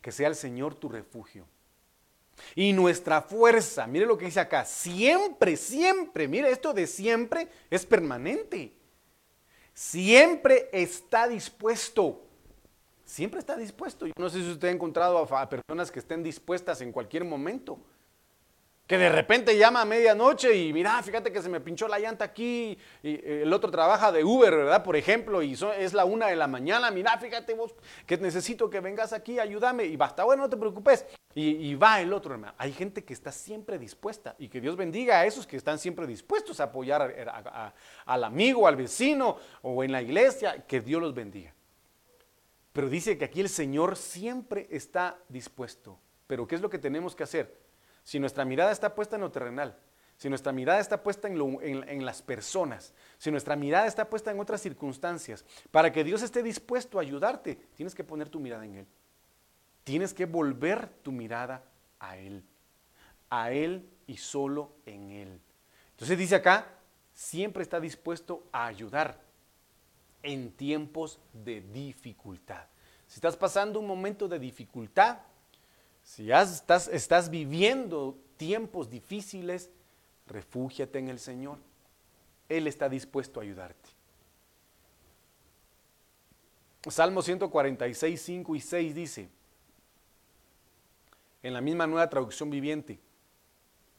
Que 0.02 0.10
sea 0.10 0.26
el 0.26 0.34
Señor 0.34 0.74
tu 0.74 0.88
refugio. 0.88 1.46
Y 2.56 2.72
nuestra 2.72 3.22
fuerza, 3.22 3.86
mire 3.86 4.04
lo 4.04 4.18
que 4.18 4.24
dice 4.24 4.40
acá, 4.40 4.64
siempre, 4.64 5.56
siempre, 5.56 6.26
mire 6.26 6.50
esto 6.50 6.72
de 6.72 6.88
siempre 6.88 7.46
es 7.70 7.86
permanente. 7.86 8.79
Siempre 9.80 10.68
está 10.72 11.26
dispuesto. 11.26 12.20
Siempre 13.02 13.40
está 13.40 13.56
dispuesto. 13.56 14.04
Yo 14.04 14.12
no 14.18 14.28
sé 14.28 14.42
si 14.42 14.50
usted 14.50 14.68
ha 14.68 14.72
encontrado 14.72 15.16
a, 15.16 15.48
personas 15.48 15.90
que 15.90 16.00
estén 16.00 16.22
dispuestas 16.22 16.82
en 16.82 16.92
cualquier 16.92 17.24
momento 17.24 17.78
que 18.90 18.98
de 18.98 19.08
repente 19.08 19.56
llama 19.56 19.82
a 19.82 19.84
medianoche 19.84 20.52
y 20.52 20.72
mira, 20.72 21.00
fíjate 21.00 21.30
que 21.30 21.40
se 21.40 21.48
me 21.48 21.60
pinchó 21.60 21.86
la 21.86 22.00
llanta 22.00 22.24
aquí, 22.24 22.76
y 23.04 23.10
eh, 23.14 23.42
el 23.44 23.52
otro 23.52 23.70
trabaja 23.70 24.10
de 24.10 24.24
Uber, 24.24 24.50
¿verdad? 24.50 24.82
Por 24.82 24.96
ejemplo, 24.96 25.44
y 25.44 25.56
es 25.78 25.92
la 25.92 26.04
una 26.04 26.26
de 26.26 26.34
la 26.34 26.48
mañana, 26.48 26.90
mira, 26.90 27.16
fíjate 27.16 27.54
vos 27.54 27.72
que 28.04 28.16
necesito 28.16 28.68
que 28.68 28.80
vengas 28.80 29.12
aquí, 29.12 29.38
ayúdame, 29.38 29.84
y 29.84 29.94
basta, 29.94 30.24
bueno, 30.24 30.42
no 30.42 30.50
te 30.50 30.56
preocupes. 30.56 31.06
Y, 31.36 31.72
va 31.76 32.00
el 32.00 32.12
otro, 32.12 32.34
hermano. 32.34 32.52
Hay 32.58 32.72
gente 32.72 33.04
que 33.04 33.12
está 33.12 33.30
siempre 33.30 33.78
dispuesta, 33.78 34.34
y 34.40 34.48
que 34.48 34.60
Dios 34.60 34.74
bendiga 34.74 35.20
a 35.20 35.24
esos 35.24 35.46
que 35.46 35.56
están 35.56 35.78
siempre 35.78 36.04
dispuestos 36.08 36.58
a 36.58 36.64
apoyar 36.64 37.72
al 38.06 38.24
amigo, 38.24 38.66
al 38.66 38.74
vecino, 38.74 39.36
o 39.62 39.84
en 39.84 39.92
la 39.92 40.02
iglesia, 40.02 40.64
que 40.66 40.80
Dios 40.80 41.00
los 41.00 41.14
bendiga. 41.14 41.54
Pero 42.72 42.88
dice 42.88 43.16
que 43.16 43.26
aquí 43.26 43.40
el 43.40 43.50
Señor 43.50 43.96
siempre 43.96 44.66
está 44.68 45.16
dispuesto. 45.28 45.96
Pero 46.26 46.48
¿qué 46.48 46.56
es 46.56 46.60
lo 46.60 46.68
que 46.68 46.78
tenemos 46.78 47.14
que 47.14 47.22
hacer? 47.22 47.70
Si 48.04 48.18
nuestra 48.18 48.44
mirada 48.44 48.72
está 48.72 48.94
puesta 48.94 49.16
en 49.16 49.22
lo 49.22 49.30
terrenal, 49.30 49.76
si 50.20 50.28
nuestra 50.28 50.52
mirada 50.52 50.80
está 50.80 51.02
puesta 51.02 51.28
en, 51.28 52.04
las 52.04 52.20
personas, 52.20 52.92
si 53.16 53.30
nuestra 53.30 53.56
mirada 53.56 53.86
está 53.86 54.10
puesta 54.10 54.30
en 54.30 54.38
otras 54.38 54.60
circunstancias, 54.60 55.46
para 55.70 55.90
que 55.90 56.04
Dios 56.04 56.20
esté 56.20 56.42
dispuesto 56.42 56.98
a 56.98 57.00
ayudarte, 57.00 57.56
tienes 57.74 57.94
que 57.94 58.04
poner 58.04 58.28
tu 58.28 58.38
mirada 58.38 58.66
en 58.66 58.74
Él. 58.74 58.86
Tienes 59.82 60.12
que 60.12 60.26
volver 60.26 60.88
tu 61.02 61.10
mirada 61.10 61.64
a 61.98 62.18
Él. 62.18 62.44
A 63.30 63.50
Él 63.50 63.88
y 64.06 64.18
solo 64.18 64.72
en 64.84 65.10
Él. 65.10 65.40
Entonces 65.92 66.18
dice 66.18 66.34
acá, 66.34 66.66
siempre 67.14 67.62
está 67.62 67.80
dispuesto 67.80 68.44
a 68.52 68.66
ayudar 68.66 69.18
en 70.22 70.52
tiempos 70.52 71.18
de 71.32 71.62
dificultad. 71.62 72.66
Si 73.06 73.14
estás 73.14 73.38
pasando 73.38 73.80
un 73.80 73.86
momento 73.86 74.28
de 74.28 74.38
dificultad, 74.38 75.18
si 76.02 76.26
ya 76.26 76.42
estás, 76.42 77.30
viviendo 77.30 78.18
tiempos 78.36 78.90
difíciles, 78.90 79.70
refúgiate 80.26 80.98
en 80.98 81.08
el 81.08 81.18
Señor. 81.18 81.58
Él 82.48 82.66
está 82.66 82.88
dispuesto 82.88 83.40
a 83.40 83.42
ayudarte. 83.42 83.88
Salmo 86.88 87.22
146, 87.22 88.20
5 88.20 88.56
y 88.56 88.60
6 88.60 88.94
dice, 88.94 89.28
en 91.42 91.52
la 91.52 91.60
misma 91.60 91.86
nueva 91.86 92.08
traducción 92.08 92.48
viviente, 92.50 92.98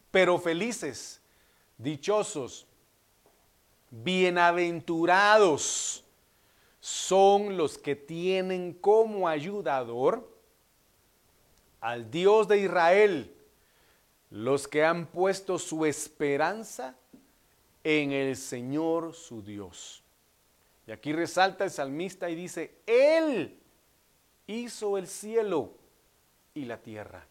pero 0.10 0.39
felices, 0.39 1.22
dichosos, 1.78 2.66
bienaventurados 3.91 6.04
son 6.80 7.58
los 7.58 7.78
que 7.78 7.95
tienen 7.95 8.74
como 8.74 9.28
ayudador 9.28 10.30
al 11.82 12.09
Dios 12.09 12.47
de 12.47 12.59
Israel, 12.59 13.36
los 14.29 14.67
que 14.67 14.86
han 14.86 15.07
puesto 15.07 15.59
su 15.59 15.86
esperanza 15.86 16.95
en 17.84 18.11
el 18.11 18.38
Señor 18.38 19.13
su 19.13 19.41
Dios. 19.41 20.03
Y 20.88 20.91
aquí 20.91 21.11
resalta 21.11 21.63
el 21.63 21.71
salmista 21.71 22.29
y 22.29 22.36
dice, 22.36 22.75
Él 22.86 23.59
hizo 24.47 24.97
el 24.97 25.07
cielo 25.07 25.73
y 26.53 26.65
la 26.65 26.77
tierra, 26.77 27.25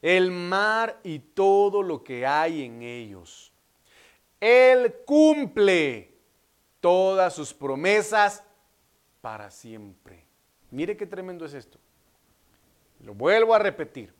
el 0.00 0.30
mar 0.30 1.00
y 1.02 1.18
todo 1.18 1.82
lo 1.82 2.02
que 2.02 2.26
hay 2.26 2.62
en 2.62 2.82
ellos. 2.82 3.52
Él 4.40 4.94
cumple 5.04 6.14
todas 6.80 7.34
sus 7.34 7.54
promesas 7.54 8.42
para 9.20 9.50
siempre. 9.50 10.24
Mire 10.70 10.96
qué 10.96 11.06
tremendo 11.06 11.44
es 11.44 11.54
esto. 11.54 11.78
Lo 13.02 13.14
vuelvo 13.14 13.54
a 13.54 13.58
repetir. 13.58 14.12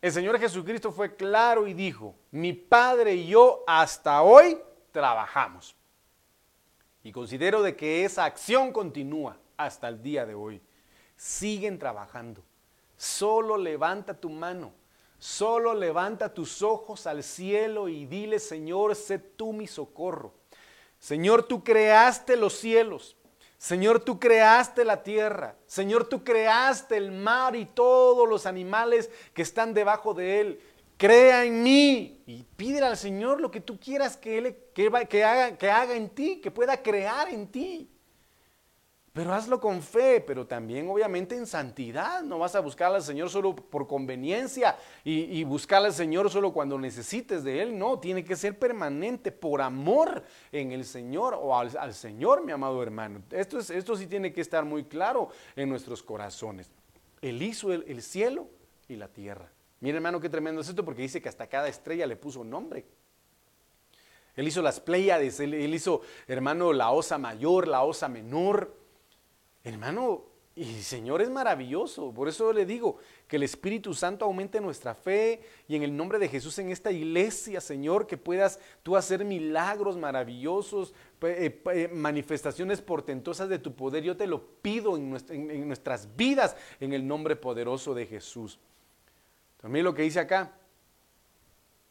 El 0.00 0.12
Señor 0.12 0.38
Jesucristo 0.38 0.92
fue 0.92 1.16
claro 1.16 1.66
y 1.66 1.74
dijo, 1.74 2.14
mi 2.30 2.52
Padre 2.52 3.14
y 3.14 3.28
yo 3.28 3.64
hasta 3.66 4.22
hoy 4.22 4.58
trabajamos. 4.92 5.74
Y 7.02 7.12
considero 7.12 7.62
de 7.62 7.76
que 7.76 8.04
esa 8.04 8.24
acción 8.24 8.72
continúa 8.72 9.38
hasta 9.56 9.88
el 9.88 10.02
día 10.02 10.26
de 10.26 10.34
hoy. 10.34 10.60
Siguen 11.16 11.78
trabajando, 11.78 12.42
Solo 12.96 13.56
levanta 13.56 14.14
tu 14.14 14.30
mano. 14.30 14.72
Solo 15.18 15.74
levanta 15.74 16.32
tus 16.32 16.62
ojos 16.62 17.06
al 17.06 17.22
cielo 17.22 17.88
y 17.88 18.04
dile, 18.06 18.38
Señor, 18.38 18.94
sé 18.94 19.18
tú 19.18 19.52
mi 19.52 19.66
socorro. 19.66 20.34
Señor, 20.98 21.44
tú 21.44 21.64
creaste 21.64 22.36
los 22.36 22.54
cielos. 22.54 23.16
Señor, 23.64 24.00
tú 24.00 24.20
creaste 24.20 24.84
la 24.84 25.02
tierra. 25.02 25.56
Señor, 25.66 26.06
tú 26.06 26.22
creaste 26.22 26.98
el 26.98 27.12
mar 27.12 27.56
y 27.56 27.64
todos 27.64 28.28
los 28.28 28.44
animales 28.44 29.08
que 29.32 29.40
están 29.40 29.72
debajo 29.72 30.12
de 30.12 30.38
él. 30.38 30.60
Crea 30.98 31.46
en 31.46 31.62
mí 31.62 32.22
y 32.26 32.42
pídele 32.42 32.84
al 32.84 32.98
Señor 32.98 33.40
lo 33.40 33.50
que 33.50 33.62
tú 33.62 33.80
quieras 33.80 34.18
que, 34.18 34.36
él, 34.36 34.56
que, 34.74 35.24
haga, 35.24 35.56
que 35.56 35.70
haga 35.70 35.96
en 35.96 36.10
ti, 36.10 36.42
que 36.42 36.50
pueda 36.50 36.82
crear 36.82 37.30
en 37.30 37.46
ti. 37.46 37.88
Pero 39.14 39.32
hazlo 39.32 39.60
con 39.60 39.80
fe, 39.80 40.20
pero 40.20 40.44
también 40.44 40.88
obviamente 40.90 41.36
en 41.36 41.46
santidad. 41.46 42.24
No 42.24 42.40
vas 42.40 42.56
a 42.56 42.60
buscar 42.60 42.92
al 42.92 43.00
Señor 43.00 43.30
solo 43.30 43.54
por 43.54 43.86
conveniencia 43.86 44.76
y, 45.04 45.44
buscar 45.44 45.84
al 45.84 45.92
Señor 45.92 46.28
solo 46.30 46.52
cuando 46.52 46.76
necesites 46.80 47.44
de 47.44 47.62
Él. 47.62 47.78
No, 47.78 48.00
tiene 48.00 48.24
que 48.24 48.34
ser 48.34 48.58
permanente 48.58 49.30
por 49.30 49.62
amor 49.62 50.24
en 50.50 50.72
el 50.72 50.84
Señor 50.84 51.38
o 51.40 51.56
al, 51.56 51.94
Señor, 51.94 52.44
mi 52.44 52.50
amado 52.50 52.82
hermano. 52.82 53.22
Esto, 53.30 53.60
es, 53.60 53.70
esto 53.70 53.94
sí 53.94 54.08
tiene 54.08 54.32
que 54.32 54.40
estar 54.40 54.64
muy 54.64 54.82
claro 54.82 55.28
en 55.54 55.68
nuestros 55.68 56.02
corazones. 56.02 56.68
Él 57.22 57.40
hizo 57.40 57.72
el, 57.72 57.84
el 57.86 58.02
cielo 58.02 58.48
y 58.88 58.96
la 58.96 59.06
tierra. 59.06 59.48
Mira 59.78 59.94
hermano, 59.94 60.18
qué 60.18 60.28
tremendo 60.28 60.60
es 60.60 60.68
esto 60.68 60.84
porque 60.84 61.02
dice 61.02 61.22
que 61.22 61.28
hasta 61.28 61.46
cada 61.46 61.68
estrella 61.68 62.04
le 62.04 62.16
puso 62.16 62.42
nombre. 62.42 62.84
Él 64.34 64.48
hizo 64.48 64.60
las 64.60 64.80
Pléyades, 64.80 65.38
él 65.38 65.72
hizo, 65.72 66.00
hermano, 66.26 66.72
la 66.72 66.90
osa 66.90 67.16
mayor, 67.16 67.68
la 67.68 67.84
osa 67.84 68.08
menor. 68.08 68.82
Hermano, 69.64 70.26
y 70.56 70.82
Señor 70.82 71.20
es 71.20 71.30
maravilloso. 71.30 72.12
Por 72.12 72.28
eso 72.28 72.52
le 72.52 72.64
digo 72.64 72.98
que 73.26 73.36
el 73.36 73.42
Espíritu 73.42 73.92
Santo 73.92 74.24
aumente 74.24 74.60
nuestra 74.60 74.94
fe 74.94 75.40
y 75.66 75.74
en 75.74 75.82
el 75.82 75.96
nombre 75.96 76.20
de 76.20 76.28
Jesús 76.28 76.58
en 76.60 76.70
esta 76.70 76.92
iglesia, 76.92 77.60
Señor, 77.60 78.06
que 78.06 78.16
puedas 78.16 78.60
tú 78.84 78.96
hacer 78.96 79.24
milagros 79.24 79.96
maravillosos, 79.96 80.94
eh, 81.22 81.60
eh, 81.72 81.88
manifestaciones 81.92 82.82
portentosas 82.82 83.48
de 83.48 83.58
tu 83.58 83.74
poder. 83.74 84.04
Yo 84.04 84.16
te 84.16 84.28
lo 84.28 84.46
pido 84.62 84.96
en, 84.96 85.10
nuestras 85.66 86.14
vidas 86.14 86.56
en 86.78 86.92
el 86.92 87.04
nombre 87.04 87.34
poderoso 87.34 87.92
de 87.94 88.06
Jesús. 88.06 88.60
Entonces, 89.56 89.72
mire 89.72 89.82
lo 89.82 89.94
que 89.94 90.02
dice 90.02 90.20
acá. 90.20 90.52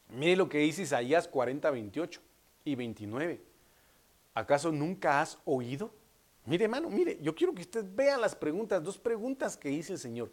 Mire 0.07 0.37
lo 0.37 0.47
que 0.47 0.59
dice 0.59 0.83
Isaías 0.83 1.27
40, 1.27 1.69
28 1.69 2.21
y 2.63 2.75
29. 2.75 3.41
¿Acaso 4.35 4.71
nunca 4.71 5.19
has 5.19 5.39
oído? 5.43 5.91
Mire, 6.45 6.65
hermano, 6.65 6.89
mire, 6.89 7.17
yo 7.21 7.33
quiero 7.33 7.53
que 7.53 7.61
usted 7.61 7.85
vea 7.93 8.17
las 8.17 8.35
preguntas, 8.35 8.83
dos 8.83 8.97
preguntas 8.97 9.55
que 9.55 9.69
dice 9.69 9.93
el 9.93 9.99
Señor. 9.99 10.31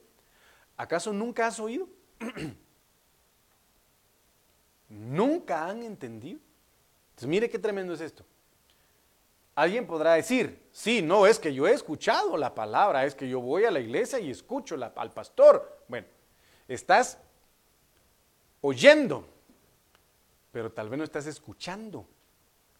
¿Acaso 0.76 1.12
nunca 1.12 1.46
has 1.46 1.60
oído? 1.60 1.88
¿Nunca 4.88 5.66
han 5.66 5.82
entendido? 5.82 6.40
Entonces, 7.10 7.28
mire 7.28 7.48
qué 7.48 7.58
tremendo 7.58 7.94
es 7.94 8.00
esto. 8.00 8.24
Alguien 9.54 9.86
podrá 9.86 10.14
decir, 10.14 10.66
sí, 10.72 11.02
no, 11.02 11.26
es 11.26 11.38
que 11.38 11.52
yo 11.52 11.68
he 11.68 11.72
escuchado 11.72 12.36
la 12.36 12.54
palabra, 12.54 13.04
es 13.04 13.14
que 13.14 13.28
yo 13.28 13.40
voy 13.40 13.64
a 13.64 13.70
la 13.70 13.78
iglesia 13.78 14.18
y 14.18 14.30
escucho 14.30 14.76
al 14.96 15.12
pastor. 15.12 15.84
Bueno, 15.86 16.06
estás 16.66 17.18
oyendo, 18.60 19.28
pero 20.50 20.72
tal 20.72 20.88
vez 20.88 20.98
no 20.98 21.04
estás 21.04 21.26
escuchando. 21.26 22.06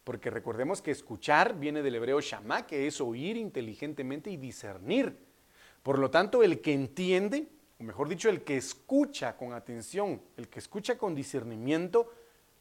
Porque 0.03 0.29
recordemos 0.29 0.81
que 0.81 0.91
escuchar 0.91 1.59
viene 1.59 1.81
del 1.81 1.95
hebreo 1.95 2.21
shama, 2.21 2.65
que 2.65 2.87
es 2.87 2.99
oír 3.01 3.37
inteligentemente 3.37 4.31
y 4.31 4.37
discernir. 4.37 5.17
Por 5.83 5.99
lo 5.99 6.09
tanto, 6.09 6.43
el 6.43 6.61
que 6.61 6.73
entiende, 6.73 7.47
o 7.79 7.83
mejor 7.83 8.09
dicho, 8.09 8.29
el 8.29 8.43
que 8.43 8.57
escucha 8.57 9.37
con 9.37 9.53
atención, 9.53 10.21
el 10.37 10.47
que 10.47 10.59
escucha 10.59 10.97
con 10.97 11.13
discernimiento, 11.13 12.11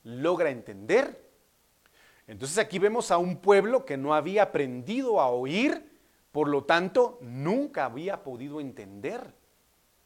logra 0.05 0.51
entender. 0.51 1.31
Entonces 2.27 2.59
aquí 2.59 2.79
vemos 2.79 3.11
a 3.11 3.19
un 3.19 3.39
pueblo 3.39 3.85
que 3.85 3.97
no 3.97 4.15
había 4.15 4.45
aprendido 4.45 5.21
a 5.21 5.29
oír, 5.29 5.91
por 6.33 6.49
lo 6.49 6.65
tanto, 6.65 7.19
nunca 7.23 7.87
había 7.87 8.23
podido 8.23 8.61
entender. 8.61 9.35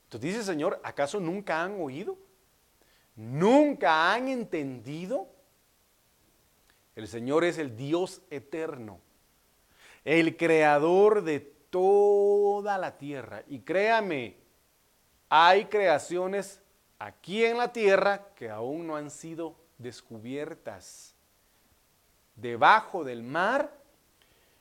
Entonces 0.04 0.28
dice 0.28 0.38
el 0.38 0.44
Señor, 0.44 0.80
¿acaso 0.82 1.20
nunca 1.20 1.62
han 1.62 1.80
oído? 1.80 2.16
¿Nunca 3.16 4.12
han 4.14 4.28
entendido? 4.28 5.28
El 6.96 7.08
Señor 7.08 7.44
es 7.44 7.58
el 7.58 7.76
Dios 7.76 8.22
eterno, 8.30 9.00
el 10.04 10.36
creador 10.36 11.22
de 11.22 11.40
toda 11.40 12.78
la 12.78 12.96
tierra. 12.98 13.42
Y 13.48 13.60
créame, 13.60 14.36
hay 15.28 15.64
creaciones 15.64 16.60
aquí 16.98 17.44
en 17.44 17.58
la 17.58 17.72
tierra 17.72 18.28
que 18.36 18.48
aún 18.48 18.86
no 18.86 18.96
han 18.96 19.10
sido 19.10 19.56
descubiertas. 19.78 21.14
Debajo 22.36 23.02
del 23.02 23.22
mar 23.22 23.72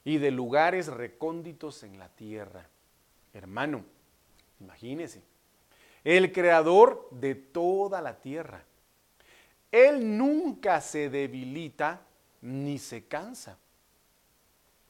y 0.03 0.17
de 0.17 0.31
lugares 0.31 0.87
recónditos 0.87 1.83
en 1.83 1.99
la 1.99 2.09
tierra. 2.09 2.67
Hermano, 3.33 3.83
imagínese, 4.59 5.21
el 6.03 6.31
creador 6.31 7.07
de 7.11 7.35
toda 7.35 8.01
la 8.01 8.19
tierra. 8.19 8.63
Él 9.71 10.17
nunca 10.17 10.81
se 10.81 11.09
debilita 11.09 12.01
ni 12.43 12.77
se 12.77 13.05
cansa. 13.05 13.57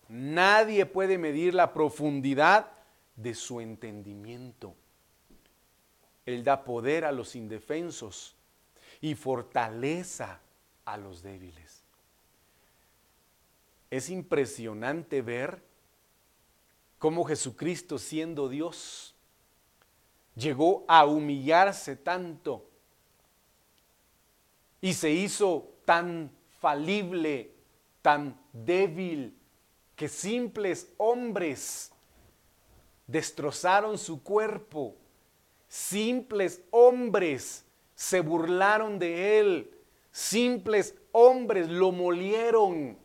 Nadie 0.10 0.86
puede 0.88 1.18
medir 1.18 1.54
la 1.54 1.72
profundidad 1.72 2.72
de 3.16 3.36
su 3.36 3.62
entendimiento. 3.62 4.76
Él 6.26 6.44
da 6.44 6.64
poder 6.64 7.06
a 7.06 7.12
los 7.12 7.36
indefensos 7.36 8.36
y 9.02 9.14
fortaleza 9.14 10.40
a 10.84 10.98
los 10.98 11.22
débiles. 11.22 11.84
Es 13.92 14.10
impresionante 14.10 15.22
ver 15.22 15.62
cómo 16.98 17.24
Jesucristo 17.24 18.00
siendo 18.00 18.50
Dios 18.50 19.14
llegó 20.36 20.86
a 20.88 21.06
humillarse 21.06 21.96
tanto 21.96 22.66
y 24.82 24.94
se 24.94 25.12
hizo 25.12 25.70
tan 25.86 26.32
tan 28.02 28.40
débil, 28.52 29.38
que 29.96 30.08
simples 30.08 30.92
hombres 30.98 31.92
destrozaron 33.08 33.98
su 33.98 34.24
cuerpo, 34.24 34.96
simples 35.68 36.62
hombres 36.72 37.66
se 37.96 38.22
burlaron 38.22 39.00
de 39.00 39.40
él, 39.40 39.78
simples 40.12 40.96
hombres 41.12 41.70
lo 41.70 41.92
molieron, 41.92 42.98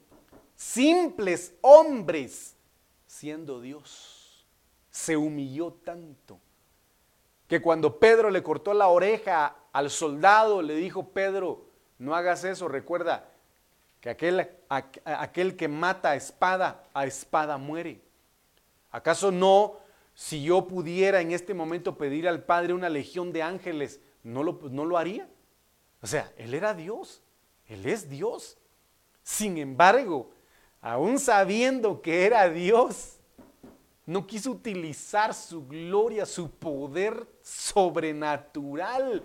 simples 0.55 1.55
hombres, 1.61 2.57
siendo 3.07 3.61
Dios, 3.61 4.47
se 4.91 5.17
humilló 5.17 5.73
tanto 5.73 6.41
que 7.49 7.63
cuando 7.63 7.99
Pedro 7.99 8.31
le 8.31 8.43
cortó 8.43 8.75
la 8.75 8.89
oreja 8.89 9.57
al 9.73 9.91
soldado, 9.91 10.61
le 10.61 10.77
dijo, 10.77 11.09
Pedro, 11.09 11.65
no 11.99 12.15
hagas 12.15 12.45
eso, 12.45 12.69
recuerda, 12.69 13.33
que 14.01 14.11
aquel, 14.11 14.49
aquel 14.69 15.57
que 15.57 15.69
mata 15.69 16.11
a 16.11 16.17
espada, 16.17 16.85
a 16.95 17.07
espada 17.07 17.59
muere. 17.59 18.01
¿Acaso 18.91 19.31
no, 19.31 19.77
si 20.15 20.43
yo 20.43 20.67
pudiera 20.67 21.21
en 21.21 21.33
este 21.33 21.55
momento 21.55 21.99
pedir 21.99 22.29
al 22.29 22.45
Padre 22.45 22.75
una 22.75 22.89
legión 22.89 23.33
de 23.33 23.43
ángeles, 23.43 24.01
no 24.23 24.43
lo, 24.43 24.61
no 24.71 24.85
lo 24.85 24.99
haría? 24.99 25.29
O 26.01 26.07
sea, 26.07 26.33
Él 26.37 26.55
era 26.55 26.75
Dios, 26.75 27.23
Él 27.67 27.87
es 27.87 28.09
Dios. 28.09 28.57
Sin 29.23 29.59
embargo, 29.59 30.31
aún 30.81 31.19
sabiendo 31.19 32.01
que 32.01 32.25
era 32.25 32.49
Dios, 32.49 33.17
no 34.07 34.27
quiso 34.27 34.53
utilizar 34.53 35.35
su 35.35 35.67
gloria, 35.67 36.25
su 36.25 36.51
poder 36.51 37.29
sobrenatural. 37.43 39.23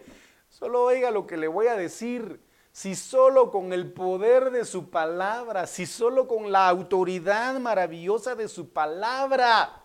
Solo 0.49 0.83
oiga 0.83 1.09
lo 1.09 1.25
que 1.25 1.37
le 1.37 1.47
voy 1.47 1.67
a 1.67 1.75
decir 1.75 2.41
si 2.73 2.95
solo 2.95 3.51
con 3.51 3.71
el 3.71 3.93
poder 3.93 4.49
de 4.49 4.65
su 4.65 4.89
palabra, 4.89 5.67
si 5.67 5.85
solo 5.85 6.27
con 6.27 6.51
la 6.51 6.67
autoridad 6.67 7.59
maravillosa 7.59 8.33
de 8.33 8.47
su 8.47 8.69
palabra, 8.69 9.83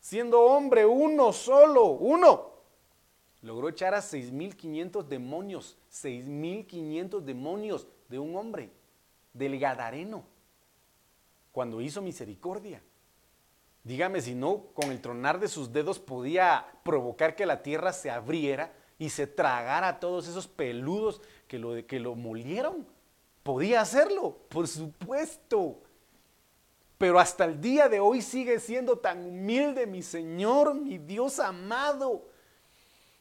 siendo 0.00 0.40
hombre 0.40 0.84
uno 0.84 1.32
solo, 1.32 1.84
uno, 1.84 2.50
logró 3.42 3.68
echar 3.68 3.94
a 3.94 4.00
6.500 4.00 5.04
demonios, 5.04 5.78
6.500 5.92 7.20
demonios 7.20 7.86
de 8.08 8.18
un 8.18 8.34
hombre, 8.34 8.72
del 9.32 9.60
Gadareno, 9.60 10.24
cuando 11.52 11.80
hizo 11.80 12.02
misericordia. 12.02 12.82
Dígame 13.84 14.20
si 14.20 14.34
no, 14.34 14.64
con 14.74 14.90
el 14.90 15.00
tronar 15.00 15.38
de 15.38 15.46
sus 15.46 15.72
dedos 15.72 16.00
podía 16.00 16.66
provocar 16.82 17.36
que 17.36 17.46
la 17.46 17.62
tierra 17.62 17.92
se 17.92 18.10
abriera 18.10 18.72
y 18.98 19.10
se 19.10 19.26
tragara 19.26 19.88
a 19.88 20.00
todos 20.00 20.26
esos 20.28 20.46
peludos 20.46 21.20
que 21.46 21.58
lo, 21.58 21.86
que 21.86 22.00
lo 22.00 22.14
molieron. 22.14 22.86
Podía 23.42 23.80
hacerlo, 23.80 24.38
por 24.48 24.66
supuesto. 24.66 25.78
Pero 26.98 27.18
hasta 27.18 27.44
el 27.44 27.60
día 27.60 27.88
de 27.88 28.00
hoy 28.00 28.22
sigue 28.22 28.58
siendo 28.58 28.96
tan 28.98 29.24
humilde 29.24 29.86
mi 29.86 30.02
Señor, 30.02 30.74
mi 30.74 30.96
Dios 30.98 31.38
amado, 31.38 32.26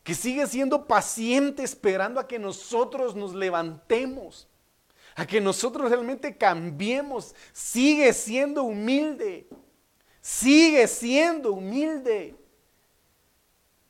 que 0.04 0.16
sigue 0.16 0.48
siendo 0.48 0.88
paciente 0.88 1.64
esperando 1.64 2.20
a 2.20 2.28
que 2.28 2.40
nosotros 2.40 3.16
nos 3.16 3.34
levantemos, 3.34 4.48
a 5.16 5.26
que 5.26 5.42
nosotros 5.42 5.90
realmente 5.90 6.38
cambiemos, 6.38 7.36
sigue 7.52 8.14
siendo 8.14 8.64
humilde, 8.64 9.48
sigue 10.22 10.88
siendo 10.88 11.52
humilde. 11.54 12.36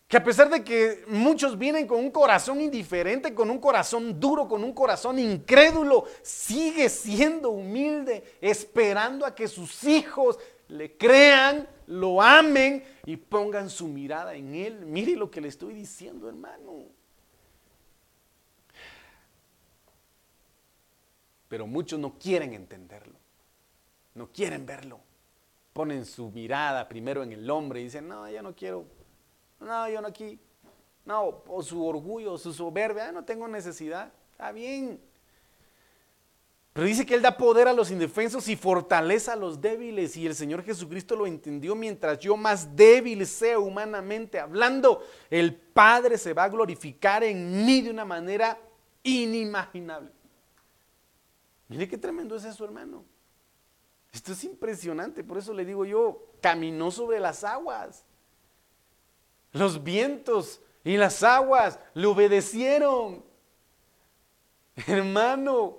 Que 0.08 0.18
a 0.18 0.24
pesar 0.24 0.50
de 0.50 0.64
que 0.64 1.04
muchos 1.08 1.58
vienen 1.58 1.88
con 1.88 2.00
un 2.00 2.12
corazón 2.12 2.62
indiferente, 2.62 3.34
con 3.34 3.50
un 3.50 3.60
corazón 3.60 4.20
duro, 4.20 4.48
con 4.48 4.64
un 4.64 4.74
corazón 4.74 5.18
incrédulo, 5.18 6.06
sigue 6.22 6.90
siendo 6.90 7.50
humilde, 7.50 8.38
esperando 8.40 9.26
a 9.26 9.34
que 9.34 9.48
sus 9.48 9.84
hijos 9.84 10.38
le 10.68 10.96
crean, 10.96 11.68
lo 11.88 12.22
amen 12.22 12.84
y 13.06 13.18
pongan 13.18 13.70
su 13.70 13.88
mirada 13.88 14.36
en 14.36 14.54
Él. 14.54 14.86
Mire 14.86 15.16
lo 15.16 15.32
que 15.32 15.42
le 15.42 15.48
estoy 15.48 15.74
diciendo, 15.74 16.30
hermano. 16.30 16.84
Pero 21.48 21.66
muchos 21.66 22.00
no 22.00 22.18
quieren 22.20 22.54
entenderlo, 22.54 23.18
no 24.14 24.28
quieren 24.32 24.66
verlo. 24.66 25.00
Ponen 25.74 26.06
su 26.06 26.30
mirada 26.32 26.88
primero 26.88 27.24
en 27.24 27.32
el 27.34 27.50
hombre 27.50 27.82
y 27.82 27.86
dicen, 27.86 28.08
no, 28.08 28.30
ya 28.30 28.42
no 28.42 28.56
quiero, 28.56 28.86
no, 29.60 29.90
yo 29.90 30.02
no 30.02 30.08
aquí, 30.08 30.40
no, 31.06 31.42
o 31.48 31.64
su 31.64 31.86
orgullo, 31.86 32.38
su 32.38 32.54
soberbia, 32.54 33.10
ah, 33.10 33.12
no 33.12 33.24
tengo 33.24 33.48
necesidad, 33.48 34.12
está 34.32 34.52
bien, 34.52 35.00
pero 36.76 36.88
dice 36.88 37.06
que 37.06 37.16
Él 37.16 37.22
da 37.22 37.38
poder 37.38 37.70
a 37.70 37.74
los 37.74 37.90
indefensos 37.90 38.50
y 38.50 38.58
fortaleza 38.58 39.32
a 39.32 39.38
los 39.38 39.62
débiles. 39.62 40.18
Y 40.18 40.28
el 40.28 40.36
Señor 40.36 40.62
Jesucristo 40.62 41.16
lo 41.16 41.26
entendió 41.26 41.74
mientras 41.74 42.20
yo 42.20 42.36
más 42.36 42.76
débil 42.76 43.26
sea 43.26 43.58
humanamente 43.60 44.42
hablando. 44.42 45.02
El 45.30 45.56
Padre 45.56 46.18
se 46.18 46.34
va 46.34 46.44
a 46.44 46.50
glorificar 46.50 47.24
en 47.24 47.66
mí 47.66 47.82
de 47.82 47.92
una 47.92 48.04
manera 48.04 48.60
inimaginable. 49.04 50.12
Mire 51.70 51.88
qué 51.88 51.98
tremendo 51.98 52.36
es 52.36 52.44
eso, 52.44 52.66
hermano. 52.66 53.06
Esto 54.12 54.34
es 54.34 54.44
impresionante. 54.44 55.24
Por 55.24 55.38
eso 55.38 55.54
le 55.54 55.64
digo 55.64 55.86
yo, 55.86 56.28
caminó 56.42 56.92
sobre 56.92 57.22
las 57.22 57.46
aguas. 57.46 58.04
Los 59.56 59.86
vientos 59.86 60.60
y 60.84 60.98
las 60.98 61.24
aguas 61.24 61.80
le 61.94 62.08
obedecieron. 62.08 63.24
Hermano, 64.86 65.78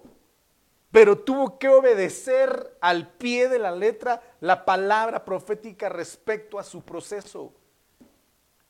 pero 0.91 1.18
tuvo 1.18 1.59
que 1.59 1.68
obedecer 1.68 2.74
al 2.81 3.07
pie 3.07 3.51
de 3.51 3.59
la 3.59 3.70
letra 3.70 4.22
la 4.41 4.64
palabra 4.64 5.27
profética 5.27 5.91
respecto 5.91 6.59
a 6.59 6.64
su 6.64 6.81
proceso, 6.81 7.53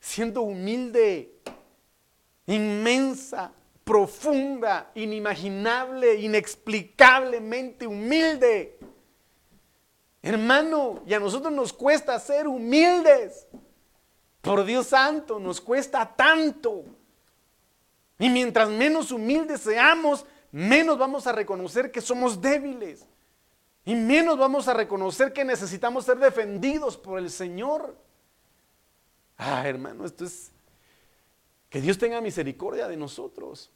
siendo 0.00 0.42
humilde, 0.42 1.38
inmensa, 2.46 3.52
profunda, 3.84 4.90
inimaginable, 4.96 6.16
inexplicablemente 6.16 7.86
humilde. 7.86 8.76
Hermano, 10.20 11.04
y 11.06 11.14
a 11.14 11.20
nosotros 11.20 11.52
nos 11.52 11.72
cuesta 11.72 12.18
ser 12.18 12.48
humildes. 12.48 13.46
Por 14.46 14.64
Dios 14.64 14.86
santo, 14.86 15.40
nos 15.40 15.60
cuesta 15.60 16.14
tanto. 16.14 16.84
Y 18.16 18.30
mientras 18.30 18.68
menos 18.68 19.10
humildes 19.10 19.60
seamos, 19.60 20.24
menos 20.52 20.96
vamos 20.96 21.26
a 21.26 21.32
reconocer 21.32 21.90
que 21.90 22.00
somos 22.00 22.40
débiles. 22.40 23.04
Y 23.84 23.96
menos 23.96 24.38
vamos 24.38 24.68
a 24.68 24.74
reconocer 24.74 25.32
que 25.32 25.44
necesitamos 25.44 26.04
ser 26.04 26.18
defendidos 26.18 26.96
por 26.96 27.18
el 27.18 27.28
Señor. 27.28 27.96
Ah, 29.36 29.66
hermano, 29.66 30.04
esto 30.04 30.24
es... 30.24 30.52
Que 31.68 31.80
Dios 31.80 31.98
tenga 31.98 32.20
misericordia 32.20 32.86
de 32.86 32.96
nosotros. 32.96 33.72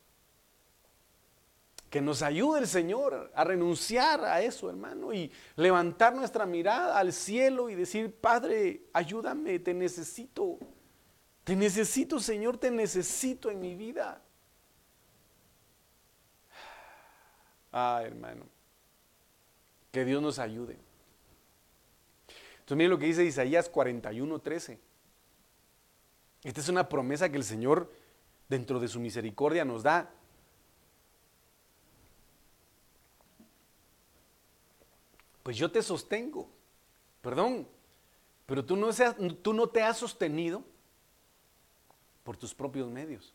Que 1.90 2.00
nos 2.00 2.22
ayude 2.22 2.60
el 2.60 2.68
Señor 2.68 3.32
a 3.34 3.42
renunciar 3.42 4.24
a 4.24 4.40
eso, 4.40 4.70
hermano, 4.70 5.12
y 5.12 5.30
levantar 5.56 6.14
nuestra 6.14 6.46
mirada 6.46 6.96
al 6.96 7.12
cielo 7.12 7.68
y 7.68 7.74
decir, 7.74 8.14
Padre, 8.14 8.84
ayúdame, 8.92 9.58
te 9.58 9.74
necesito. 9.74 10.58
Te 11.42 11.56
necesito, 11.56 12.20
Señor, 12.20 12.58
te 12.58 12.70
necesito 12.70 13.50
en 13.50 13.60
mi 13.60 13.74
vida. 13.74 14.22
Ah, 17.72 18.02
hermano. 18.04 18.46
Que 19.90 20.04
Dios 20.04 20.22
nos 20.22 20.38
ayude. 20.38 20.78
Entonces, 22.60 22.76
miren 22.76 22.90
lo 22.90 22.98
que 22.98 23.06
dice 23.06 23.24
Isaías 23.24 23.68
41, 23.68 24.38
13. 24.38 24.78
Esta 26.44 26.60
es 26.60 26.68
una 26.68 26.88
promesa 26.88 27.28
que 27.28 27.36
el 27.36 27.42
Señor, 27.44 27.92
dentro 28.48 28.78
de 28.78 28.86
su 28.86 29.00
misericordia, 29.00 29.64
nos 29.64 29.82
da. 29.82 30.08
Pues 35.50 35.58
yo 35.58 35.68
te 35.68 35.82
sostengo. 35.82 36.48
Perdón, 37.20 37.66
pero 38.46 38.64
tú 38.64 38.76
no, 38.76 38.92
seas, 38.92 39.16
tú 39.42 39.52
no 39.52 39.68
te 39.68 39.82
has 39.82 39.96
sostenido 39.96 40.62
por 42.22 42.36
tus 42.36 42.54
propios 42.54 42.88
medios. 42.88 43.34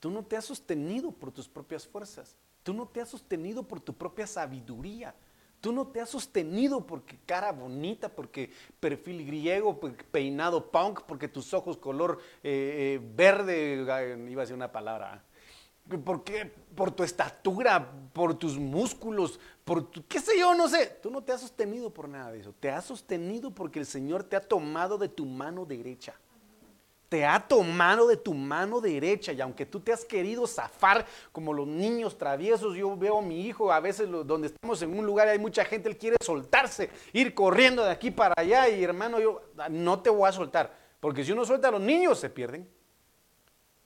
Tú 0.00 0.10
no 0.10 0.24
te 0.24 0.38
has 0.38 0.46
sostenido 0.46 1.10
por 1.10 1.30
tus 1.30 1.46
propias 1.46 1.86
fuerzas. 1.86 2.34
Tú 2.62 2.72
no 2.72 2.88
te 2.88 3.02
has 3.02 3.10
sostenido 3.10 3.62
por 3.62 3.78
tu 3.78 3.92
propia 3.92 4.26
sabiduría. 4.26 5.14
Tú 5.60 5.70
no 5.70 5.88
te 5.88 6.00
has 6.00 6.08
sostenido 6.08 6.86
porque 6.86 7.18
cara 7.26 7.52
bonita, 7.52 8.08
porque 8.08 8.50
perfil 8.80 9.26
griego, 9.26 9.78
peinado 10.10 10.70
punk, 10.70 11.02
porque 11.02 11.28
tus 11.28 11.52
ojos 11.52 11.76
color 11.76 12.20
eh, 12.42 12.96
eh, 12.96 13.12
verde, 13.14 13.82
iba 14.30 14.40
a 14.40 14.44
decir 14.44 14.56
una 14.56 14.72
palabra. 14.72 15.22
¿Por 16.04 16.24
qué? 16.24 16.52
Por 16.74 16.90
tu 16.90 17.02
estatura, 17.02 17.90
por 18.12 18.34
tus 18.34 18.58
músculos, 18.58 19.40
por 19.64 19.90
tu, 19.90 20.06
qué 20.06 20.20
sé 20.20 20.38
yo, 20.38 20.54
no 20.54 20.68
sé. 20.68 20.98
Tú 21.02 21.10
no 21.10 21.22
te 21.22 21.32
has 21.32 21.40
sostenido 21.40 21.92
por 21.92 22.08
nada 22.08 22.30
de 22.32 22.40
eso. 22.40 22.54
Te 22.60 22.70
has 22.70 22.84
sostenido 22.84 23.50
porque 23.50 23.78
el 23.78 23.86
Señor 23.86 24.24
te 24.24 24.36
ha 24.36 24.40
tomado 24.40 24.98
de 24.98 25.08
tu 25.08 25.24
mano 25.26 25.64
derecha 25.64 26.14
te 27.08 27.24
ha 27.24 27.40
tomado 27.40 28.06
de 28.06 28.16
tu 28.16 28.34
mano 28.34 28.80
derecha 28.80 29.32
y 29.32 29.40
aunque 29.40 29.64
tú 29.64 29.80
te 29.80 29.92
has 29.92 30.04
querido 30.04 30.46
zafar 30.46 31.06
como 31.32 31.52
los 31.52 31.66
niños 31.66 32.18
traviesos, 32.18 32.76
yo 32.76 32.96
veo 32.96 33.18
a 33.18 33.22
mi 33.22 33.46
hijo 33.46 33.72
a 33.72 33.80
veces 33.80 34.08
donde 34.10 34.48
estamos 34.48 34.82
en 34.82 34.96
un 34.96 35.06
lugar 35.06 35.28
y 35.28 35.30
hay 35.30 35.38
mucha 35.38 35.64
gente, 35.64 35.88
él 35.88 35.96
quiere 35.96 36.16
soltarse, 36.20 36.90
ir 37.12 37.34
corriendo 37.34 37.84
de 37.84 37.90
aquí 37.90 38.10
para 38.10 38.34
allá 38.36 38.68
y 38.68 38.84
hermano, 38.84 39.20
yo 39.20 39.42
no 39.70 40.00
te 40.00 40.10
voy 40.10 40.28
a 40.28 40.32
soltar, 40.32 40.74
porque 41.00 41.24
si 41.24 41.32
uno 41.32 41.44
suelta 41.44 41.68
a 41.68 41.72
los 41.72 41.80
niños 41.80 42.18
se 42.18 42.28
pierden. 42.28 42.68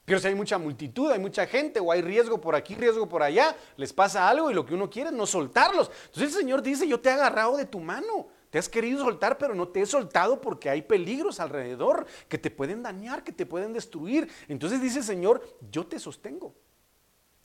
Pero 0.05 0.19
si 0.19 0.27
hay 0.27 0.35
mucha 0.35 0.57
multitud, 0.57 1.11
hay 1.11 1.19
mucha 1.19 1.45
gente 1.47 1.79
o 1.79 1.91
hay 1.91 2.01
riesgo 2.01 2.41
por 2.41 2.55
aquí, 2.55 2.75
riesgo 2.75 3.07
por 3.07 3.23
allá, 3.23 3.55
les 3.77 3.93
pasa 3.93 4.27
algo 4.27 4.51
y 4.51 4.53
lo 4.53 4.65
que 4.65 4.73
uno 4.73 4.89
quiere 4.89 5.09
es 5.09 5.15
no 5.15 5.25
soltarlos. 5.25 5.89
Entonces 6.07 6.33
el 6.33 6.41
Señor 6.41 6.61
dice, 6.61 6.87
yo 6.87 6.99
te 6.99 7.09
he 7.09 7.13
agarrado 7.13 7.55
de 7.55 7.65
tu 7.65 7.79
mano. 7.79 8.27
Te 8.49 8.59
has 8.59 8.69
querido 8.69 9.03
soltar, 9.03 9.37
pero 9.37 9.55
no 9.55 9.69
te 9.69 9.81
he 9.81 9.85
soltado 9.85 10.39
porque 10.39 10.69
hay 10.69 10.83
peligros 10.83 11.39
alrededor 11.39 12.05
que 12.27 12.37
te 12.37 12.51
pueden 12.51 12.83
dañar, 12.83 13.23
que 13.23 13.31
te 13.31 13.45
pueden 13.47 13.73
destruir. 13.73 14.29
Entonces 14.47 14.81
dice 14.81 14.99
el 14.99 15.05
Señor, 15.05 15.41
yo 15.71 15.87
te 15.87 15.97
sostengo. 15.97 16.53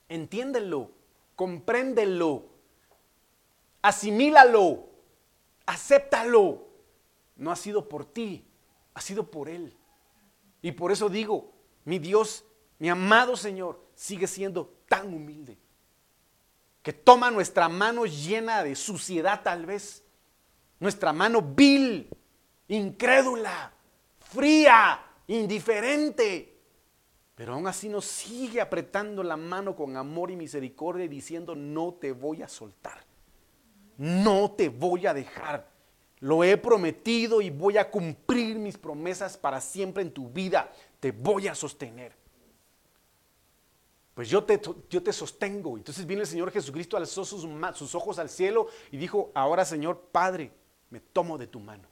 Entiéndelo, 0.09 0.91
compréndelo, 1.35 2.47
asimílalo, 3.81 4.89
acéptalo. 5.65 6.67
No 7.37 7.53
ha 7.53 7.57
sido 7.57 7.89
por 7.89 8.05
ti, 8.05 8.47
ha 8.93 9.01
sido 9.01 9.31
por 9.31 9.49
Él. 9.49 9.75
Y 10.61 10.73
por 10.73 10.93
eso 10.93 11.09
digo, 11.09 11.53
mi 11.87 11.99
Dios, 11.99 12.45
mi 12.79 12.89
amado 12.89 13.37
Señor, 13.37 13.81
sigue 13.95 14.27
siendo 14.27 14.75
tan 14.89 15.13
humilde 15.13 15.59
que 16.83 16.93
toma 16.93 17.31
nuestra 17.31 17.69
mano 17.69 18.07
llena 18.07 18.63
de 18.63 18.75
suciedad 18.75 19.43
tal 19.43 19.67
vez 19.67 20.05
nuestra 20.81 21.13
mano 21.13 21.43
vil, 21.43 22.09
incrédula, 22.69 23.73
fría, 24.21 25.01
indiferente. 25.27 26.57
Pero 27.35 27.55
aún 27.55 27.67
así 27.67 27.89
nos 27.89 28.05
sigue 28.05 28.61
apretando 28.61 29.23
la 29.23 29.37
mano 29.37 29.77
con 29.77 29.97
amor 29.97 30.31
y 30.31 30.37
misericordia 30.37 31.05
y 31.05 31.09
diciendo, 31.09 31.55
no 31.55 31.95
te 31.95 32.13
voy 32.13 32.43
a 32.43 32.49
soltar, 32.49 33.05
no 33.97 34.53
te 34.53 34.69
voy 34.69 35.07
a 35.07 35.15
dejar. 35.15 35.69
Lo 36.21 36.43
he 36.43 36.57
prometido 36.57 37.41
y 37.41 37.51
voy 37.51 37.79
a 37.79 37.91
cumplir 37.91 38.59
mis 38.59 38.77
promesas 38.77 39.37
para 39.37 39.61
siempre 39.61 40.03
en 40.03 40.11
tu 40.11 40.29
vida. 40.31 40.73
Te 40.99 41.13
voy 41.13 41.47
a 41.47 41.55
sostener. 41.55 42.13
Pues 44.19 44.29
yo 44.29 44.43
te, 44.43 44.61
yo 44.91 45.01
te 45.01 45.13
sostengo. 45.13 45.77
Entonces 45.77 46.05
viene 46.05 46.23
el 46.23 46.27
Señor 46.27 46.51
Jesucristo, 46.51 46.97
alzó 46.97 47.25
sus, 47.25 47.47
sus 47.75 47.95
ojos 47.95 48.19
al 48.19 48.29
cielo 48.29 48.67
y 48.91 48.97
dijo, 48.97 49.31
ahora 49.33 49.65
Señor 49.65 50.09
Padre, 50.11 50.51
me 50.91 50.99
tomo 50.99 51.39
de 51.39 51.47
tu 51.47 51.61
mano. 51.61 51.87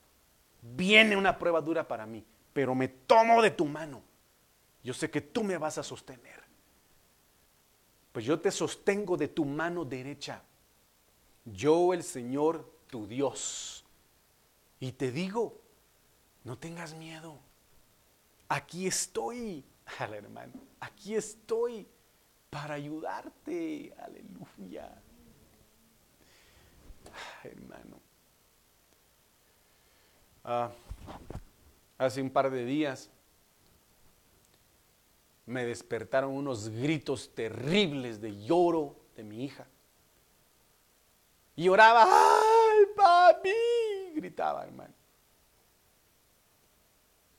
Viene 0.61 1.17
una 1.17 1.39
prueba 1.39 1.61
dura 1.61 1.87
para 1.87 2.05
mí, 2.05 2.27
pero 2.53 2.75
me 2.75 2.89
tomo 2.89 3.41
de 3.43 3.53
tu 3.53 3.65
mano. 3.65 4.03
Yo 4.83 4.93
sé 4.93 5.09
que 5.09 5.21
tú 5.21 5.45
me 5.45 5.57
vas 5.57 5.79
a 5.79 5.85
sostener. 5.85 6.43
Pues 8.11 8.25
yo 8.25 8.41
te 8.41 8.51
sostengo 8.51 9.17
de 9.17 9.29
tu 9.29 9.45
mano 9.45 9.85
derecha. 9.85 10.43
Yo 11.45 11.95
el 11.95 12.03
Señor, 12.03 12.69
tu 12.91 13.07
Dios. 13.07 13.85
Y 14.81 14.91
te 14.91 15.13
digo, 15.13 15.61
no 16.43 16.59
tengas 16.59 16.93
miedo. 16.93 17.39
Aquí 18.49 18.89
estoy. 18.89 19.65
al 20.01 20.15
hermano, 20.15 20.55
aquí 20.81 21.15
estoy 21.15 21.87
para 22.51 22.75
ayudarte, 22.75 23.95
aleluya. 23.99 25.03
hermano. 27.45 28.01
Ah, 30.45 30.71
hace 31.99 32.23
un 32.23 32.31
par 32.31 32.51
de 32.51 32.65
días 32.65 33.11
me 35.47 35.65
despertaron 35.65 36.33
unos 36.33 36.69
gritos 36.69 37.35
terribles 37.35 38.21
de 38.21 38.45
lloro 38.45 38.97
de 39.17 39.23
mi 39.23 39.45
hija. 39.45 39.67
Y 41.55 41.65
lloraba, 41.65 42.05
¡ay, 42.05 42.85
papi! 42.95 44.13
Gritaba, 44.15 44.65
hermano. 44.65 44.93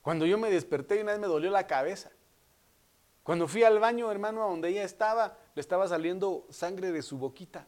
Cuando 0.02 0.26
yo 0.26 0.38
me 0.38 0.50
desperté, 0.50 1.02
una 1.02 1.12
vez 1.12 1.20
me 1.20 1.26
dolió 1.26 1.50
la 1.50 1.66
cabeza. 1.66 2.10
Cuando 3.28 3.46
fui 3.46 3.62
al 3.62 3.78
baño, 3.78 4.10
hermano, 4.10 4.42
a 4.42 4.48
donde 4.48 4.70
ella 4.70 4.84
estaba, 4.84 5.36
le 5.54 5.60
estaba 5.60 5.86
saliendo 5.86 6.46
sangre 6.48 6.92
de 6.92 7.02
su 7.02 7.18
boquita, 7.18 7.66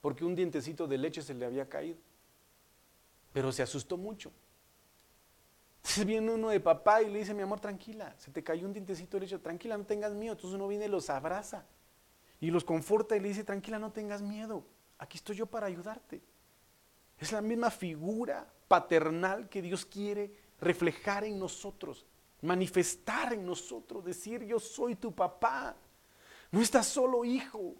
porque 0.00 0.24
un 0.24 0.36
dientecito 0.36 0.86
de 0.86 0.96
leche 0.96 1.22
se 1.22 1.34
le 1.34 1.44
había 1.44 1.68
caído. 1.68 1.98
Pero 3.32 3.50
se 3.50 3.64
asustó 3.64 3.96
mucho. 3.96 4.30
Entonces 5.78 6.06
viene 6.06 6.30
uno 6.30 6.50
de 6.50 6.60
papá 6.60 7.02
y 7.02 7.10
le 7.10 7.18
dice, 7.18 7.34
mi 7.34 7.42
amor, 7.42 7.58
tranquila, 7.58 8.14
se 8.16 8.30
te 8.30 8.44
cayó 8.44 8.64
un 8.64 8.72
dientecito 8.72 9.16
de 9.16 9.22
leche, 9.22 9.38
tranquila, 9.40 9.76
no 9.76 9.84
tengas 9.84 10.12
miedo. 10.12 10.34
Entonces 10.34 10.54
uno 10.54 10.68
viene 10.68 10.84
y 10.84 10.88
los 10.88 11.10
abraza 11.10 11.66
y 12.40 12.52
los 12.52 12.62
conforta 12.62 13.16
y 13.16 13.20
le 13.20 13.26
dice, 13.30 13.42
tranquila, 13.42 13.80
no 13.80 13.90
tengas 13.90 14.22
miedo, 14.22 14.64
aquí 14.98 15.18
estoy 15.18 15.34
yo 15.34 15.46
para 15.46 15.66
ayudarte. 15.66 16.22
Es 17.18 17.32
la 17.32 17.40
misma 17.40 17.72
figura 17.72 18.46
paternal 18.68 19.48
que 19.48 19.62
Dios 19.62 19.84
quiere 19.84 20.30
reflejar 20.60 21.24
en 21.24 21.40
nosotros 21.40 22.06
manifestar 22.42 23.32
en 23.32 23.44
nosotros, 23.44 24.04
decir 24.04 24.44
yo 24.44 24.58
soy 24.58 24.96
tu 24.96 25.14
papá. 25.14 25.76
No 26.50 26.60
estás 26.60 26.86
solo 26.86 27.24
hijo, 27.24 27.74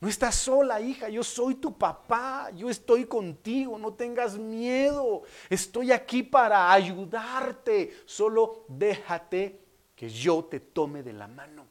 no 0.00 0.08
estás 0.08 0.34
sola 0.34 0.80
hija, 0.80 1.10
yo 1.10 1.22
soy 1.22 1.56
tu 1.56 1.76
papá, 1.76 2.50
yo 2.54 2.70
estoy 2.70 3.04
contigo, 3.04 3.78
no 3.78 3.92
tengas 3.92 4.38
miedo, 4.38 5.22
estoy 5.50 5.92
aquí 5.92 6.22
para 6.22 6.72
ayudarte, 6.72 7.94
solo 8.06 8.64
déjate 8.68 9.60
que 9.94 10.08
yo 10.08 10.44
te 10.44 10.58
tome 10.58 11.02
de 11.02 11.12
la 11.12 11.28
mano. 11.28 11.66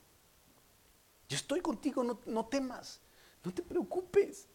Yo 1.27 1.35
estoy 1.35 1.61
contigo, 1.61 2.03
no, 2.03 2.19
no 2.27 2.45
temas, 2.45 3.01
no 3.43 3.51
te 3.51 3.63
preocupes, 3.63 4.47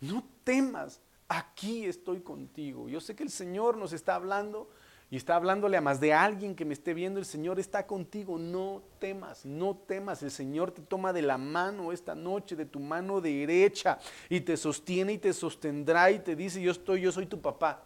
no 0.00 0.24
temas, 0.42 1.00
aquí 1.28 1.84
estoy 1.84 2.20
contigo. 2.22 2.88
Yo 2.88 3.00
sé 3.00 3.14
que 3.14 3.22
el 3.22 3.30
Señor 3.30 3.76
nos 3.76 3.92
está 3.92 4.16
hablando 4.16 4.68
y 5.12 5.16
está 5.16 5.36
hablándole 5.36 5.76
a 5.76 5.82
más 5.82 6.00
de 6.00 6.14
alguien 6.14 6.54
que 6.54 6.64
me 6.64 6.72
esté 6.72 6.94
viendo, 6.94 7.20
el 7.20 7.26
Señor 7.26 7.60
está 7.60 7.86
contigo, 7.86 8.38
no 8.38 8.82
temas, 8.98 9.44
no 9.44 9.76
temas, 9.76 10.22
el 10.22 10.30
Señor 10.30 10.70
te 10.70 10.80
toma 10.80 11.12
de 11.12 11.20
la 11.20 11.36
mano 11.36 11.92
esta 11.92 12.14
noche, 12.14 12.56
de 12.56 12.64
tu 12.64 12.80
mano 12.80 13.20
derecha, 13.20 13.98
y 14.30 14.40
te 14.40 14.56
sostiene 14.56 15.12
y 15.12 15.18
te 15.18 15.34
sostendrá 15.34 16.10
y 16.10 16.20
te 16.20 16.34
dice, 16.34 16.62
yo 16.62 16.72
estoy, 16.72 17.02
yo 17.02 17.12
soy 17.12 17.26
tu 17.26 17.38
papá, 17.38 17.84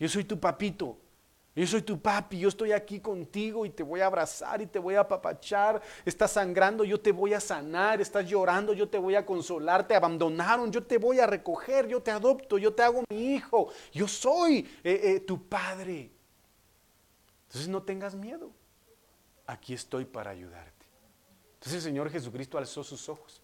yo 0.00 0.08
soy 0.08 0.24
tu 0.24 0.40
papito, 0.40 0.98
yo 1.54 1.64
soy 1.64 1.82
tu 1.82 2.00
papi, 2.00 2.40
yo 2.40 2.48
estoy 2.48 2.72
aquí 2.72 2.98
contigo 2.98 3.64
y 3.64 3.70
te 3.70 3.84
voy 3.84 4.00
a 4.00 4.06
abrazar 4.06 4.60
y 4.60 4.66
te 4.66 4.80
voy 4.80 4.96
a 4.96 5.02
apapachar. 5.02 5.80
Estás 6.04 6.32
sangrando, 6.32 6.82
yo 6.82 6.98
te 6.98 7.12
voy 7.12 7.34
a 7.34 7.40
sanar. 7.40 8.00
Estás 8.00 8.26
llorando, 8.26 8.72
yo 8.72 8.88
te 8.88 8.96
voy 8.96 9.16
a 9.16 9.26
consolar. 9.26 9.86
Te 9.86 9.94
abandonaron, 9.94 10.72
yo 10.72 10.82
te 10.82 10.96
voy 10.96 11.20
a 11.20 11.26
recoger. 11.26 11.86
Yo 11.88 12.00
te 12.00 12.10
adopto, 12.10 12.56
yo 12.56 12.72
te 12.72 12.82
hago 12.82 13.04
mi 13.10 13.34
hijo. 13.34 13.68
Yo 13.92 14.08
soy 14.08 14.66
eh, 14.82 15.00
eh, 15.04 15.20
tu 15.20 15.46
padre. 15.46 16.21
Entonces 17.52 17.68
no 17.68 17.82
tengas 17.82 18.14
miedo. 18.14 18.50
Aquí 19.46 19.74
estoy 19.74 20.06
para 20.06 20.30
ayudarte. 20.30 20.86
Entonces 21.52 21.74
el 21.74 21.82
Señor 21.82 22.08
Jesucristo 22.08 22.56
alzó 22.56 22.82
sus 22.82 23.10
ojos 23.10 23.42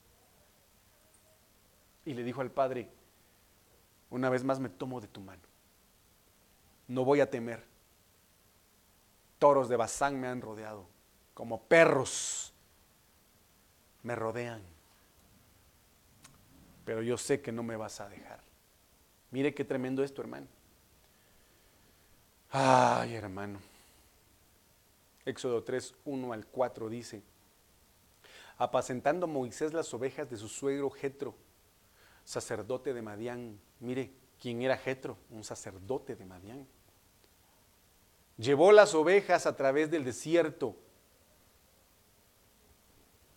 y 2.06 2.14
le 2.14 2.22
dijo 2.22 2.40
al 2.40 2.50
Padre, 2.50 2.88
una 4.08 4.30
vez 4.30 4.42
más 4.42 4.60
me 4.60 4.70
tomo 4.70 5.02
de 5.02 5.08
tu 5.08 5.20
mano. 5.20 5.42
No 6.86 7.04
voy 7.04 7.20
a 7.20 7.28
temer. 7.28 7.62
Toros 9.38 9.68
de 9.68 9.76
Bazán 9.76 10.18
me 10.18 10.26
han 10.26 10.40
rodeado, 10.40 10.86
como 11.34 11.62
perros 11.64 12.54
me 14.02 14.16
rodean. 14.16 14.62
Pero 16.86 17.02
yo 17.02 17.18
sé 17.18 17.42
que 17.42 17.52
no 17.52 17.62
me 17.62 17.76
vas 17.76 18.00
a 18.00 18.08
dejar. 18.08 18.40
Mire 19.32 19.52
qué 19.52 19.66
tremendo 19.66 20.02
esto, 20.02 20.22
hermano. 20.22 20.46
Ay, 22.50 23.14
hermano. 23.14 23.60
Éxodo 25.28 25.62
3, 25.62 25.94
1 26.06 26.32
al 26.32 26.46
4 26.46 26.88
dice, 26.88 27.22
apacentando 28.56 29.26
Moisés 29.26 29.74
las 29.74 29.92
ovejas 29.92 30.30
de 30.30 30.38
su 30.38 30.48
suegro 30.48 30.88
Jetro, 30.88 31.34
sacerdote 32.24 32.94
de 32.94 33.02
Madián. 33.02 33.60
Mire, 33.78 34.10
¿quién 34.40 34.62
era 34.62 34.78
Jetro? 34.78 35.18
Un 35.30 35.44
sacerdote 35.44 36.16
de 36.16 36.24
Madián. 36.24 36.66
Llevó 38.38 38.72
las 38.72 38.94
ovejas 38.94 39.44
a 39.44 39.54
través 39.54 39.90
del 39.90 40.04
desierto 40.04 40.74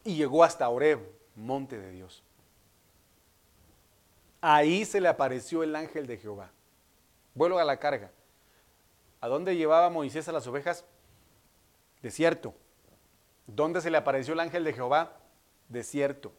y 0.06 0.16
llegó 0.16 0.46
hasta 0.46 0.70
Oreb, 0.70 1.00
monte 1.36 1.78
de 1.78 1.92
Dios. 1.92 2.24
Ahí 4.40 4.86
se 4.86 5.02
le 5.02 5.10
apareció 5.10 5.62
el 5.62 5.76
ángel 5.76 6.08
de 6.08 6.18
Jehová. 6.18 6.52
Vuelvo 7.36 7.60
a 7.60 7.66
la 7.66 7.78
carga. 7.78 8.12
¿A 9.20 9.28
dónde 9.28 9.56
llevaba 9.56 9.90
Moisés 9.90 10.28
a 10.30 10.32
las 10.32 10.48
ovejas? 10.48 10.86
Desierto. 12.02 12.54
¿Dónde 13.48 13.82
se 13.82 13.92
le 13.92 13.98
apareció 13.98 14.34
el 14.34 14.40
ángel 14.40 14.64
de 14.64 14.74
Jehová? 14.74 15.18
Desierto. 15.68 16.34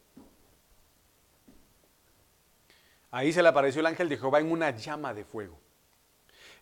Ahí 3.10 3.32
se 3.32 3.42
le 3.42 3.48
apareció 3.48 3.80
el 3.80 3.86
ángel 3.86 4.08
de 4.08 4.16
Jehová 4.16 4.40
en 4.40 4.50
una 4.50 4.70
llama 4.70 5.12
de 5.12 5.24
fuego, 5.24 5.58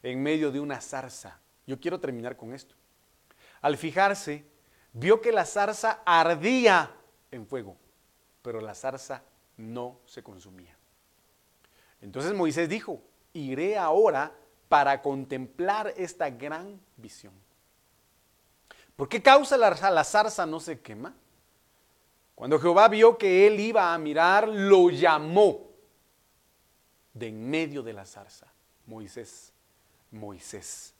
en 0.02 0.20
medio 0.20 0.50
de 0.50 0.58
una 0.58 0.80
zarza. 0.80 1.38
Yo 1.66 1.78
quiero 1.78 2.00
terminar 2.00 2.36
con 2.36 2.52
esto. 2.52 2.74
Al 3.60 3.76
fijarse, 3.76 4.44
vio 4.92 5.20
que 5.20 5.30
la 5.30 5.44
zarza 5.44 6.02
ardía 6.04 6.92
en 7.30 7.46
fuego, 7.46 7.76
pero 8.42 8.60
la 8.60 8.74
zarza 8.74 9.22
no 9.56 10.00
se 10.06 10.22
consumía. 10.22 10.76
Entonces 12.00 12.32
Moisés 12.32 12.68
dijo, 12.68 13.00
iré 13.32 13.78
ahora 13.78 14.32
para 14.68 15.02
contemplar 15.02 15.94
esta 15.96 16.30
gran 16.30 16.80
visión. 16.96 17.32
¿Por 19.00 19.08
qué 19.08 19.22
causa 19.22 19.56
la, 19.56 20.04
zarza 20.04 20.44
no 20.44 20.60
se 20.60 20.82
quema? 20.82 21.14
Cuando 22.34 22.60
Jehová 22.60 22.86
vio 22.86 23.16
que 23.16 23.46
él 23.46 23.58
iba 23.58 23.94
a 23.94 23.96
mirar, 23.96 24.46
lo 24.46 24.90
llamó 24.90 25.70
de 27.14 27.28
en 27.28 27.48
medio 27.48 27.82
de 27.82 27.94
la 27.94 28.04
zarza. 28.04 28.52
Moisés, 28.84 29.54
Moisés, 30.10 30.92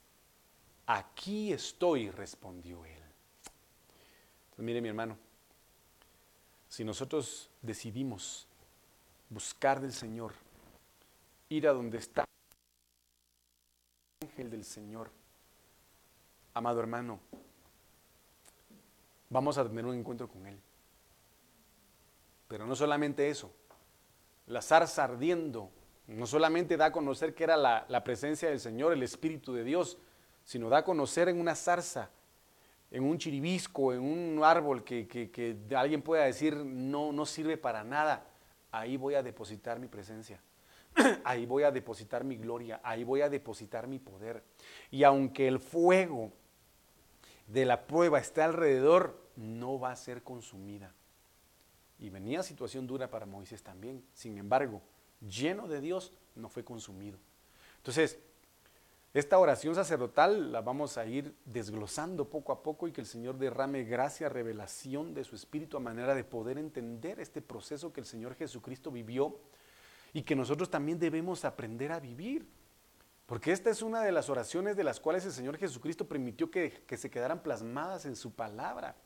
aquí 0.86 1.52
estoy, 1.52 2.10
respondió 2.10 2.86
él. 2.86 3.02
Entonces, 4.44 4.64
mire 4.64 4.80
mi 4.80 4.88
hermano, 4.88 5.18
si 6.70 6.84
nosotros 6.84 7.50
decidimos 7.60 8.48
buscar 9.28 9.78
del 9.78 9.92
Señor, 9.92 10.32
ir 11.50 11.68
a 11.68 11.74
donde 11.74 11.98
está 11.98 12.24
el 14.22 14.26
ángel 14.26 14.48
del 14.48 14.64
Señor, 14.64 15.10
amado 16.54 16.80
hermano, 16.80 17.20
vamos 19.30 19.56
a 19.56 19.66
tener 19.66 19.86
un 19.86 19.94
encuentro 19.94 20.28
con 20.28 20.46
Él. 20.46 20.60
Pero 22.48 22.66
no 22.66 22.76
solamente 22.76 23.30
eso, 23.30 23.52
la 24.46 24.60
zarza 24.60 25.04
ardiendo 25.04 25.70
no 26.08 26.26
solamente 26.26 26.76
da 26.76 26.86
a 26.86 26.92
conocer 26.92 27.34
que 27.34 27.44
era 27.44 27.56
la, 27.56 28.04
presencia 28.04 28.48
del 28.48 28.58
Señor, 28.58 28.92
el 28.92 29.02
Espíritu 29.02 29.52
de 29.52 29.62
Dios, 29.62 29.96
sino 30.44 30.68
da 30.68 30.78
a 30.78 30.84
conocer 30.84 31.28
en 31.28 31.38
una 31.38 31.54
zarza, 31.54 32.10
en 32.90 33.04
un 33.04 33.16
chiribisco, 33.16 33.92
en 33.92 34.00
un 34.00 34.42
árbol 34.42 34.82
que, 34.82 35.06
que 35.06 35.56
alguien 35.76 36.02
pueda 36.02 36.24
decir 36.24 36.56
no, 36.56 37.12
no 37.12 37.24
sirve 37.24 37.56
para 37.56 37.84
nada. 37.84 38.26
Ahí 38.72 38.96
voy 38.96 39.14
a 39.14 39.22
depositar 39.22 39.78
mi 39.78 39.86
presencia. 39.86 40.42
Ahí 41.24 41.46
voy 41.46 41.62
a 41.62 41.70
depositar 41.70 42.24
mi 42.24 42.36
gloria, 42.36 42.80
ahí 42.82 43.04
voy 43.04 43.20
a 43.20 43.28
depositar 43.28 43.86
mi 43.86 44.00
poder. 44.00 44.42
Y 44.90 45.04
aunque 45.04 45.46
el 45.46 45.60
fuego 45.60 46.32
de 47.46 47.64
la 47.64 47.86
prueba 47.86 48.18
esté 48.18 48.42
alrededor, 48.42 49.19
no 49.40 49.80
va 49.80 49.92
a 49.92 49.96
ser 49.96 50.22
consumida. 50.22 50.94
Y 51.98 52.10
venía 52.10 52.42
situación 52.42 52.86
dura 52.86 53.10
para 53.10 53.26
Moisés 53.26 53.62
también. 53.62 54.04
Sin 54.12 54.38
embargo, 54.38 54.80
lleno 55.20 55.68
de 55.68 55.80
Dios, 55.80 56.12
no 56.34 56.48
fue 56.48 56.64
consumido. 56.64 57.18
Entonces, 57.78 58.18
esta 59.12 59.38
oración 59.38 59.74
sacerdotal 59.74 60.52
la 60.52 60.60
vamos 60.60 60.96
a 60.96 61.04
ir 61.04 61.34
desglosando 61.44 62.30
poco 62.30 62.52
a 62.52 62.62
poco 62.62 62.86
y 62.86 62.92
que 62.92 63.00
el 63.00 63.06
Señor 63.06 63.38
derrame 63.38 63.82
gracia, 63.82 64.28
revelación 64.28 65.14
de 65.14 65.24
su 65.24 65.34
Espíritu 65.34 65.76
a 65.76 65.80
manera 65.80 66.14
de 66.14 66.22
poder 66.22 66.58
entender 66.58 67.18
este 67.18 67.42
proceso 67.42 67.92
que 67.92 68.00
el 68.00 68.06
Señor 68.06 68.36
Jesucristo 68.36 68.90
vivió 68.90 69.40
y 70.12 70.22
que 70.22 70.36
nosotros 70.36 70.70
también 70.70 70.98
debemos 70.98 71.44
aprender 71.44 71.90
a 71.90 71.98
vivir. 71.98 72.46
Porque 73.26 73.52
esta 73.52 73.70
es 73.70 73.82
una 73.82 74.02
de 74.02 74.12
las 74.12 74.28
oraciones 74.28 74.76
de 74.76 74.84
las 74.84 75.00
cuales 75.00 75.24
el 75.24 75.32
Señor 75.32 75.56
Jesucristo 75.56 76.06
permitió 76.08 76.50
que, 76.50 76.84
que 76.86 76.96
se 76.96 77.10
quedaran 77.10 77.42
plasmadas 77.42 78.06
en 78.06 78.16
su 78.16 78.32
palabra. 78.32 78.96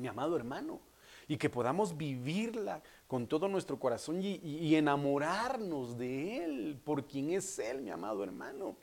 Mi 0.00 0.08
amado 0.08 0.36
hermano, 0.36 0.80
y 1.28 1.36
que 1.36 1.48
podamos 1.48 1.96
vivirla 1.96 2.82
con 3.06 3.26
todo 3.26 3.46
nuestro 3.46 3.78
corazón 3.78 4.20
y, 4.22 4.74
enamorarnos 4.74 5.96
de 5.96 6.44
Él, 6.44 6.80
por 6.82 7.06
quien 7.06 7.30
es 7.30 7.58
Él, 7.58 7.82
mi 7.82 7.90
amado 7.90 8.24
hermano. 8.24 8.76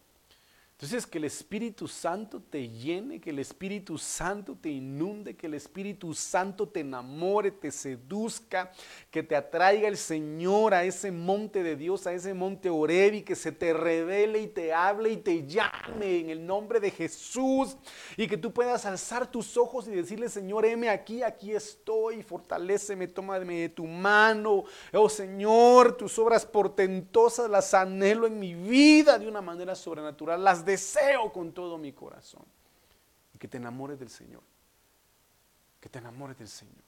Entonces, 0.79 1.07
que 1.07 1.17
el 1.17 1.23
Espíritu 1.23 1.87
Santo 1.87 2.39
te 2.39 2.69
llene, 2.69 3.19
que 3.19 3.31
el 3.31 3.39
Espíritu 3.39 3.97
Santo 3.97 4.55
te 4.61 4.69
inunde, 4.69 5.35
que 5.35 5.47
el 5.47 5.55
Espíritu 5.55 6.13
Santo 6.13 6.69
te 6.69 6.81
enamore, 6.81 7.49
te 7.49 7.71
seduzca, 7.71 8.71
que 9.09 9.23
te 9.23 9.35
atraiga 9.35 9.87
el 9.87 9.97
Señor 9.97 10.75
a 10.75 10.83
ese 10.83 11.09
monte 11.09 11.63
de 11.63 11.75
Dios, 11.75 12.05
a 12.05 12.13
ese 12.13 12.35
monte 12.35 12.69
Orevi, 12.69 13.23
que 13.23 13.35
se 13.35 13.51
te 13.51 13.73
revele 13.73 14.39
y 14.39 14.47
te 14.49 14.71
hable 14.71 15.09
y 15.09 15.17
te 15.17 15.47
llame 15.47 16.19
en 16.19 16.29
el 16.29 16.45
nombre 16.45 16.79
de 16.79 16.91
Jesús 16.91 17.75
y 18.15 18.27
que 18.27 18.37
tú 18.37 18.53
puedas 18.53 18.85
alzar 18.85 19.31
tus 19.31 19.57
ojos 19.57 19.87
y 19.87 19.95
decirle, 19.95 20.29
Señor, 20.29 20.63
heme 20.63 20.89
aquí, 20.89 21.23
aquí 21.23 21.53
estoy, 21.53 22.21
fortaléceme, 22.21 23.07
tómame 23.07 23.61
de 23.61 23.69
tu 23.69 23.87
mano. 23.87 24.65
Oh 24.93 25.09
Señor, 25.09 25.97
tus 25.97 26.19
obras 26.19 26.45
portentosas 26.45 27.49
las 27.49 27.73
anhelo 27.73 28.27
en 28.27 28.37
mi 28.37 28.53
vida 28.53 29.17
de 29.17 29.27
una 29.27 29.41
manera 29.41 29.73
sobrenatural, 29.73 30.43
las 30.43 30.66
deseo 30.67 31.33
con 31.33 31.51
todo 31.51 31.79
mi 31.79 31.91
corazón. 31.91 32.45
Y 33.33 33.39
que 33.39 33.47
te 33.47 33.57
enamores 33.57 33.97
del 33.97 34.09
Señor. 34.09 34.43
Que 35.81 35.89
te 35.89 35.97
enamores 35.97 36.37
del 36.37 36.47
Señor. 36.47 36.83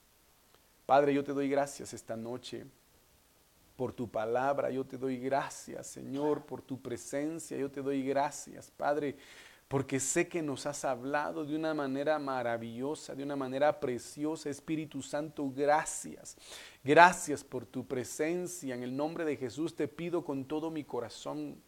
Padre, 0.86 1.14
yo 1.14 1.24
te 1.24 1.34
doy 1.34 1.50
gracias 1.50 1.94
esta 1.94 2.16
noche 2.16 2.66
por 3.76 3.94
tu 3.94 4.10
palabra. 4.10 4.70
Yo 4.70 4.86
te 4.86 4.98
doy 4.98 5.18
gracias, 5.18 5.88
Señor, 5.88 6.46
por 6.46 6.62
tu 6.62 6.82
presencia. 6.82 7.58
Yo 7.58 7.72
te 7.72 7.82
doy 7.82 8.04
gracias, 8.04 8.72
Padre, 8.72 9.16
porque 9.70 10.00
sé 10.00 10.28
que 10.28 10.42
nos 10.42 10.66
has 10.66 10.84
hablado 10.84 11.46
de 11.46 11.56
una 11.56 11.74
manera 11.74 12.20
maravillosa, 12.20 13.16
de 13.16 13.24
una 13.24 13.36
manera 13.36 13.80
preciosa. 13.80 14.50
Espíritu 14.50 15.02
Santo, 15.02 15.50
gracias. 15.56 16.36
Gracias 16.84 17.44
por 17.44 17.66
tu 17.66 17.86
presencia. 17.86 18.76
En 18.76 18.84
el 18.84 18.98
nombre 18.98 19.24
de 19.24 19.38
Jesús 19.38 19.76
te 19.76 19.88
pido 19.88 20.26
con 20.26 20.44
todo 20.44 20.72
mi 20.72 20.84
corazón 20.84 21.62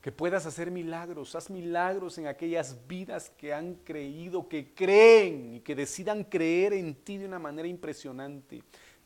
que 0.00 0.12
puedas 0.12 0.46
hacer 0.46 0.70
milagros, 0.70 1.34
haz 1.34 1.50
milagros 1.50 2.16
en 2.16 2.26
aquellas 2.26 2.86
vidas 2.86 3.30
que 3.36 3.52
han 3.52 3.74
creído, 3.74 4.48
que 4.48 4.72
creen 4.74 5.54
y 5.54 5.60
que 5.60 5.74
decidan 5.74 6.24
creer 6.24 6.72
en 6.72 6.94
ti 6.94 7.18
de 7.18 7.26
una 7.26 7.38
manera 7.38 7.68
impresionante. 7.68 8.62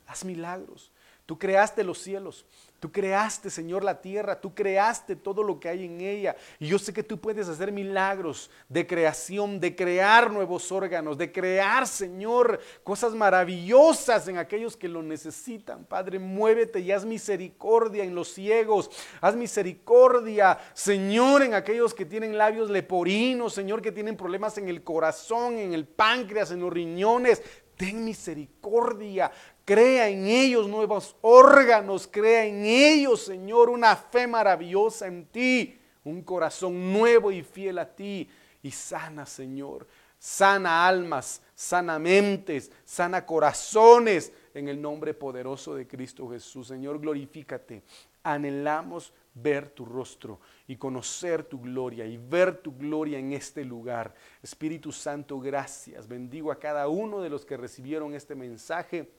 Haz 0.06 0.24
milagros. 0.24 0.92
Tú 1.26 1.38
creaste 1.38 1.82
los 1.82 1.98
cielos, 1.98 2.44
Tú 2.84 2.92
creaste, 2.92 3.48
Señor, 3.48 3.82
la 3.82 3.98
tierra, 4.02 4.38
tú 4.38 4.54
creaste 4.54 5.16
todo 5.16 5.42
lo 5.42 5.58
que 5.58 5.70
hay 5.70 5.86
en 5.86 6.02
ella. 6.02 6.36
Y 6.58 6.66
yo 6.66 6.78
sé 6.78 6.92
que 6.92 7.02
tú 7.02 7.18
puedes 7.18 7.48
hacer 7.48 7.72
milagros 7.72 8.50
de 8.68 8.86
creación, 8.86 9.58
de 9.58 9.74
crear 9.74 10.30
nuevos 10.30 10.70
órganos, 10.70 11.16
de 11.16 11.32
crear, 11.32 11.86
Señor, 11.86 12.60
cosas 12.82 13.14
maravillosas 13.14 14.28
en 14.28 14.36
aquellos 14.36 14.76
que 14.76 14.88
lo 14.88 15.02
necesitan. 15.02 15.86
Padre, 15.86 16.18
muévete 16.18 16.78
y 16.80 16.92
haz 16.92 17.06
misericordia 17.06 18.04
en 18.04 18.14
los 18.14 18.34
ciegos. 18.34 18.90
Haz 19.22 19.34
misericordia, 19.34 20.58
Señor, 20.74 21.40
en 21.42 21.54
aquellos 21.54 21.94
que 21.94 22.04
tienen 22.04 22.36
labios 22.36 22.68
leporinos, 22.68 23.54
Señor, 23.54 23.80
que 23.80 23.92
tienen 23.92 24.14
problemas 24.14 24.58
en 24.58 24.68
el 24.68 24.84
corazón, 24.84 25.56
en 25.56 25.72
el 25.72 25.86
páncreas, 25.86 26.50
en 26.50 26.60
los 26.60 26.70
riñones. 26.70 27.42
Ten 27.78 28.04
misericordia, 28.04 29.32
Crea 29.64 30.08
en 30.08 30.26
ellos 30.26 30.68
nuevos 30.68 31.16
órganos, 31.22 32.06
crea 32.06 32.44
en 32.44 32.64
ellos, 32.66 33.22
Señor, 33.22 33.70
una 33.70 33.96
fe 33.96 34.26
maravillosa 34.26 35.06
en 35.06 35.24
ti, 35.26 35.78
un 36.04 36.22
corazón 36.22 36.92
nuevo 36.92 37.32
y 37.32 37.42
fiel 37.42 37.78
a 37.78 37.86
ti. 37.86 38.28
Y 38.62 38.70
sana, 38.70 39.24
Señor, 39.24 39.86
sana 40.18 40.86
almas, 40.86 41.40
sana 41.54 41.98
mentes, 41.98 42.70
sana 42.84 43.24
corazones, 43.24 44.32
en 44.52 44.68
el 44.68 44.80
nombre 44.80 45.14
poderoso 45.14 45.74
de 45.74 45.86
Cristo 45.86 46.28
Jesús. 46.28 46.68
Señor, 46.68 47.00
glorifícate. 47.00 47.82
Anhelamos 48.22 49.12
ver 49.34 49.68
tu 49.70 49.84
rostro 49.84 50.40
y 50.66 50.76
conocer 50.76 51.44
tu 51.44 51.60
gloria 51.60 52.06
y 52.06 52.16
ver 52.16 52.58
tu 52.58 52.76
gloria 52.76 53.18
en 53.18 53.32
este 53.32 53.64
lugar. 53.64 54.14
Espíritu 54.42 54.92
Santo, 54.92 55.40
gracias. 55.40 56.06
Bendigo 56.06 56.52
a 56.52 56.58
cada 56.58 56.88
uno 56.88 57.20
de 57.20 57.30
los 57.30 57.44
que 57.44 57.56
recibieron 57.56 58.14
este 58.14 58.34
mensaje 58.34 59.10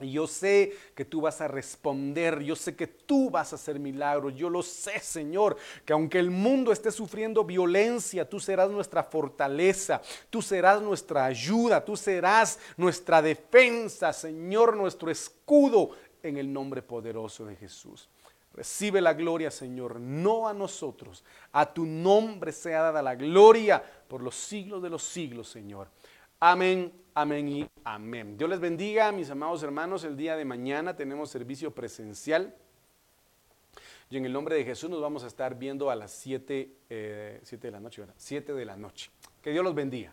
y 0.00 0.12
yo 0.12 0.26
sé 0.26 0.72
que 0.94 1.04
tú 1.04 1.20
vas 1.20 1.40
a 1.40 1.48
responder, 1.48 2.40
yo 2.40 2.56
sé 2.56 2.74
que 2.74 2.86
tú 2.86 3.30
vas 3.30 3.52
a 3.52 3.56
hacer 3.56 3.78
milagros, 3.78 4.34
yo 4.34 4.48
lo 4.50 4.62
sé, 4.62 4.98
Señor, 4.98 5.56
que 5.84 5.92
aunque 5.92 6.18
el 6.18 6.30
mundo 6.30 6.72
esté 6.72 6.90
sufriendo 6.90 7.44
violencia, 7.44 8.28
tú 8.28 8.40
serás 8.40 8.70
nuestra 8.70 9.04
fortaleza, 9.04 10.00
tú 10.30 10.42
serás 10.42 10.82
nuestra 10.82 11.26
ayuda, 11.26 11.84
tú 11.84 11.96
serás 11.96 12.58
nuestra 12.76 13.22
defensa, 13.22 14.12
Señor, 14.12 14.76
nuestro 14.76 15.10
escudo, 15.10 15.90
en 16.22 16.36
el 16.36 16.52
nombre 16.52 16.82
poderoso 16.82 17.44
de 17.44 17.56
Jesús. 17.56 18.08
Recibe 18.54 19.00
la 19.00 19.14
gloria, 19.14 19.50
Señor, 19.50 19.98
no 19.98 20.46
a 20.46 20.52
nosotros, 20.52 21.24
a 21.52 21.72
tu 21.72 21.86
nombre 21.86 22.52
sea 22.52 22.82
dada 22.82 23.02
la 23.02 23.14
gloria 23.14 23.82
por 24.08 24.22
los 24.22 24.34
siglos 24.34 24.82
de 24.82 24.90
los 24.90 25.02
siglos, 25.02 25.48
Señor. 25.48 25.88
Amén, 26.38 26.92
amén 27.14 27.48
y 27.48 27.68
amén. 27.84 28.36
Dios 28.36 28.48
les 28.48 28.60
bendiga, 28.60 29.12
mis 29.12 29.30
amados 29.30 29.62
hermanos. 29.62 30.04
El 30.04 30.16
día 30.16 30.36
de 30.36 30.44
mañana 30.44 30.96
tenemos 30.96 31.30
servicio 31.30 31.74
presencial. 31.74 32.54
Y 34.10 34.18
en 34.18 34.26
el 34.26 34.32
nombre 34.32 34.56
de 34.56 34.64
Jesús 34.64 34.90
nos 34.90 35.00
vamos 35.00 35.24
a 35.24 35.26
estar 35.26 35.58
viendo 35.58 35.90
a 35.90 35.96
las 35.96 36.12
7 36.12 36.76
eh, 36.90 37.40
de 37.50 37.70
la 37.70 37.80
noche, 37.80 38.02
¿verdad? 38.02 38.14
7 38.18 38.52
de 38.52 38.64
la 38.64 38.76
noche. 38.76 39.10
Que 39.40 39.50
Dios 39.50 39.64
los 39.64 39.74
bendiga. 39.74 40.12